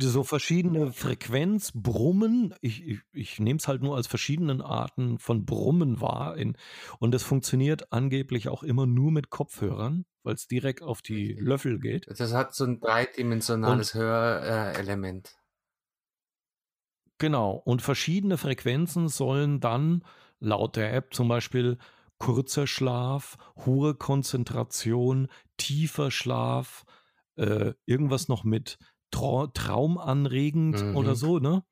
so 0.00 0.22
verschiedene 0.22 0.92
Frequenzbrummen. 0.92 2.54
Ich, 2.60 2.86
ich, 2.86 3.00
ich 3.12 3.40
nehme 3.40 3.58
es 3.58 3.66
halt 3.66 3.82
nur 3.82 3.96
als 3.96 4.06
verschiedenen 4.06 4.60
Arten 4.60 5.18
von 5.18 5.44
Brummen 5.44 6.00
wahr. 6.00 6.36
In, 6.36 6.56
und 6.98 7.14
es 7.14 7.22
funktioniert 7.22 7.92
angeblich 7.92 8.48
auch 8.48 8.62
immer 8.62 8.86
nur 8.86 9.10
mit 9.10 9.30
Kopfhörern, 9.30 10.04
weil 10.22 10.34
es 10.34 10.46
direkt 10.46 10.82
auf 10.82 11.02
die 11.02 11.32
Löffel 11.32 11.80
geht. 11.80 12.06
Das 12.08 12.32
hat 12.32 12.54
so 12.54 12.64
ein 12.64 12.80
dreidimensionales 12.80 13.94
Hörelement. 13.94 15.34
Genau. 17.18 17.52
Und 17.52 17.82
verschiedene 17.82 18.38
Frequenzen 18.38 19.08
sollen 19.08 19.60
dann 19.60 20.04
laut 20.42 20.76
der 20.76 20.92
App 20.92 21.14
zum 21.14 21.28
Beispiel 21.28 21.78
kurzer 22.18 22.66
Schlaf, 22.66 23.38
hohe 23.64 23.94
Konzentration, 23.94 25.28
tiefer 25.56 26.10
Schlaf, 26.10 26.84
äh, 27.36 27.72
irgendwas 27.86 28.28
noch 28.28 28.44
mit 28.44 28.78
Tra 29.10 29.48
traumanregend 29.48 30.82
mhm. 30.82 30.96
oder 30.96 31.14
so, 31.14 31.38
ne? 31.38 31.64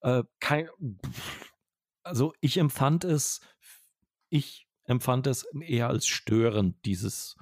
Äh, 0.00 0.24
kein, 0.38 0.68
also 2.02 2.34
ich 2.40 2.58
empfand 2.58 3.04
es, 3.04 3.40
ich 4.28 4.68
empfand 4.84 5.26
es 5.26 5.44
eher 5.60 5.88
als 5.88 6.06
störend, 6.06 6.84
dieses, 6.84 7.36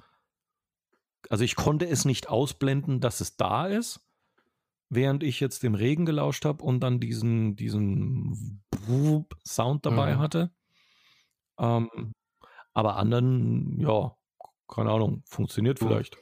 also 1.29 1.43
ich 1.43 1.55
konnte 1.55 1.87
es 1.87 2.05
nicht 2.05 2.29
ausblenden, 2.29 3.01
dass 3.01 3.19
es 3.19 3.35
da 3.35 3.67
ist, 3.67 4.06
während 4.89 5.23
ich 5.23 5.39
jetzt 5.39 5.63
dem 5.63 5.75
Regen 5.75 6.05
gelauscht 6.05 6.45
habe 6.45 6.63
und 6.63 6.79
dann 6.79 6.99
diesen, 6.99 7.55
diesen 7.55 8.63
Sound 9.45 9.85
dabei 9.85 10.15
mhm. 10.15 10.19
hatte. 10.19 10.51
Ähm, 11.59 12.13
aber 12.73 12.97
anderen, 12.97 13.79
ja, 13.79 14.15
keine 14.67 14.91
Ahnung, 14.91 15.23
funktioniert 15.25 15.79
vielleicht. 15.79 16.17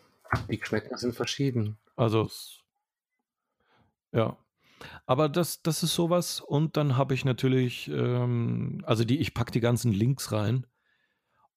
Die 0.50 0.58
Geschmäcker 0.58 0.98
sind 0.98 1.16
verschieden. 1.16 1.78
Also 1.96 2.30
ja. 4.12 4.38
Aber 5.06 5.30
das, 5.30 5.62
das 5.62 5.84
ist 5.84 5.94
sowas. 5.94 6.42
Und 6.42 6.78
dann 6.78 6.98
habe 6.98 7.14
ich 7.14 7.26
natürlich, 7.26 7.90
ähm, 7.90 8.82
also 8.86 9.04
die, 9.04 9.20
ich 9.20 9.34
packe 9.34 9.52
die 9.52 9.60
ganzen 9.60 9.92
Links 9.92 10.32
rein. 10.32 10.66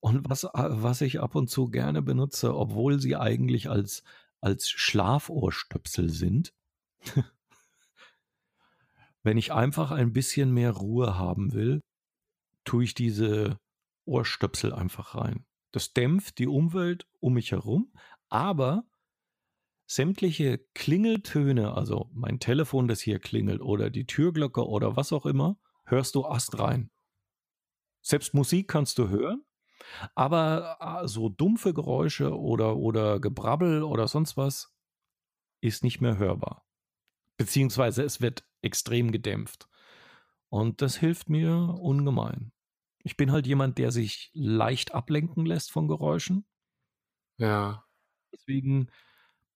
Und 0.01 0.29
was, 0.29 0.45
was 0.53 1.01
ich 1.01 1.21
ab 1.21 1.35
und 1.35 1.49
zu 1.49 1.71
gerne 1.71 2.03
benutze, 2.03 2.55
obwohl 2.55 3.01
sie 3.01 3.17
eigentlich 3.17 3.69
als, 3.69 4.05
als 4.41 4.69
Schlafohrstöpsel 4.71 6.11
sind, 6.11 6.53
wenn 9.23 9.39
ich 9.39 9.53
einfach 9.53 9.91
ein 9.91 10.13
bisschen 10.13 10.53
mehr 10.53 10.73
Ruhe 10.73 11.19
haben 11.19 11.53
will, 11.53 11.81
tue 12.65 12.85
ich 12.85 12.95
diese 12.95 13.59
Ohrstöpsel 14.05 14.73
einfach 14.73 15.15
rein. 15.15 15.45
Das 15.73 15.93
dämpft 15.93 16.39
die 16.39 16.47
Umwelt 16.47 17.07
um 17.21 17.35
mich 17.35 17.53
herum, 17.53 17.93
aber 18.29 18.85
sämtliche 19.87 20.59
Klingeltöne, 20.75 21.75
also 21.75 22.11
mein 22.13 22.41
Telefon, 22.41 22.89
das 22.89 23.01
hier 23.01 23.19
klingelt 23.19 23.61
oder 23.61 23.91
die 23.91 24.07
Türglocke 24.07 24.67
oder 24.67 24.97
was 24.97 25.13
auch 25.13 25.27
immer, 25.27 25.59
hörst 25.85 26.15
du 26.15 26.25
astrein. 26.27 26.91
Selbst 28.03 28.35
Musik 28.35 28.69
kannst 28.69 28.99
du 28.99 29.09
hören, 29.09 29.45
aber 30.15 30.77
ah, 30.81 31.09
so 31.09 31.29
dumpfe 31.29 31.73
Geräusche 31.73 32.39
oder, 32.39 32.77
oder 32.77 33.21
Gebrabbel 33.21 33.83
oder 33.83 34.09
sonst 34.09 34.37
was 34.37 34.75
ist 35.61 35.83
nicht 35.83 36.01
mehr 36.01 36.19
hörbar. 36.19 36.68
Beziehungsweise 37.39 38.03
es 38.03 38.21
wird 38.21 38.45
extrem 38.61 39.11
gedämpft. 39.11 39.69
Und 40.51 40.83
das 40.83 40.97
hilft 40.97 41.31
mir 41.31 41.75
ungemein. 41.81 42.53
Ich 43.03 43.17
bin 43.17 43.33
halt 43.33 43.47
jemand, 43.47 43.79
der 43.79 43.91
sich 43.91 44.31
leicht 44.35 44.95
ablenken 44.95 45.47
lässt 45.47 45.71
von 45.71 45.89
Geräuschen. 45.89 46.45
Ja. 47.39 47.85
Deswegen 48.33 48.91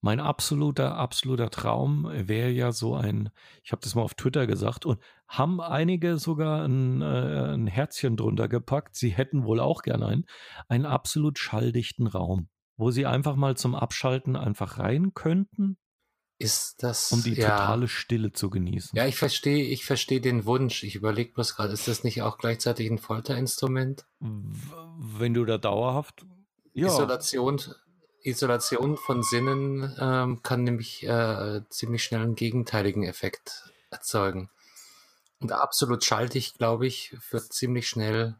mein 0.04 0.18
absoluter, 0.18 0.96
absoluter 0.96 1.48
Traum 1.48 2.08
wäre 2.12 2.50
ja 2.50 2.72
so 2.72 2.96
ein, 2.96 3.30
ich 3.62 3.70
habe 3.70 3.82
das 3.82 3.94
mal 3.94 4.02
auf 4.02 4.14
Twitter 4.14 4.48
gesagt 4.48 4.84
und 4.84 5.00
haben 5.28 5.60
einige 5.60 6.18
sogar 6.18 6.64
ein, 6.64 7.02
äh, 7.02 7.54
ein 7.54 7.68
Herzchen 7.68 8.16
drunter 8.16 8.48
gepackt. 8.48 8.96
Sie 8.96 9.10
hätten 9.10 9.44
wohl 9.44 9.60
auch 9.60 9.82
gern 9.82 10.02
einen, 10.02 10.26
einen 10.68 10.86
absolut 10.86 11.38
schalldichten 11.38 12.08
Raum, 12.08 12.48
wo 12.76 12.90
sie 12.90 13.06
einfach 13.06 13.36
mal 13.36 13.56
zum 13.56 13.76
Abschalten 13.76 14.34
einfach 14.34 14.78
rein 14.78 15.14
könnten. 15.14 15.78
Ist 16.42 16.82
das, 16.82 17.12
um 17.12 17.22
die 17.22 17.34
ja. 17.34 17.50
totale 17.50 17.88
Stille 17.88 18.32
zu 18.32 18.50
genießen. 18.50 18.96
Ja, 18.96 19.06
ich 19.06 19.16
verstehe, 19.16 19.64
ich 19.64 19.84
verstehe 19.84 20.20
den 20.20 20.44
Wunsch. 20.44 20.82
Ich 20.82 20.94
überlege 20.94 21.32
bloß 21.32 21.56
gerade, 21.56 21.72
ist 21.72 21.88
das 21.88 22.04
nicht 22.04 22.22
auch 22.22 22.38
gleichzeitig 22.38 22.90
ein 22.90 22.98
Folterinstrument? 22.98 24.04
Wenn 24.20 25.34
du 25.34 25.44
da 25.44 25.58
dauerhaft 25.58 26.26
ja. 26.74 26.88
Isolation 26.88 27.60
Isolation 28.24 28.96
von 28.96 29.22
Sinnen 29.22 29.96
ähm, 29.98 30.42
kann 30.42 30.62
nämlich 30.62 31.02
äh, 31.04 31.62
ziemlich 31.70 32.04
schnell 32.04 32.22
einen 32.22 32.36
gegenteiligen 32.36 33.02
Effekt 33.02 33.72
erzeugen. 33.90 34.48
Und 35.40 35.52
absolut 35.52 36.04
schaltig, 36.04 36.54
glaube 36.56 36.86
ich, 36.86 37.16
führt 37.20 37.52
ziemlich 37.52 37.88
schnell 37.88 38.36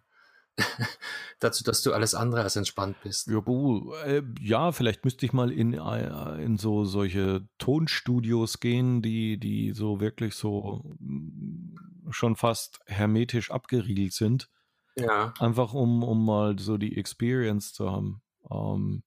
dazu, 1.41 1.65
dass 1.65 1.83
du 1.83 1.93
alles 1.93 2.15
andere 2.15 2.43
als 2.43 2.57
entspannt 2.57 2.97
bist. 3.03 3.29
Ja, 3.29 3.43
äh, 4.05 4.23
ja 4.41 4.73
vielleicht 4.73 5.05
müsste 5.05 5.27
ich 5.27 5.33
mal 5.33 5.51
in, 5.51 5.75
äh, 5.75 6.43
in 6.43 6.57
so 6.59 6.85
solche 6.85 7.47
Tonstudios 7.59 8.61
gehen, 8.61 9.03
die, 9.03 9.39
die 9.39 9.73
so 9.73 10.01
wirklich 10.01 10.35
so 10.35 10.85
mm, 10.99 12.11
schon 12.11 12.37
fast 12.37 12.81
hermetisch 12.87 13.51
abgeriegelt 13.51 14.13
sind. 14.13 14.49
Ja. 14.97 15.33
Einfach 15.39 15.73
um, 15.73 16.03
um 16.03 16.25
mal 16.25 16.59
so 16.59 16.77
die 16.77 16.97
Experience 16.97 17.73
zu 17.73 17.91
haben. 17.91 18.23
Ähm, 18.51 19.03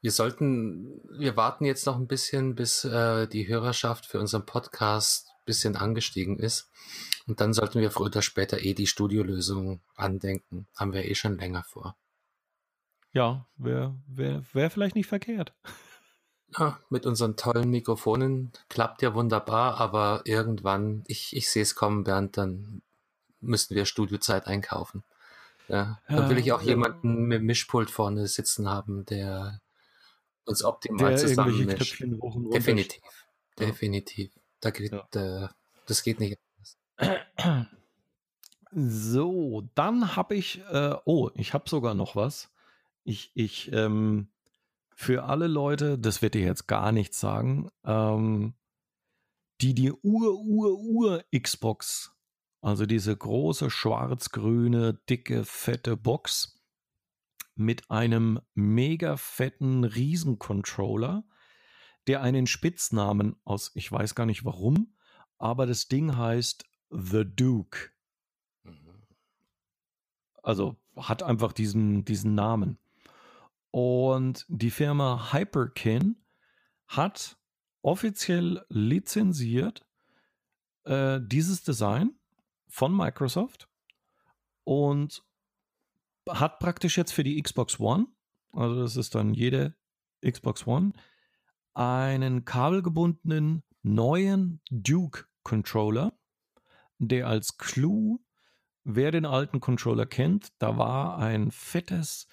wir 0.00 0.10
sollten, 0.10 1.02
wir 1.18 1.36
warten 1.36 1.64
jetzt 1.64 1.86
noch 1.86 1.96
ein 1.96 2.06
bisschen, 2.06 2.54
bis 2.54 2.84
äh, 2.84 3.28
die 3.28 3.46
Hörerschaft 3.46 4.06
für 4.06 4.18
unseren 4.18 4.46
Podcast 4.46 5.35
bisschen 5.46 5.76
angestiegen 5.76 6.38
ist. 6.38 6.70
Und 7.26 7.40
dann 7.40 7.54
sollten 7.54 7.80
wir 7.80 7.90
früher 7.90 8.06
oder 8.06 8.22
später 8.22 8.62
eh 8.62 8.74
die 8.74 8.86
Studiolösung 8.86 9.80
andenken. 9.94 10.68
Haben 10.76 10.92
wir 10.92 11.06
eh 11.06 11.14
schon 11.14 11.38
länger 11.38 11.64
vor. 11.64 11.96
Ja, 13.12 13.46
wäre 13.56 13.98
wär, 14.06 14.42
wär 14.52 14.70
vielleicht 14.70 14.94
nicht 14.94 15.08
verkehrt. 15.08 15.54
Ja, 16.58 16.78
mit 16.90 17.06
unseren 17.06 17.36
tollen 17.36 17.70
Mikrofonen 17.70 18.52
klappt 18.68 19.02
ja 19.02 19.14
wunderbar, 19.14 19.80
aber 19.80 20.22
irgendwann, 20.24 21.02
ich, 21.06 21.34
ich 21.34 21.50
sehe 21.50 21.62
es 21.62 21.74
kommen, 21.74 22.04
Bernd, 22.04 22.36
dann 22.36 22.82
müssten 23.40 23.74
wir 23.74 23.86
Studiozeit 23.86 24.46
einkaufen. 24.46 25.02
Ja, 25.68 26.00
dann 26.08 26.28
will 26.30 26.38
ich 26.38 26.52
auch 26.52 26.60
ja. 26.60 26.68
jemanden 26.68 27.24
mit 27.26 27.42
Mischpult 27.42 27.90
vorne 27.90 28.28
sitzen 28.28 28.68
haben, 28.68 29.04
der 29.06 29.60
uns 30.44 30.62
optimal 30.62 31.10
der 31.10 31.18
zusammenmischt. 31.18 32.04
Definitiv. 32.54 33.02
Definitiv. 33.58 34.32
Da 34.60 34.70
geht, 34.70 34.92
ja. 34.92 35.06
äh, 35.44 35.48
das 35.86 36.02
geht 36.02 36.20
nicht 36.20 36.38
anders. 36.98 37.66
So, 38.72 39.68
dann 39.74 40.16
habe 40.16 40.34
ich, 40.34 40.60
äh, 40.70 40.94
oh, 41.04 41.30
ich 41.34 41.54
habe 41.54 41.68
sogar 41.68 41.94
noch 41.94 42.16
was. 42.16 42.52
Ich, 43.04 43.30
ich, 43.34 43.72
ähm, 43.72 44.28
für 44.94 45.24
alle 45.24 45.46
Leute, 45.46 45.98
das 45.98 46.20
wird 46.20 46.34
dir 46.34 46.44
jetzt 46.44 46.66
gar 46.66 46.92
nichts 46.92 47.20
sagen, 47.20 47.70
ähm, 47.84 48.54
die 49.60 49.74
die 49.74 49.92
Ur-Ur-Ur-Xbox, 49.92 51.32
also 52.60 52.86
diese 52.86 53.16
große 53.16 53.70
schwarz-grüne, 53.70 54.94
dicke, 55.08 55.44
fette 55.44 55.96
Box, 55.96 56.60
mit 57.54 57.90
einem 57.90 58.40
mega 58.54 59.16
fetten 59.16 59.84
Riesencontroller, 59.84 61.24
der 62.06 62.22
einen 62.22 62.46
Spitznamen 62.46 63.36
aus, 63.44 63.72
ich 63.74 63.90
weiß 63.90 64.14
gar 64.14 64.26
nicht 64.26 64.44
warum, 64.44 64.94
aber 65.38 65.66
das 65.66 65.88
Ding 65.88 66.16
heißt 66.16 66.64
The 66.90 67.24
Duke. 67.24 67.90
Mhm. 68.62 69.02
also 70.42 70.76
hat 70.96 71.22
einfach 71.22 71.52
diesen, 71.52 72.04
diesen 72.04 72.34
Namen. 72.34 72.78
Und 73.70 74.46
die 74.48 74.70
Firma 74.70 75.32
Hyperkin 75.32 76.16
hat 76.86 77.36
offiziell 77.82 78.64
lizenziert 78.68 79.84
äh, 80.84 81.20
dieses 81.22 81.62
Design 81.62 82.14
von 82.68 82.96
Microsoft 82.96 83.68
und 84.64 85.22
hat 86.28 86.58
praktisch 86.58 86.96
jetzt 86.96 87.12
für 87.12 87.22
die 87.22 87.40
Xbox 87.40 87.78
One, 87.78 88.06
also 88.52 88.80
das 88.80 88.96
ist 88.96 89.14
dann 89.14 89.34
jede 89.34 89.74
Xbox 90.24 90.66
One, 90.66 90.92
einen 91.76 92.44
kabelgebundenen 92.46 93.62
neuen 93.82 94.60
Duke 94.70 95.26
Controller, 95.42 96.18
der 96.98 97.28
als 97.28 97.58
Clou, 97.58 98.20
wer 98.84 99.10
den 99.10 99.26
alten 99.26 99.60
Controller 99.60 100.06
kennt, 100.06 100.52
da 100.58 100.78
war 100.78 101.18
ein 101.18 101.50
fettes 101.50 102.28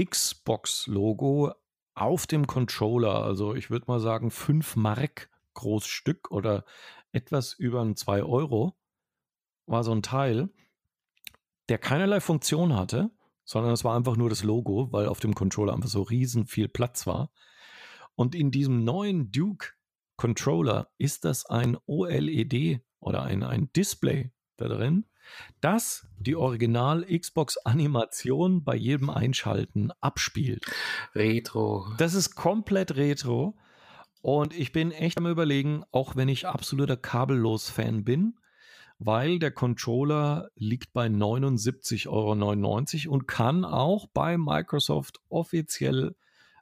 Xbox-Logo 0.00 1.52
auf 1.94 2.26
dem 2.28 2.46
Controller. 2.46 3.24
Also 3.24 3.54
ich 3.54 3.70
würde 3.70 3.86
mal 3.88 3.98
sagen, 3.98 4.30
5 4.30 4.76
Mark 4.76 5.28
groß 5.54 5.86
Stück 5.86 6.30
oder 6.30 6.64
etwas 7.10 7.54
über 7.54 7.84
2 7.92 8.22
Euro 8.22 8.76
war 9.66 9.82
so 9.82 9.92
ein 9.92 10.02
Teil, 10.02 10.48
der 11.68 11.78
keinerlei 11.78 12.20
Funktion 12.20 12.76
hatte, 12.76 13.10
sondern 13.44 13.72
es 13.72 13.82
war 13.82 13.96
einfach 13.96 14.16
nur 14.16 14.30
das 14.30 14.44
Logo, 14.44 14.92
weil 14.92 15.08
auf 15.08 15.18
dem 15.18 15.34
Controller 15.34 15.72
einfach 15.72 15.88
so 15.88 16.02
riesen 16.02 16.46
viel 16.46 16.68
Platz 16.68 17.06
war. 17.08 17.32
Und 18.20 18.34
in 18.34 18.50
diesem 18.50 18.84
neuen 18.84 19.32
Duke 19.32 19.68
Controller 20.16 20.90
ist 20.98 21.24
das 21.24 21.46
ein 21.46 21.78
OLED 21.86 22.82
oder 22.98 23.22
ein, 23.22 23.42
ein 23.42 23.72
Display 23.72 24.30
da 24.58 24.68
drin, 24.68 25.06
das 25.62 26.06
die 26.18 26.36
Original 26.36 27.06
Xbox 27.06 27.56
Animation 27.56 28.62
bei 28.62 28.76
jedem 28.76 29.08
Einschalten 29.08 29.90
abspielt. 30.02 30.66
Retro. 31.14 31.86
Das 31.96 32.12
ist 32.12 32.34
komplett 32.34 32.96
retro. 32.96 33.56
Und 34.20 34.54
ich 34.54 34.72
bin 34.72 34.92
echt 34.92 35.16
am 35.16 35.26
Überlegen, 35.26 35.84
auch 35.90 36.14
wenn 36.14 36.28
ich 36.28 36.46
absoluter 36.46 36.98
Kabellos-Fan 36.98 38.04
bin, 38.04 38.34
weil 38.98 39.38
der 39.38 39.52
Controller 39.52 40.50
liegt 40.56 40.92
bei 40.92 41.06
79,99 41.06 42.06
Euro 42.10 43.14
und 43.14 43.26
kann 43.26 43.64
auch 43.64 44.08
bei 44.12 44.36
Microsoft 44.36 45.20
offiziell 45.30 46.16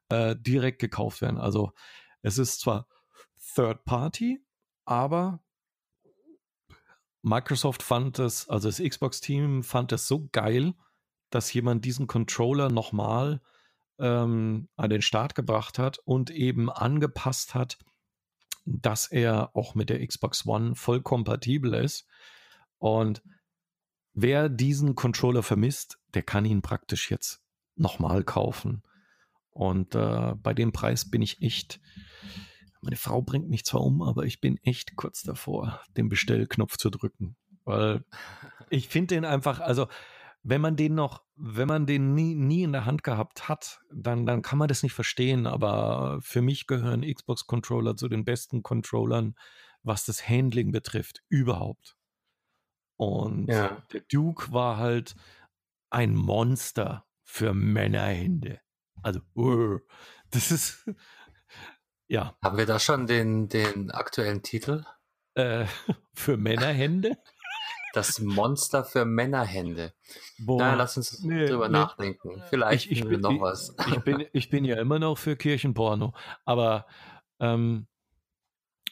äh, 0.09 0.37
direkt 0.37 0.81
gekauft 0.81 1.21
werden. 1.21 1.39
Also 1.39 1.73
es 2.23 2.39
ist 2.39 2.61
zwar 2.61 2.87
Third 3.55 3.85
Party, 3.85 4.41
aber 4.85 5.41
Microsoft 7.23 7.83
fand 7.83 8.19
es, 8.19 8.49
also 8.49 8.69
das 8.69 8.79
Xbox-Team 8.79 9.63
fand 9.63 9.93
es 9.93 10.07
so 10.07 10.29
geil, 10.33 10.75
dass 11.31 11.53
jemand 11.53 11.85
diesen 11.85 12.07
Controller 12.07 12.71
nochmal 12.71 13.41
ähm, 13.99 14.69
an 14.77 14.91
den 14.91 15.03
Start 15.03 15.35
gebracht 15.35 15.79
hat 15.79 15.99
und 15.99 16.31
eben 16.31 16.71
angepasst 16.71 17.55
hat, 17.55 17.79
dass 18.65 19.07
er 19.07 19.55
auch 19.57 19.75
mit 19.75 19.91
der 19.91 20.07
Xbox 20.07 20.47
One 20.47 20.75
voll 20.75 21.03
kompatibel 21.03 21.75
ist. 21.75 22.07
Und 22.79 23.23
wer 24.13 24.49
diesen 24.49 24.95
Controller 24.95 25.43
vermisst, 25.43 25.99
der 26.15 26.23
kann 26.23 26.45
ihn 26.45 26.63
praktisch 26.63 27.11
jetzt 27.11 27.43
nochmal 27.77 28.25
kaufen. 28.25 28.83
Und 29.51 29.95
äh, 29.95 30.35
bei 30.37 30.55
dem 30.55 30.73
Preis 30.73 31.11
bin 31.11 31.23
ich 31.23 31.43
echt, 31.43 31.81
meine 32.81 32.97
Frau 32.97 33.23
bringt 33.23 33.49
mich 33.49 33.65
zwar 33.65 33.83
um, 33.83 34.03
aber 34.03 34.25
ich 34.25 34.41
bin 34.41 34.59
echt 34.63 34.97
kurz 34.97 35.23
davor, 35.23 35.81
den 35.97 36.09
Bestellknopf 36.09 36.77
zu 36.77 36.91
drücken. 36.91 37.37
Weil 37.65 38.05
ich 38.71 38.89
finde 38.89 39.15
den 39.15 39.25
einfach, 39.25 39.61
also 39.61 39.89
wenn 40.43 40.61
man 40.61 40.77
den 40.77 40.95
noch, 40.95 41.23
wenn 41.37 41.69
man 41.69 41.87
den 41.87 42.15
nie, 42.15 42.35
nie 42.35 42.63
in 42.63 42.73
der 42.73 42.85
Hand 42.85 43.03
gehabt 43.03 43.49
hat, 43.49 43.81
dann, 43.93 44.25
dann 44.25 44.43
kann 44.43 44.59
man 44.59 44.69
das 44.69 44.83
nicht 44.83 44.95
verstehen. 44.95 45.47
Aber 45.47 46.19
für 46.23 46.43
mich 46.43 46.67
gehören 46.67 47.03
Xbox-Controller 47.03 47.97
zu 47.97 48.09
den 48.09 48.25
besten 48.25 48.63
Controllern, 48.63 49.35
was 49.83 50.05
das 50.05 50.29
Handling 50.29 50.73
betrifft, 50.73 51.23
überhaupt. 51.29 51.97
Und 52.97 53.49
ja. 53.49 53.83
der 53.93 54.01
Duke 54.11 54.53
war 54.53 54.79
halt 54.79 55.15
ein 55.91 56.15
Monster 56.15 57.05
für 57.23 57.55
Männerhände. 57.55 58.61
Also, 59.03 59.21
uh, 59.37 59.79
das 60.31 60.51
ist, 60.51 60.89
ja. 62.09 62.37
Haben 62.43 62.57
wir 62.57 62.67
da 62.67 62.79
schon 62.79 63.07
den, 63.07 63.49
den 63.49 63.91
aktuellen 63.91 64.43
Titel? 64.43 64.85
Äh, 65.35 65.67
für 66.15 66.37
Männerhände? 66.37 67.19
Das 67.95 68.21
Monster 68.21 68.85
für 68.85 69.05
Männerhände. 69.05 69.95
Boah, 70.39 70.59
Na, 70.59 70.75
lass 70.75 70.97
uns 70.97 71.23
nee, 71.23 71.47
drüber 71.47 71.69
nee. 71.69 71.73
nachdenken. 71.73 72.43
Vielleicht 72.49 72.87
ich, 72.87 73.01
ich 73.01 73.09
bin, 73.09 73.21
noch 73.21 73.41
was. 73.41 73.75
Ich 73.89 74.01
bin, 74.01 74.27
ich 74.33 74.51
bin 74.51 74.65
ja 74.65 74.77
immer 74.77 74.99
noch 74.99 75.17
für 75.17 75.37
Kirchenporno, 75.37 76.15
aber 76.45 76.87
ähm, 77.41 77.87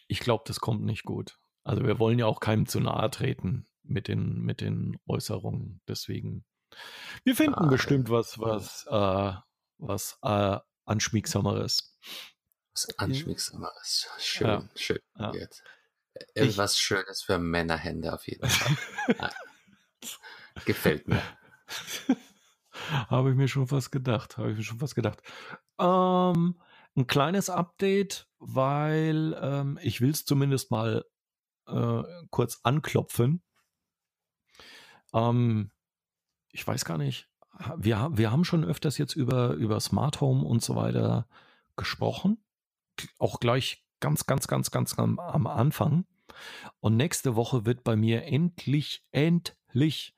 ich 0.09 0.21
glaube, 0.21 0.45
das 0.47 0.61
kommt 0.61 0.83
nicht 0.83 1.05
gut. 1.05 1.39
Also 1.63 1.85
wir 1.85 1.99
wollen 1.99 2.19
ja 2.19 2.27
auch 2.27 2.41
keinem 2.41 2.67
zu 2.67 2.81
nahe 2.81 3.11
treten 3.11 3.67
mit 3.83 4.09
den, 4.09 4.41
mit 4.41 4.61
den 4.61 4.99
Äußerungen. 5.07 5.81
Deswegen, 5.89 6.45
wir 7.25 7.37
finden 7.37 7.55
ah, 7.55 7.67
bestimmt 7.67 8.09
was, 8.09 8.39
was, 8.39 8.87
äh, 8.91 9.33
was 9.79 10.19
äh, 10.23 10.59
anschmiegsameres. 10.85 11.97
Was 12.73 12.99
anschmiegsameres. 12.99 14.09
Schön, 14.19 14.47
ja. 14.47 14.69
schön. 14.75 15.01
Ja. 15.19 15.33
Irgendwas 16.35 16.75
ich, 16.75 16.81
Schönes 16.81 17.23
für 17.23 17.39
Männerhände 17.39 18.13
auf 18.13 18.27
jeden 18.27 18.49
Fall. 18.49 19.31
Gefällt 20.65 21.09
mir. 21.09 21.23
Habe 23.09 23.31
ich 23.31 23.37
mir 23.37 23.49
schon 23.49 23.67
fast 23.67 23.93
gedacht. 23.93 24.39
Habe 24.39 24.53
ich 24.53 24.57
mir 24.57 24.63
schon 24.63 24.79
fast 24.79 24.95
gedacht. 24.95 25.23
Ähm, 25.79 26.61
ein 26.97 27.07
kleines 27.07 27.51
Update, 27.51 28.29
weil 28.39 29.39
ähm, 29.41 29.79
ich 29.83 30.01
will 30.01 30.11
es 30.11 30.25
zumindest 30.25 30.71
mal 30.71 31.05
äh, 31.67 32.03
kurz 32.31 32.61
anklopfen. 32.63 33.43
Ähm, 35.13 35.71
ich 36.51 36.67
weiß 36.67 36.85
gar 36.85 36.99
nicht. 36.99 37.29
Wir, 37.77 38.11
wir 38.13 38.31
haben 38.31 38.45
schon 38.45 38.65
öfters 38.65 38.99
jetzt 38.99 39.15
über, 39.15 39.53
über 39.53 39.81
Smart 39.81 40.21
Home 40.21 40.45
und 40.45 40.63
so 40.63 40.77
weiter 40.77 41.27
gesprochen. 41.77 42.39
Auch 43.19 43.41
gleich 43.41 43.85
ganz, 44.01 44.27
ganz, 44.27 44.49
ganz, 44.49 44.71
ganz 44.71 44.99
am, 44.99 45.19
am 45.19 45.47
Anfang. 45.47 46.07
Und 46.81 46.97
nächste 46.97 47.37
Woche 47.37 47.65
wird 47.67 47.85
bei 47.85 47.97
mir 47.97 48.25
endlich, 48.25 49.05
endlich 49.11 50.15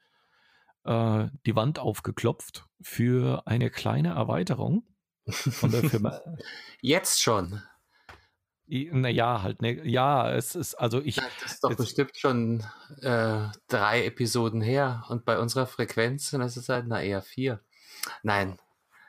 äh, 0.85 1.27
die 1.47 1.55
Wand 1.55 1.79
aufgeklopft 1.79 2.67
für 2.81 3.47
eine 3.47 3.71
kleine 3.71 4.11
Erweiterung 4.11 4.85
von 5.27 5.71
der 5.71 5.85
Firma. 5.85 6.21
Jetzt 6.81 7.23
schon. 7.23 7.63
Naja, 8.69 9.43
halt, 9.43 9.63
ne, 9.63 9.87
ja, 9.87 10.31
es 10.31 10.55
ist, 10.55 10.75
also 10.75 11.01
ich. 11.01 11.17
Das 11.17 11.53
ist 11.53 11.65
doch 11.65 11.71
jetzt, 11.71 11.79
bestimmt 11.79 12.17
schon 12.17 12.65
äh, 13.01 13.47
drei 13.67 14.05
Episoden 14.05 14.61
her 14.61 15.05
und 15.09 15.25
bei 15.25 15.39
unserer 15.39 15.67
Frequenz 15.67 16.31
sind 16.31 16.43
es 16.43 16.69
halt, 16.69 16.87
na 16.87 17.03
eher 17.03 17.23
vier. 17.23 17.61
Nein, 18.23 18.59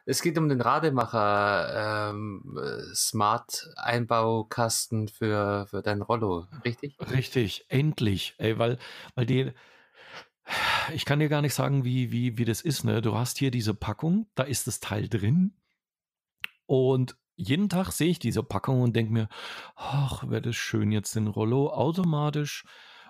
es 0.05 0.21
geht 0.21 0.37
um 0.37 0.49
den 0.49 0.61
Rademacher 0.61 2.09
ähm, 2.09 2.43
Smart 2.95 3.69
Einbaukasten 3.75 5.07
für, 5.07 5.67
für 5.69 5.81
dein 5.81 6.01
Rollo, 6.01 6.47
richtig? 6.65 6.97
Richtig, 7.11 7.65
endlich, 7.67 8.35
ey, 8.37 8.57
weil, 8.57 8.79
weil 9.15 9.25
die, 9.25 9.51
ich 10.93 11.05
kann 11.05 11.19
dir 11.19 11.29
gar 11.29 11.41
nicht 11.41 11.53
sagen, 11.53 11.83
wie, 11.83 12.11
wie, 12.11 12.37
wie 12.37 12.45
das 12.45 12.61
ist, 12.61 12.85
ne? 12.85 13.01
Du 13.01 13.15
hast 13.15 13.37
hier 13.37 13.51
diese 13.51 13.73
Packung, 13.73 14.27
da 14.35 14.43
ist 14.43 14.67
das 14.67 14.79
Teil 14.79 15.09
drin 15.09 15.53
und 16.65 17.17
jeden 17.39 17.69
Tag 17.69 17.91
sehe 17.91 18.09
ich 18.09 18.19
diese 18.19 18.43
Packung 18.43 18.81
und 18.81 18.95
denke 18.95 19.13
mir, 19.13 19.29
ach, 19.75 20.29
wäre 20.29 20.41
das 20.41 20.55
schön, 20.55 20.91
jetzt 20.91 21.15
den 21.15 21.27
Rollo 21.27 21.69
automatisch 21.69 22.65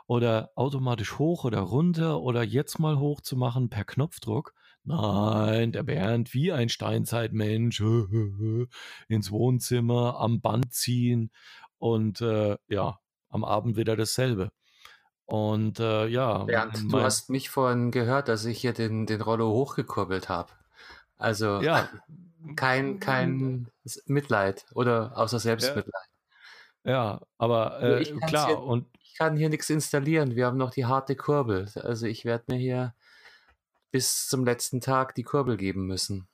oder 0.06 0.52
automatisch 0.56 1.18
hoch 1.18 1.46
oder 1.46 1.60
runter 1.62 2.22
oder 2.22 2.44
jetzt 2.44 2.80
mal 2.80 3.00
hoch 3.00 3.22
zu 3.22 3.36
machen 3.36 3.70
per 3.70 3.86
Knopfdruck. 3.86 4.54
Nein, 4.84 5.72
der 5.72 5.84
Bernd 5.84 6.34
wie 6.34 6.52
ein 6.52 6.70
Steinzeitmensch 6.70 7.82
ins 9.08 9.32
Wohnzimmer 9.32 10.20
am 10.20 10.42
Band 10.42 10.74
ziehen 10.74 11.32
und 11.80 12.22
äh, 12.22 12.58
ja, 12.68 13.00
am 13.30 13.44
Abend 13.44 13.78
wieder 13.78 13.96
dasselbe. 13.96 14.52
Und 15.26 15.80
äh, 15.80 16.08
ja. 16.08 16.44
Bernd, 16.44 16.92
du 16.92 17.02
hast 17.02 17.30
mich 17.30 17.50
vorhin 17.50 17.92
gehört, 17.92 18.28
dass 18.30 18.46
ich 18.46 18.62
hier 18.62 18.74
den, 18.74 19.06
den 19.06 19.22
Rollo 19.22 19.52
hochgekurbelt 19.52 20.30
habe. 20.30 20.52
Also 21.20 21.62
ja. 21.62 21.90
kein, 22.56 23.00
kein 23.00 23.68
Mitleid 24.06 24.66
oder 24.74 25.12
außer 25.16 25.38
Selbstmitleid. 25.38 25.94
Ja, 26.86 26.92
ja 26.92 27.22
aber 27.38 27.84
äh, 27.84 28.04
klar. 28.28 28.48
Hier, 28.48 28.60
und 28.60 28.88
ich 29.04 29.16
kann 29.16 29.36
hier 29.36 29.50
nichts 29.50 29.70
installieren. 29.70 30.36
Wir 30.36 30.46
haben 30.46 30.58
noch 30.58 30.72
die 30.72 30.86
harte 30.86 31.16
Kurbel. 31.16 31.70
Also 31.76 32.08
ich 32.08 32.24
werde 32.24 32.46
mir 32.48 32.58
hier 32.58 32.96
bis 33.92 34.28
zum 34.28 34.46
letzten 34.46 34.80
Tag 34.80 35.14
die 35.16 35.24
Kurbel 35.24 35.58
geben 35.58 35.86
müssen. 35.86 36.28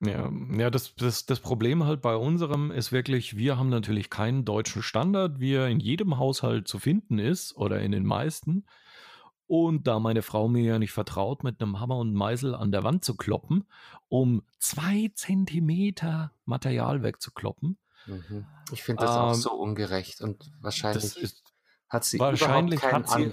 Ja, 0.00 0.30
ja 0.56 0.70
das, 0.70 0.94
das, 0.94 1.26
das 1.26 1.40
Problem 1.40 1.84
halt 1.84 2.00
bei 2.00 2.14
unserem 2.14 2.70
ist 2.70 2.92
wirklich, 2.92 3.36
wir 3.36 3.58
haben 3.58 3.68
natürlich 3.68 4.10
keinen 4.10 4.44
deutschen 4.44 4.82
Standard, 4.82 5.40
wie 5.40 5.54
er 5.54 5.68
in 5.68 5.80
jedem 5.80 6.18
Haushalt 6.18 6.68
zu 6.68 6.78
finden 6.78 7.18
ist 7.18 7.56
oder 7.56 7.80
in 7.80 7.90
den 7.90 8.06
meisten. 8.06 8.64
Und 9.46 9.86
da 9.86 9.98
meine 9.98 10.22
Frau 10.22 10.48
mir 10.48 10.62
ja 10.62 10.78
nicht 10.78 10.92
vertraut, 10.92 11.44
mit 11.44 11.60
einem 11.60 11.78
Hammer 11.78 11.98
und 11.98 12.14
Meißel 12.14 12.54
an 12.54 12.72
der 12.72 12.82
Wand 12.82 13.04
zu 13.04 13.16
kloppen, 13.16 13.64
um 14.08 14.42
zwei 14.58 15.10
Zentimeter 15.14 16.32
Material 16.46 17.02
wegzukloppen. 17.02 17.78
Mhm. 18.06 18.46
Ich 18.72 18.82
finde 18.82 19.04
das 19.04 19.14
ähm, 19.14 19.22
auch 19.22 19.34
so 19.34 19.52
ungerecht 19.52 20.22
und 20.22 20.50
wahrscheinlich 20.60 21.16
ist, 21.16 21.42
hat 21.88 22.04
sie 22.04 22.18
wahrscheinlich 22.18 22.82
überhaupt 22.82 23.06
keinen 23.06 23.32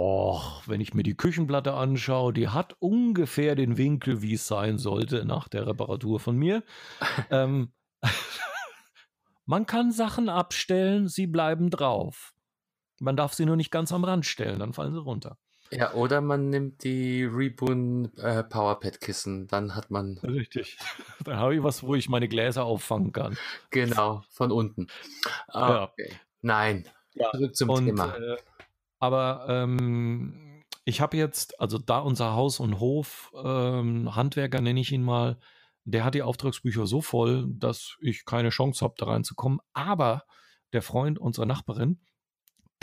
Oh, 0.00 0.40
wenn 0.66 0.80
ich 0.80 0.94
mir 0.94 1.02
die 1.02 1.16
Küchenplatte 1.16 1.74
anschaue, 1.74 2.32
die 2.32 2.48
hat 2.48 2.76
ungefähr 2.78 3.56
den 3.56 3.76
Winkel, 3.76 4.22
wie 4.22 4.34
es 4.34 4.46
sein 4.46 4.78
sollte 4.78 5.24
nach 5.24 5.48
der 5.48 5.66
Reparatur 5.66 6.20
von 6.20 6.36
mir. 6.36 6.62
ähm, 7.32 7.72
man 9.44 9.66
kann 9.66 9.90
Sachen 9.90 10.28
abstellen, 10.28 11.08
sie 11.08 11.26
bleiben 11.26 11.68
drauf. 11.68 12.32
Man 13.00 13.16
darf 13.16 13.34
sie 13.34 13.46
nur 13.46 13.56
nicht 13.56 13.70
ganz 13.70 13.92
am 13.92 14.04
Rand 14.04 14.26
stellen, 14.26 14.58
dann 14.58 14.72
fallen 14.72 14.92
sie 14.92 15.00
runter. 15.00 15.38
Ja, 15.70 15.92
oder 15.92 16.20
man 16.20 16.48
nimmt 16.48 16.82
die 16.82 17.24
Reboon 17.24 18.10
äh, 18.16 18.42
Powerpad 18.42 19.00
Kissen, 19.00 19.46
dann 19.48 19.74
hat 19.74 19.90
man. 19.90 20.16
Richtig. 20.18 20.78
Dann 21.24 21.36
habe 21.36 21.56
ich 21.56 21.62
was, 21.62 21.82
wo 21.82 21.94
ich 21.94 22.08
meine 22.08 22.28
Gläser 22.28 22.64
auffangen 22.64 23.12
kann. 23.12 23.36
Genau, 23.70 24.22
von 24.30 24.50
unten. 24.50 24.86
Okay. 25.48 26.08
Ja. 26.10 26.16
Nein, 26.40 26.88
ja. 27.12 27.30
zurück 27.32 27.54
zum 27.54 27.68
und, 27.68 27.84
Thema. 27.84 28.16
Äh, 28.16 28.36
aber 28.98 29.44
ähm, 29.48 30.64
ich 30.84 31.02
habe 31.02 31.18
jetzt, 31.18 31.60
also 31.60 31.76
da 31.76 31.98
unser 31.98 32.32
Haus 32.32 32.60
und 32.60 32.80
Hof, 32.80 33.30
ähm, 33.44 34.14
Handwerker 34.16 34.62
nenne 34.62 34.80
ich 34.80 34.90
ihn 34.90 35.02
mal, 35.02 35.38
der 35.84 36.04
hat 36.04 36.14
die 36.14 36.22
Auftragsbücher 36.22 36.86
so 36.86 37.00
voll, 37.00 37.46
dass 37.48 37.96
ich 38.00 38.24
keine 38.24 38.50
Chance 38.50 38.84
habe, 38.84 38.94
da 38.96 39.06
reinzukommen. 39.06 39.60
Aber 39.74 40.24
der 40.72 40.82
Freund 40.82 41.18
unserer 41.18 41.46
Nachbarin, 41.46 42.00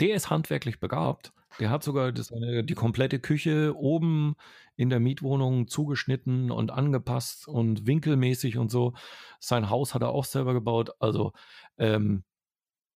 der 0.00 0.14
ist 0.14 0.30
handwerklich 0.30 0.80
begabt. 0.80 1.32
Der 1.58 1.70
hat 1.70 1.82
sogar 1.82 2.12
das, 2.12 2.28
die 2.28 2.74
komplette 2.74 3.18
Küche 3.18 3.74
oben 3.76 4.36
in 4.76 4.90
der 4.90 5.00
Mietwohnung 5.00 5.68
zugeschnitten 5.68 6.50
und 6.50 6.70
angepasst 6.70 7.48
und 7.48 7.86
winkelmäßig 7.86 8.58
und 8.58 8.70
so. 8.70 8.92
Sein 9.40 9.70
Haus 9.70 9.94
hat 9.94 10.02
er 10.02 10.10
auch 10.10 10.24
selber 10.24 10.52
gebaut. 10.52 10.90
Also 10.98 11.32
ähm, 11.78 12.24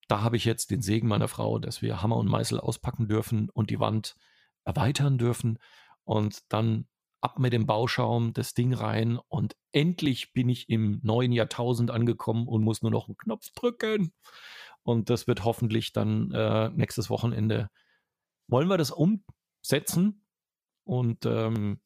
da 0.09 0.21
habe 0.23 0.37
ich 0.37 0.45
jetzt 0.45 0.71
den 0.71 0.83
Segen 0.83 1.09
meiner 1.09 1.29
Frau, 1.29 1.59
dass 1.59 1.81
wir 1.81 2.03
Hammer 2.03 2.17
und 2.17 2.29
Meißel 2.29 2.61
auspacken 2.61 3.09
dürfen 3.09 3.49
und 3.49 3.71
die 3.71 3.81
Wand 3.81 4.17
erweitern 4.65 5.17
dürfen 5.17 5.59
und 6.05 6.41
dann 6.53 6.87
ab 7.21 7.39
mit 7.39 7.53
dem 7.53 7.67
Bauschaum 7.67 8.33
das 8.33 8.55
Ding 8.55 8.73
rein 8.73 9.19
und 9.29 9.55
endlich 9.73 10.33
bin 10.33 10.49
ich 10.49 10.69
im 10.69 11.01
neuen 11.03 11.33
Jahrtausend 11.33 11.91
angekommen 11.91 12.49
und 12.49 12.65
muss 12.65 12.83
nur 12.83 12.91
noch 12.91 13.09
einen 13.09 13.17
Knopf 13.17 13.51
drücken. 13.55 14.13
Und 14.83 15.11
das 15.11 15.27
wird 15.27 15.45
hoffentlich 15.45 15.93
dann 15.93 16.33
äh, 16.33 16.71
nächstes 16.71 17.11
Wochenende. 17.11 17.69
Wollen 18.49 18.69
wir 18.69 18.79
das 18.79 18.91
umsetzen? 18.91 20.25
Und 20.85 21.27
ähm, 21.27 21.81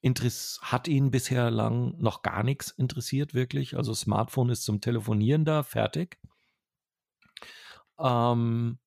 Interess 0.00 0.60
hat 0.62 0.88
ihn 0.88 1.10
bisher 1.10 1.50
lang 1.50 1.96
noch 1.98 2.22
gar 2.22 2.42
nichts 2.42 2.70
interessiert, 2.70 3.34
wirklich. 3.34 3.76
Also 3.76 3.94
Smartphone 3.94 4.50
ist 4.50 4.64
zum 4.64 4.80
Telefonieren 4.80 5.44
da, 5.44 5.62
fertig. 5.62 6.18
Ähm, 7.98 8.78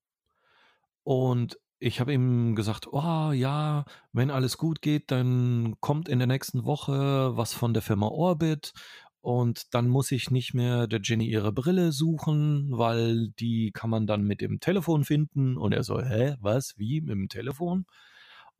und 1.03 1.57
ich 1.79 1.99
habe 1.99 2.13
ihm 2.13 2.55
gesagt, 2.55 2.87
oh 2.91 3.31
ja, 3.31 3.85
wenn 4.13 4.29
alles 4.29 4.57
gut 4.57 4.81
geht, 4.81 5.11
dann 5.11 5.75
kommt 5.81 6.07
in 6.07 6.19
der 6.19 6.27
nächsten 6.27 6.63
Woche 6.65 7.35
was 7.35 7.53
von 7.53 7.73
der 7.73 7.81
Firma 7.81 8.07
Orbit 8.07 8.73
und 9.21 9.75
dann 9.75 9.87
muss 9.87 10.11
ich 10.11 10.31
nicht 10.31 10.55
mehr 10.55 10.87
der 10.87 10.99
Jenny 11.03 11.25
ihre 11.27 11.53
Brille 11.53 11.91
suchen, 11.91 12.69
weil 12.71 13.29
die 13.39 13.71
kann 13.71 13.91
man 13.91 14.07
dann 14.07 14.23
mit 14.23 14.41
dem 14.41 14.59
Telefon 14.59 15.03
finden. 15.03 15.57
Und 15.57 15.73
er 15.73 15.83
so, 15.83 16.01
hä, 16.01 16.35
was, 16.39 16.73
wie, 16.77 17.01
mit 17.01 17.11
dem 17.11 17.29
Telefon? 17.29 17.85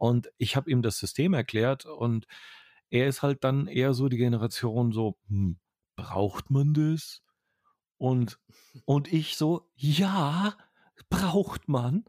Und 0.02 0.32
ich 0.40 0.56
habe 0.56 0.72
ihm 0.72 0.82
das 0.82 0.98
System 0.98 1.36
erklärt 1.36 1.86
und 1.86 2.26
er 2.90 3.06
ist 3.06 3.22
halt 3.22 3.44
dann 3.44 3.68
eher 3.68 3.94
so 3.94 4.10
die 4.10 4.18
Generation 4.18 4.92
so, 4.92 5.16
hm, 5.28 5.60
braucht 5.96 6.50
man 6.50 6.74
das? 6.74 7.22
Und, 8.00 8.40
und 8.86 9.14
ich 9.14 9.38
so, 9.38 9.70
ja, 9.76 10.58
braucht 11.10 11.70
man, 11.70 12.04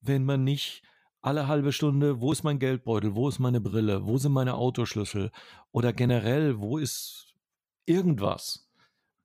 wenn 0.00 0.24
man 0.24 0.44
nicht 0.44 0.84
alle 1.20 1.48
halbe 1.48 1.72
Stunde, 1.72 2.20
wo 2.20 2.30
ist 2.30 2.44
mein 2.44 2.60
Geldbeutel, 2.60 3.16
wo 3.16 3.28
ist 3.28 3.40
meine 3.40 3.60
Brille, 3.60 4.06
wo 4.06 4.18
sind 4.18 4.30
meine 4.30 4.54
Autoschlüssel 4.54 5.32
oder 5.72 5.92
generell, 5.92 6.60
wo 6.60 6.78
ist 6.78 7.34
irgendwas. 7.86 8.70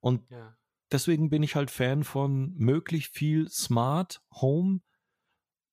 Und 0.00 0.28
ja. 0.28 0.56
deswegen 0.90 1.30
bin 1.30 1.44
ich 1.44 1.54
halt 1.54 1.70
Fan 1.70 2.02
von 2.02 2.52
möglichst 2.56 3.14
viel 3.14 3.48
Smart 3.48 4.20
Home, 4.32 4.80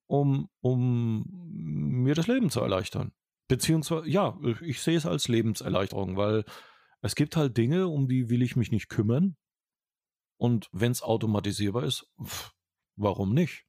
um, 0.07 0.49
um 0.61 1.25
mir 1.51 2.15
das 2.15 2.27
Leben 2.27 2.49
zu 2.49 2.61
erleichtern. 2.61 3.11
Beziehungsweise, 3.47 4.07
ja, 4.07 4.37
ich 4.61 4.81
sehe 4.81 4.97
es 4.97 5.05
als 5.05 5.27
Lebenserleichterung, 5.27 6.17
weil 6.17 6.45
es 7.01 7.15
gibt 7.15 7.35
halt 7.35 7.57
Dinge, 7.57 7.87
um 7.87 8.07
die 8.07 8.29
will 8.29 8.41
ich 8.41 8.55
mich 8.55 8.71
nicht 8.71 8.89
kümmern. 8.89 9.37
Und 10.37 10.67
wenn 10.71 10.91
es 10.91 11.03
automatisierbar 11.03 11.83
ist, 11.83 12.07
pff, 12.23 12.51
warum 12.95 13.33
nicht? 13.33 13.65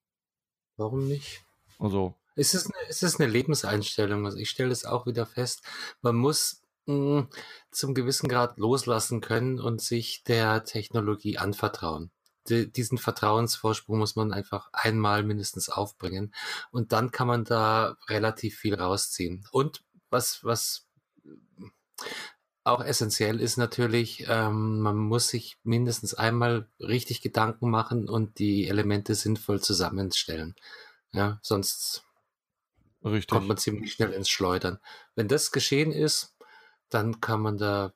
Warum 0.77 1.07
nicht? 1.07 1.45
Also. 1.79 2.15
Es 2.35 2.55
ist, 2.55 2.67
eine, 2.67 2.89
es 2.89 3.03
ist 3.03 3.21
eine 3.21 3.31
Lebenseinstellung. 3.31 4.27
Also 4.27 4.39
ich 4.39 4.51
stelle 4.51 4.73
es 4.73 4.85
auch 4.85 5.07
wieder 5.07 5.27
fest. 5.27 5.63
Man 6.03 6.17
muss 6.17 6.63
hm, 6.87 7.29
zum 7.71 7.95
gewissen 7.95 8.29
Grad 8.29 8.59
loslassen 8.59 9.21
können 9.21 9.61
und 9.61 9.81
sich 9.81 10.23
der 10.25 10.65
Technologie 10.65 11.39
anvertrauen. 11.39 12.11
Diesen 12.49 12.99
Vertrauensvorsprung 12.99 13.99
muss 13.99 14.17
man 14.17 14.33
einfach 14.33 14.71
einmal 14.73 15.23
mindestens 15.23 15.69
aufbringen 15.69 16.35
und 16.71 16.93
dann 16.93 17.11
kann 17.11 17.27
man 17.27 17.45
da 17.45 17.97
relativ 18.09 18.57
viel 18.57 18.75
rausziehen. 18.75 19.47
Und 19.51 19.83
was, 20.11 20.45
was 20.45 20.87
auch 22.65 22.83
essentiell 22.83 23.41
ist 23.41 23.57
natürlich, 23.59 24.27
ähm, 24.29 24.81
man 24.81 24.97
muss 24.97 25.29
sich 25.29 25.57
mindestens 25.63 26.15
einmal 26.15 26.69
richtig 26.81 27.23
Gedanken 27.23 27.71
machen 27.71 28.09
und 28.09 28.39
die 28.41 28.67
Elemente 28.67 29.15
sinnvoll 29.15 29.61
zusammenstellen. 29.61 30.57
Ja, 31.13 31.39
sonst 31.43 32.05
Richtig. 33.05 33.29
kommt 33.29 33.47
man 33.47 33.57
ziemlich 33.57 33.93
schnell 33.93 34.13
ins 34.13 34.29
Schleudern. 34.29 34.81
Wenn 35.15 35.29
das 35.29 35.53
geschehen 35.53 35.93
ist, 35.93 36.37
dann 36.89 37.21
kann 37.21 37.41
man 37.41 37.57
da 37.57 37.93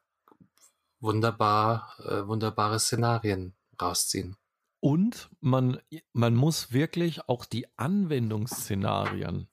wunderbar, 1.01 1.95
äh, 2.05 2.27
wunderbare 2.29 2.79
Szenarien 2.79 3.55
rausziehen. 3.81 4.37
Und 4.81 5.31
man, 5.41 5.79
man 6.13 6.35
muss 6.35 6.73
wirklich 6.73 7.29
auch 7.29 7.45
die 7.45 7.67
Anwendungsszenarien 7.79 9.49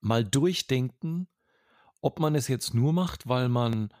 mal 0.00 0.24
durchdenken, 0.24 1.28
ob 2.00 2.20
man 2.20 2.34
es 2.34 2.48
jetzt 2.48 2.74
nur 2.74 2.92
macht, 2.92 3.28
weil 3.28 3.48
man 3.48 3.92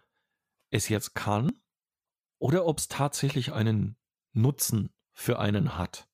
es 0.70 0.88
jetzt 0.88 1.14
kann 1.14 1.60
oder 2.38 2.66
ob 2.66 2.78
es 2.78 2.88
tatsächlich 2.88 3.52
einen 3.52 3.96
Nutzen 4.32 4.94
für 5.12 5.38
einen 5.38 5.76
hat. 5.76 6.08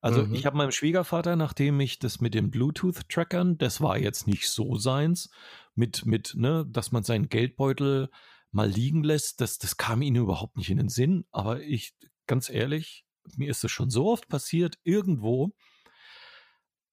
Also 0.00 0.22
Mhm. 0.22 0.34
ich 0.34 0.46
habe 0.46 0.56
meinem 0.56 0.72
Schwiegervater, 0.72 1.36
nachdem 1.36 1.78
ich 1.80 1.98
das 1.98 2.20
mit 2.20 2.34
den 2.34 2.50
Bluetooth-Trackern, 2.50 3.58
das 3.58 3.80
war 3.80 3.98
jetzt 3.98 4.26
nicht 4.26 4.48
so 4.48 4.76
seins, 4.76 5.30
mit, 5.74 6.06
mit, 6.06 6.34
ne, 6.36 6.66
dass 6.68 6.90
man 6.90 7.02
seinen 7.02 7.28
Geldbeutel 7.28 8.10
mal 8.50 8.68
liegen 8.68 9.04
lässt, 9.04 9.40
das, 9.40 9.58
das 9.58 9.76
kam 9.76 10.02
ihm 10.02 10.16
überhaupt 10.16 10.56
nicht 10.56 10.70
in 10.70 10.78
den 10.78 10.88
Sinn. 10.88 11.26
Aber 11.30 11.60
ich, 11.60 11.94
ganz 12.30 12.48
ehrlich, 12.48 13.04
mir 13.36 13.50
ist 13.50 13.64
es 13.64 13.72
schon 13.72 13.90
so 13.90 14.06
oft 14.06 14.28
passiert, 14.28 14.78
irgendwo. 14.84 15.50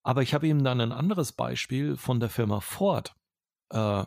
Aber 0.02 0.24
ich 0.24 0.34
habe 0.34 0.48
ihm 0.48 0.64
dann 0.64 0.82
ein 0.82 0.92
anderes 0.92 1.32
Beispiel 1.32 1.96
von 1.96 2.20
der 2.20 2.30
Firma 2.30 2.60
Ford 2.60 3.14
äh, 3.70 4.04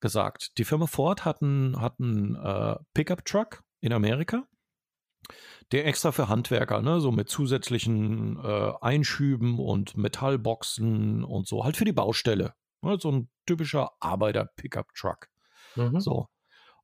gesagt. 0.00 0.56
Die 0.56 0.64
Firma 0.64 0.86
Ford 0.86 1.26
hat 1.26 1.42
einen, 1.42 1.78
hat 1.78 2.00
einen 2.00 2.36
äh, 2.36 2.76
Pickup-Truck 2.94 3.62
in 3.80 3.92
Amerika, 3.92 4.48
der 5.72 5.86
extra 5.86 6.10
für 6.10 6.30
Handwerker, 6.30 6.80
ne, 6.80 7.02
so 7.02 7.12
mit 7.12 7.28
zusätzlichen 7.28 8.42
äh, 8.42 8.72
Einschüben 8.80 9.58
und 9.58 9.98
Metallboxen 9.98 11.22
und 11.22 11.46
so, 11.46 11.64
halt 11.64 11.76
für 11.76 11.84
die 11.84 11.92
Baustelle. 11.92 12.54
Ne, 12.80 12.96
so 12.98 13.12
ein 13.12 13.28
typischer 13.44 13.90
Arbeiter-Pickup-Truck. 14.00 15.28
Mhm. 15.76 16.00
So. 16.00 16.28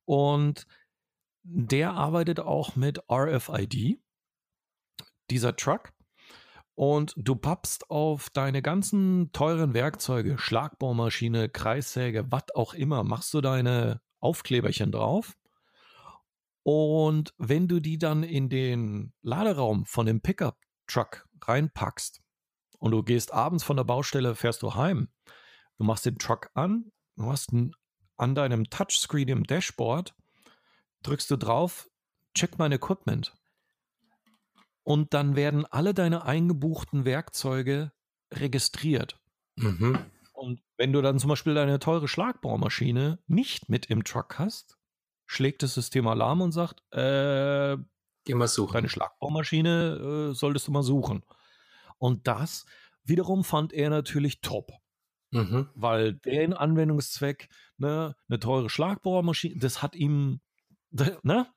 Und 0.05 0.67
der 1.51 1.93
arbeitet 1.93 2.39
auch 2.39 2.75
mit 2.75 3.01
RFID, 3.11 3.99
dieser 5.29 5.55
Truck. 5.55 5.91
Und 6.75 7.13
du 7.17 7.35
pappst 7.35 7.89
auf 7.89 8.29
deine 8.29 8.61
ganzen 8.61 9.31
teuren 9.33 9.73
Werkzeuge, 9.73 10.37
Schlagbohrmaschine, 10.37 11.49
Kreissäge, 11.49 12.31
was 12.31 12.55
auch 12.55 12.73
immer, 12.73 13.03
machst 13.03 13.33
du 13.33 13.41
deine 13.41 13.99
Aufkleberchen 14.19 14.91
drauf. 14.91 15.35
Und 16.63 17.33
wenn 17.37 17.67
du 17.67 17.79
die 17.79 17.97
dann 17.97 18.23
in 18.23 18.47
den 18.47 19.11
Laderaum 19.21 19.85
von 19.85 20.05
dem 20.05 20.21
Pickup-Truck 20.21 21.27
reinpackst 21.41 22.21
und 22.77 22.91
du 22.91 23.03
gehst 23.03 23.33
abends 23.33 23.63
von 23.63 23.75
der 23.75 23.83
Baustelle, 23.83 24.35
fährst 24.35 24.61
du 24.61 24.75
heim, 24.75 25.09
du 25.79 25.83
machst 25.83 26.05
den 26.05 26.17
Truck 26.17 26.49
an, 26.53 26.91
du 27.17 27.25
hast 27.25 27.51
an 28.17 28.35
deinem 28.35 28.69
Touchscreen 28.69 29.27
im 29.29 29.43
Dashboard 29.43 30.15
drückst 31.03 31.29
du 31.31 31.37
drauf, 31.37 31.89
check 32.35 32.57
mein 32.57 32.71
Equipment. 32.71 33.35
Und 34.83 35.13
dann 35.13 35.35
werden 35.35 35.65
alle 35.65 35.93
deine 35.93 36.23
eingebuchten 36.25 37.05
Werkzeuge 37.05 37.91
registriert. 38.33 39.19
Mhm. 39.55 39.99
Und 40.33 40.61
wenn 40.77 40.93
du 40.93 41.01
dann 41.01 41.19
zum 41.19 41.29
Beispiel 41.29 41.53
deine 41.53 41.79
teure 41.79 42.07
Schlagbohrmaschine 42.07 43.19
nicht 43.27 43.69
mit 43.69 43.87
im 43.87 44.03
Truck 44.03 44.39
hast, 44.39 44.77
schlägt 45.27 45.63
das 45.63 45.73
System 45.73 46.07
Alarm 46.07 46.41
und 46.41 46.51
sagt, 46.53 46.81
äh, 46.93 47.77
Geh 48.25 48.33
mal 48.33 48.47
suchen. 48.47 48.73
deine 48.73 48.89
Schlagbohrmaschine 48.89 50.29
äh, 50.31 50.33
solltest 50.33 50.67
du 50.67 50.71
mal 50.71 50.83
suchen. 50.83 51.23
Und 51.97 52.27
das 52.27 52.65
wiederum 53.03 53.43
fand 53.43 53.73
er 53.73 53.89
natürlich 53.89 54.41
top 54.41 54.71
Mhm. 55.31 55.69
weil 55.75 56.13
den 56.13 56.53
Anwendungszweck, 56.53 57.49
ne, 57.77 58.15
eine 58.27 58.39
teure 58.39 58.69
Schlagbohrmaschine, 58.69 59.59
das 59.59 59.83
hat 59.83 59.95
ihm, 59.95 60.41
ne, 61.23 61.47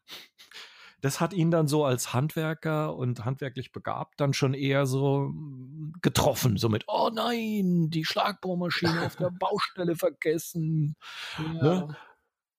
das 1.02 1.20
hat 1.20 1.32
ihn 1.32 1.50
dann 1.50 1.66
so 1.66 1.84
als 1.84 2.14
Handwerker 2.14 2.94
und 2.94 3.24
handwerklich 3.24 3.72
begabt 3.72 4.20
dann 4.20 4.32
schon 4.32 4.54
eher 4.54 4.86
so 4.86 5.30
mm, 5.32 5.94
getroffen, 6.00 6.56
so 6.56 6.68
mit, 6.68 6.84
oh 6.86 7.10
nein, 7.12 7.90
die 7.90 8.04
Schlagbohrmaschine 8.04 9.06
auf 9.06 9.16
der 9.16 9.30
Baustelle 9.30 9.96
vergessen. 9.96 10.94
Ne? 11.60 11.96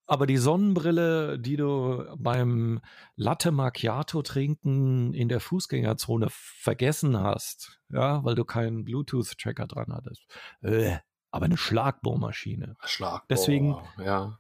Aber 0.06 0.28
die 0.28 0.38
Sonnenbrille, 0.38 1.40
die 1.40 1.56
du 1.56 2.04
beim 2.18 2.82
Latte 3.16 3.52
Macchiato 3.52 4.22
trinken 4.22 5.14
in 5.14 5.30
der 5.30 5.40
Fußgängerzone 5.40 6.28
vergessen 6.30 7.18
hast, 7.18 7.80
ja, 7.90 8.24
weil 8.26 8.36
du 8.36 8.44
keinen 8.44 8.84
Bluetooth-Tracker 8.84 9.68
dran 9.68 9.94
hattest. 9.94 10.26
Äh, 10.62 10.98
aber 11.32 11.46
eine 11.46 11.56
Schlagbohrmaschine. 11.58 12.76
Schlag. 12.84 13.24
Deswegen- 13.30 13.78
ja. 13.98 14.38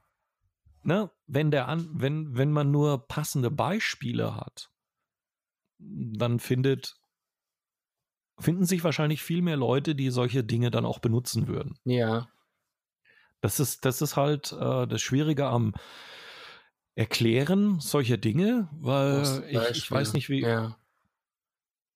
Ne? 0.84 1.10
Wenn, 1.28 1.52
der 1.52 1.68
an, 1.68 1.90
wenn, 1.94 2.36
wenn 2.38 2.52
man 2.52 2.72
nur 2.72 3.08
passende 3.08 3.50
Beispiele 3.50 4.36
hat, 4.36 4.70
dann 5.80 6.40
findet, 6.40 6.96
finden 8.40 8.66
sich 8.66 8.84
wahrscheinlich 8.84 9.22
viel 9.22 9.42
mehr 9.42 9.58
Leute, 9.58 9.96
die 9.96 10.10
solche 10.10 10.44
Dinge 10.44 10.72
dann 10.72 10.86
auch 10.86 11.00
benutzen 11.00 11.48
würden. 11.48 11.78
Ja. 11.86 12.30
Das 13.42 13.60
ist, 13.60 13.86
das 13.86 14.02
ist 14.02 14.16
halt 14.16 14.52
äh, 14.54 14.88
das 14.88 15.02
Schwierige 15.02 15.48
am 15.48 15.74
Erklären 16.96 17.80
solcher 17.80 18.18
Dinge, 18.18 18.70
weil 18.74 19.44
ich, 19.50 19.78
ich 19.78 19.92
weiß 19.92 20.14
nicht, 20.14 20.30
wie, 20.30 20.42
Ja. 20.42 20.78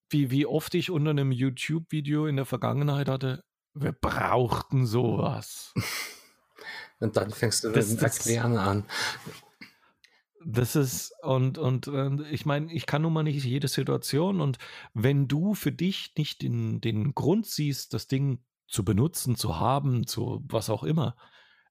wie, 0.09 0.31
wie 0.31 0.45
oft 0.45 0.73
ich 0.73 0.89
unter 0.89 1.11
einem 1.11 1.31
YouTube-Video 1.31 2.25
in 2.25 2.35
der 2.35 2.45
Vergangenheit 2.45 3.07
hatte, 3.07 3.43
wir 3.75 3.91
brauchten 3.91 4.85
sowas. 4.87 5.73
Und 6.99 7.15
dann 7.17 7.31
fängst 7.31 7.63
du 7.63 7.67
mit 7.69 7.77
Das- 7.77 7.95
das- 7.95 8.17
Erklären 8.17 8.57
an. 8.57 8.85
Das 10.45 10.75
ist, 10.75 11.13
und, 11.23 11.57
und 11.57 11.87
ich 12.31 12.45
meine, 12.45 12.71
ich 12.71 12.85
kann 12.85 13.01
nun 13.01 13.11
mal 13.11 13.23
nicht 13.23 13.43
jede 13.43 13.67
Situation 13.67 14.39
und 14.39 14.59
wenn 14.93 15.27
du 15.27 15.55
für 15.55 15.71
dich 15.73 16.13
nicht 16.17 16.41
den, 16.41 16.79
den 16.79 17.13
Grund 17.15 17.45
siehst, 17.47 17.93
das 17.93 18.07
Ding 18.07 18.39
zu 18.67 18.85
benutzen, 18.85 19.35
zu 19.35 19.59
haben, 19.59 20.07
zu 20.07 20.43
was 20.47 20.69
auch 20.69 20.83
immer, 20.83 21.17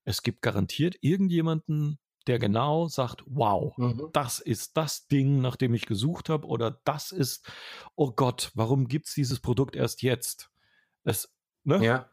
es 0.05 0.23
gibt 0.23 0.43
garantiert 0.43 0.97
irgendjemanden, 1.01 1.99
der 2.27 2.39
genau 2.39 2.89
sagt, 2.89 3.23
wow, 3.27 3.73
Mhm. 3.79 4.09
das 4.13 4.41
ist 4.41 4.77
das 4.77 5.07
Ding, 5.07 5.41
nach 5.41 5.57
dem 5.57 5.73
ich 5.73 5.87
gesucht 5.87 6.29
habe, 6.29 6.47
oder 6.47 6.81
das 6.85 7.13
ist, 7.13 7.51
oh 7.95 8.13
Gott, 8.13 8.51
warum 8.55 8.89
gibt 8.89 9.07
es 9.07 9.15
dieses 9.15 9.41
Produkt 9.41 9.75
erst 9.77 10.03
jetzt? 10.03 10.51
Es, 11.05 11.33
ne? 11.65 11.83
Ja. 11.85 12.11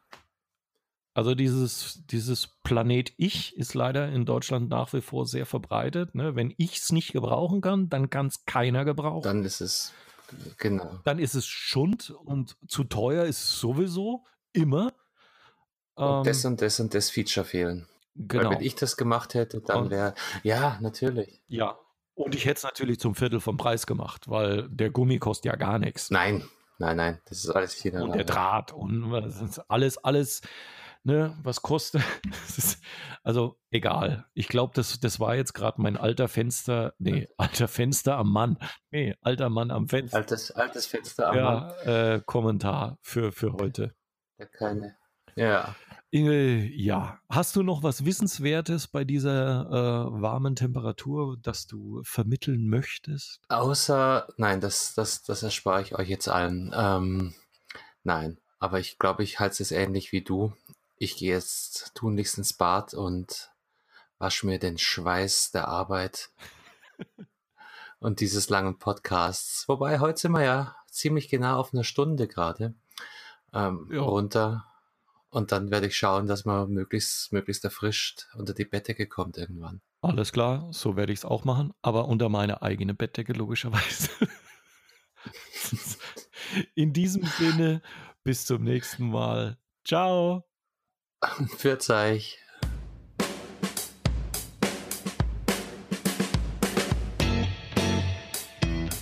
Also 1.14 1.36
dieses, 1.36 2.04
dieses 2.06 2.48
Planet 2.64 3.12
Ich 3.16 3.56
ist 3.56 3.74
leider 3.74 4.08
in 4.08 4.26
Deutschland 4.26 4.68
nach 4.68 4.92
wie 4.92 5.00
vor 5.00 5.26
sehr 5.26 5.46
verbreitet. 5.46 6.14
Ne? 6.16 6.34
Wenn 6.34 6.52
ich 6.58 6.78
es 6.78 6.90
nicht 6.90 7.12
gebrauchen 7.12 7.60
kann, 7.60 7.88
dann 7.88 8.10
kann 8.10 8.26
es 8.26 8.44
keiner 8.46 8.84
gebrauchen. 8.84 9.22
Dann, 9.22 9.38
Dann 9.38 9.46
ist 9.46 9.60
es, 9.60 9.92
genau. 10.58 10.98
ist 11.16 11.34
es 11.34 11.46
Schund 11.46 12.10
und 12.10 12.56
zu 12.66 12.82
teuer 12.82 13.24
ist 13.26 13.38
es 13.38 13.60
sowieso 13.60 14.24
immer. 14.52 14.92
Und 15.94 16.04
Ähm, 16.18 16.24
das 16.24 16.44
und 16.44 16.60
das 16.60 16.80
und 16.80 16.92
das 16.94 17.10
Feature 17.10 17.46
fehlen. 17.46 17.86
genau. 18.16 18.50
Weil 18.50 18.56
wenn 18.56 18.64
ich 18.66 18.74
das 18.74 18.96
gemacht 18.96 19.34
hätte, 19.34 19.60
dann 19.60 19.90
wäre, 19.90 20.14
ja, 20.42 20.78
natürlich. 20.80 21.40
ja. 21.46 21.78
Und 22.16 22.34
ich 22.34 22.44
hätte 22.44 22.58
es 22.58 22.62
natürlich 22.62 23.00
zum 23.00 23.14
Viertel 23.14 23.40
vom 23.40 23.56
Preis 23.56 23.86
gemacht, 23.86 24.28
weil 24.28 24.68
der 24.68 24.90
Gummi 24.90 25.18
kostet 25.18 25.46
ja 25.46 25.56
gar 25.56 25.78
nichts. 25.80 26.10
Nein, 26.10 26.44
nein, 26.78 26.96
nein, 26.96 27.20
das 27.26 27.38
ist 27.44 27.50
alles 27.50 27.74
viel 27.74 27.96
und 28.00 28.14
der 28.14 28.24
Draht 28.24 28.72
und 28.72 29.12
alles, 29.68 29.98
alles, 29.98 30.40
ne, 31.04 31.36
was 31.42 31.62
kostet. 31.62 32.02
Ist, 32.56 32.82
also 33.22 33.58
egal. 33.70 34.26
Ich 34.34 34.48
glaube, 34.48 34.72
das, 34.74 34.98
das 35.00 35.20
war 35.20 35.36
jetzt 35.36 35.52
gerade 35.52 35.80
mein 35.80 35.96
alter 35.96 36.28
Fenster, 36.28 36.94
nee, 36.98 37.28
alter 37.36 37.68
Fenster 37.68 38.16
am 38.16 38.32
Mann. 38.32 38.58
Nee, 38.90 39.14
alter 39.20 39.50
Mann 39.50 39.70
am 39.70 39.88
Fenster. 39.88 40.16
Altes, 40.16 40.50
altes 40.50 40.86
Fenster 40.86 41.28
am 41.28 41.36
Mann. 41.36 41.72
Ja, 41.86 42.14
äh, 42.14 42.22
Kommentar 42.24 42.98
für, 43.02 43.32
für 43.32 43.52
heute. 43.52 43.94
Der 44.38 44.46
keine. 44.46 44.96
Ja. 45.36 45.74
Inge, 46.10 46.70
ja. 46.72 47.18
Hast 47.28 47.56
du 47.56 47.62
noch 47.64 47.82
was 47.82 48.04
Wissenswertes 48.04 48.86
bei 48.86 49.04
dieser 49.04 49.66
äh, 49.66 50.22
warmen 50.22 50.54
Temperatur, 50.54 51.36
das 51.42 51.66
du 51.66 52.02
vermitteln 52.04 52.68
möchtest? 52.68 53.40
Außer, 53.48 54.28
nein, 54.36 54.60
das, 54.60 54.94
das, 54.94 55.24
das 55.24 55.42
erspare 55.42 55.82
ich 55.82 55.96
euch 55.96 56.08
jetzt 56.08 56.28
allen. 56.28 56.72
Ähm, 56.72 57.34
nein, 58.04 58.38
aber 58.60 58.78
ich 58.78 58.98
glaube, 58.98 59.24
ich 59.24 59.40
halte 59.40 59.60
es 59.60 59.72
ähnlich 59.72 60.12
wie 60.12 60.22
du. 60.22 60.52
Ich 61.04 61.16
gehe 61.18 61.34
jetzt 61.34 61.94
tunlichst 61.94 62.38
ins 62.38 62.54
Bad 62.54 62.94
und 62.94 63.52
wasche 64.16 64.46
mir 64.46 64.58
den 64.58 64.78
Schweiß 64.78 65.50
der 65.50 65.68
Arbeit 65.68 66.30
und 67.98 68.20
dieses 68.20 68.48
langen 68.48 68.78
Podcasts. 68.78 69.68
Wobei, 69.68 69.98
heute 69.98 70.18
sind 70.18 70.32
wir 70.32 70.44
ja 70.44 70.76
ziemlich 70.88 71.28
genau 71.28 71.58
auf 71.58 71.74
einer 71.74 71.84
Stunde 71.84 72.26
gerade 72.26 72.72
ähm, 73.52 73.86
Ja. 73.92 74.00
runter. 74.00 74.64
Und 75.28 75.52
dann 75.52 75.70
werde 75.70 75.88
ich 75.88 75.96
schauen, 75.98 76.26
dass 76.26 76.46
man 76.46 76.70
möglichst, 76.70 77.34
möglichst 77.34 77.64
erfrischt 77.64 78.28
unter 78.32 78.54
die 78.54 78.64
Bettdecke 78.64 79.06
kommt 79.06 79.36
irgendwann. 79.36 79.82
Alles 80.00 80.32
klar, 80.32 80.72
so 80.72 80.96
werde 80.96 81.12
ich 81.12 81.18
es 81.18 81.24
auch 81.26 81.44
machen, 81.44 81.74
aber 81.82 82.08
unter 82.08 82.30
meine 82.30 82.62
eigene 82.62 82.94
Bettdecke 82.94 83.34
logischerweise. 83.34 84.08
In 86.74 86.94
diesem 86.94 87.24
Sinne, 87.26 87.82
bis 88.22 88.46
zum 88.46 88.64
nächsten 88.64 89.10
Mal. 89.10 89.58
Ciao. 89.84 90.46
Pfiat 91.56 91.88
euch. 91.90 92.38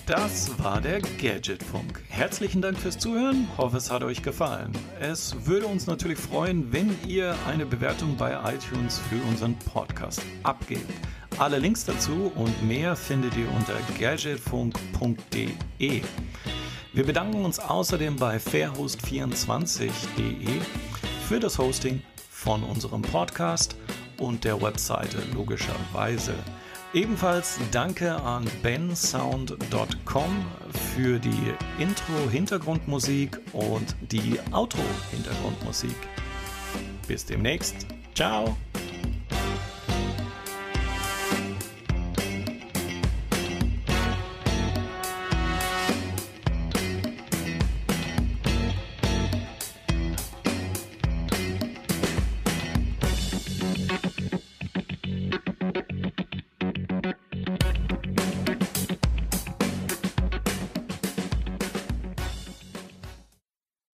Das 0.07 0.59
war 0.63 0.81
der 0.81 1.01
Gadgetfunk. 1.01 2.03
Herzlichen 2.09 2.61
Dank 2.61 2.79
fürs 2.79 2.99
Zuhören. 2.99 3.49
Hoffe, 3.57 3.79
es 3.79 3.91
hat 3.91 4.05
euch 4.05 4.23
gefallen. 4.23 4.73
Es 5.01 5.47
würde 5.47 5.67
uns 5.67 5.87
natürlich 5.87 6.19
freuen, 6.19 6.71
wenn 6.71 6.95
ihr 7.07 7.35
eine 7.47 7.65
Bewertung 7.65 8.19
bei 8.19 8.39
iTunes 8.53 9.01
für 9.09 9.23
unseren 9.29 9.59
Podcast 9.59 10.21
abgebt. 10.43 10.93
Alle 11.39 11.59
Links 11.59 11.87
dazu 11.87 12.31
und 12.35 12.63
mehr 12.63 12.95
findet 12.95 13.35
ihr 13.37 13.51
unter 13.53 13.73
gadgetfunk.de. 13.99 16.03
Wir 16.93 17.07
bedanken 17.07 17.47
uns 17.47 17.59
außerdem 17.59 18.17
bei 18.17 18.37
fairhost24.de 18.37 20.61
für 21.27 21.41
das 21.41 21.57
Hosting 21.57 22.03
von 22.43 22.65
unserem 22.65 23.03
Podcast 23.03 23.77
und 24.19 24.45
der 24.45 24.61
Webseite 24.61 25.19
logischerweise. 25.35 26.35
Ebenfalls 26.93 27.59
danke 27.71 28.15
an 28.15 28.45
bensound.com 28.63 30.45
für 30.95 31.19
die 31.19 31.55
Intro-Hintergrundmusik 31.79 33.41
und 33.53 33.97
die 34.11 34.39
Outro-Hintergrundmusik. 34.51 35.97
Bis 37.07 37.25
demnächst. 37.25 37.87
Ciao. 38.15 38.57